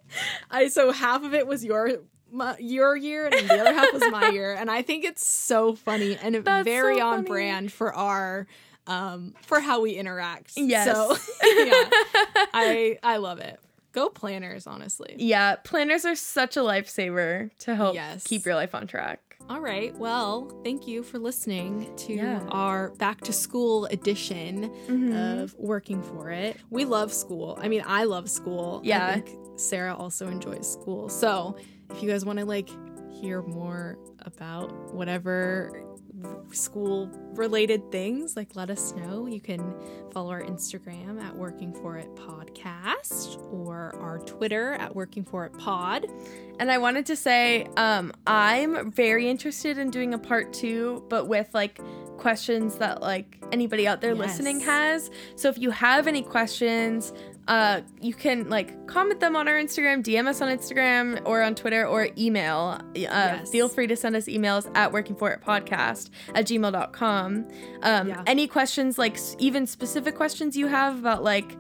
I 0.50 0.70
so 0.70 0.92
half 0.94 1.24
of 1.24 1.34
it 1.34 1.46
was 1.46 1.66
your 1.66 1.90
my, 2.32 2.56
your 2.60 2.96
year 2.96 3.26
and 3.28 3.50
the 3.50 3.60
other 3.60 3.74
half 3.74 3.92
was 3.94 4.04
my 4.10 4.30
year 4.30 4.54
and 4.54 4.70
I 4.72 4.82
think 4.82 5.04
it's 5.06 5.26
so 5.26 5.76
funny 5.76 6.18
and 6.22 6.36
That's 6.36 6.64
very 6.66 7.00
so 7.00 7.08
on 7.08 7.16
funny. 7.20 7.28
brand 7.28 7.72
for 7.72 7.94
our 7.94 8.48
um, 8.88 9.34
for 9.44 9.60
how 9.60 9.82
we 9.82 9.92
interact. 9.94 10.54
Yes. 10.56 10.86
So 10.88 11.16
yeah, 11.44 11.90
I 12.54 12.98
I 13.04 13.18
love 13.18 13.40
it. 13.40 13.60
Go 13.94 14.10
planners, 14.10 14.68
honestly. 14.68 15.16
Yeah, 15.18 15.56
planners 15.56 16.06
are 16.06 16.16
such 16.16 16.56
a 16.56 16.60
lifesaver 16.62 17.50
to 17.60 17.76
help 17.76 17.96
Yes. 17.96 18.24
keep 18.26 18.46
your 18.46 18.54
life 18.56 18.76
on 18.76 18.86
track. 18.88 19.20
All 19.50 19.62
right. 19.62 19.96
Well, 19.98 20.52
thank 20.64 20.88
you 20.88 21.04
for 21.04 21.20
listening 21.20 21.90
to 21.98 22.14
Yeah. 22.14 22.46
our 22.50 22.90
back 22.96 23.22
to 23.22 23.34
school 23.34 23.86
edition 23.86 24.70
Mhm. 24.88 25.42
of 25.44 25.56
Working 25.58 26.04
for 26.04 26.30
It. 26.30 26.58
We 26.70 26.84
love 26.86 27.14
school. 27.14 27.58
I 27.62 27.70
mean, 27.70 27.82
I 27.88 28.04
love 28.04 28.30
school. 28.30 28.82
Yeah. 28.84 29.08
I 29.08 29.22
think 29.22 29.40
Sarah 29.60 29.96
also 29.96 30.28
enjoys 30.28 30.70
school. 30.72 31.08
So 31.10 31.56
if 31.90 32.04
you 32.04 32.10
guys 32.10 32.26
want 32.26 32.40
to 32.40 32.46
like 32.46 32.70
hear 33.22 33.42
more 33.42 33.98
about 34.26 34.94
whatever 34.94 35.72
school 36.52 37.10
related 37.34 37.92
things, 37.92 38.36
like 38.36 38.56
let 38.56 38.70
us 38.70 38.94
know. 38.94 39.26
You 39.28 39.40
can 39.42 39.74
follow 40.12 40.32
our 40.32 40.42
Instagram 40.42 41.22
at 41.22 41.36
Working 41.36 41.74
for 41.74 41.98
It 41.98 42.14
Podcast 42.16 43.38
or 43.52 43.96
our 44.02 44.20
Twitter 44.20 44.74
at 44.74 44.96
Working 44.96 45.24
for 45.24 45.46
It 45.46 45.54
Pod. 45.58 46.08
And 46.60 46.72
I 46.72 46.78
wanted 46.80 47.06
to 47.08 47.16
say, 47.16 47.68
um, 47.78 48.12
I'm 48.26 48.92
very 48.92 49.30
interested 49.30 49.78
in 49.78 49.92
doing 49.92 50.14
a 50.14 50.18
part 50.20 50.54
two, 50.54 51.04
but 51.10 51.28
with 51.28 51.50
like 51.54 51.80
questions 52.18 52.76
that 52.78 53.02
like 53.02 53.38
anybody 53.52 53.88
out 53.88 54.02
there 54.02 54.16
Yes. 54.16 54.20
listening 54.40 54.60
has. 54.62 55.12
So 55.36 55.50
if 55.50 55.58
you 55.60 55.70
have 55.72 56.08
any 56.08 56.24
questions, 56.24 57.14
uh, 57.48 57.82
you 58.02 58.14
can 58.14 58.50
like 58.50 58.88
comment 58.88 59.20
them 59.20 59.36
on 59.36 59.48
our 59.48 59.56
Instagram, 59.56 60.04
DM 60.04 60.28
us 60.28 60.42
on 60.42 60.50
Instagram 60.56 61.22
or 61.26 61.42
on 61.42 61.56
Twitter 61.56 61.86
or 61.88 62.10
email. 62.18 62.80
Uh, 62.80 62.84
Yes. 62.96 63.50
Feel 63.50 63.70
free 63.70 63.88
to 63.88 63.96
send 63.96 64.16
us 64.16 64.26
emails 64.26 64.70
at 64.76 64.92
working 64.92 65.16
for 65.16 65.32
it 65.32 65.42
podcast 65.42 66.10
at 66.36 66.46
gmail.com. 66.46 67.48
Um, 67.84 68.08
Yeah. 68.10 68.24
Any 68.26 68.48
questions, 68.48 68.98
like 68.98 69.18
even 69.40 69.66
specific 69.68 70.16
questions 70.16 70.56
you 70.58 70.68
have 70.68 71.00
about 71.00 71.24
like 71.24 71.56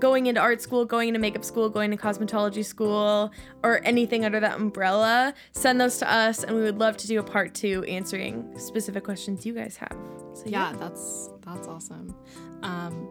going 0.00 0.26
into 0.26 0.40
art 0.40 0.60
school, 0.60 0.84
going 0.84 1.08
into 1.08 1.20
makeup 1.20 1.44
school, 1.44 1.70
going 1.70 1.90
to 1.90 1.96
cosmetology 1.96 2.64
school, 2.64 3.32
or 3.62 3.80
anything 3.84 4.24
under 4.26 4.38
that 4.40 4.56
umbrella, 4.56 5.32
send 5.52 5.80
those 5.80 5.96
to 5.98 6.12
us 6.12 6.44
and 6.44 6.54
we 6.54 6.62
would 6.62 6.78
love 6.78 6.96
to 6.98 7.06
do 7.06 7.18
a 7.18 7.22
part 7.22 7.54
two 7.54 7.82
answering 7.84 8.58
specific 8.58 9.04
questions 9.04 9.46
you 9.46 9.54
guys 9.54 9.76
have. 9.76 9.96
So 10.34 10.44
Yeah, 10.46 10.72
that's 10.78 11.30
that's 11.42 11.66
awesome. 11.66 12.14
Um, 12.62 13.08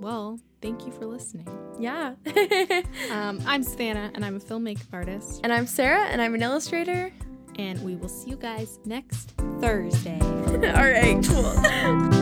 well, 0.00 0.38
thank 0.60 0.86
you 0.86 0.92
for 0.92 1.06
listening. 1.06 1.48
Yeah. 1.78 2.14
Um, 3.10 3.40
I'm 3.46 3.62
Savannah, 3.62 4.10
and 4.14 4.24
I'm 4.24 4.36
a 4.36 4.40
film 4.40 4.64
makeup 4.64 4.86
artist, 4.92 5.40
and 5.44 5.52
I'm 5.52 5.66
Sarah 5.66 6.04
and 6.06 6.20
I'm 6.20 6.34
an 6.34 6.42
illustrator. 6.42 7.12
and 7.58 7.80
we 7.84 7.94
will 7.96 8.08
see 8.08 8.30
you 8.30 8.36
guys 8.36 8.78
next 8.84 9.30
Thursday. 9.60 10.18
All 10.22 10.60
right, 10.60 11.22
cool. 11.24 12.10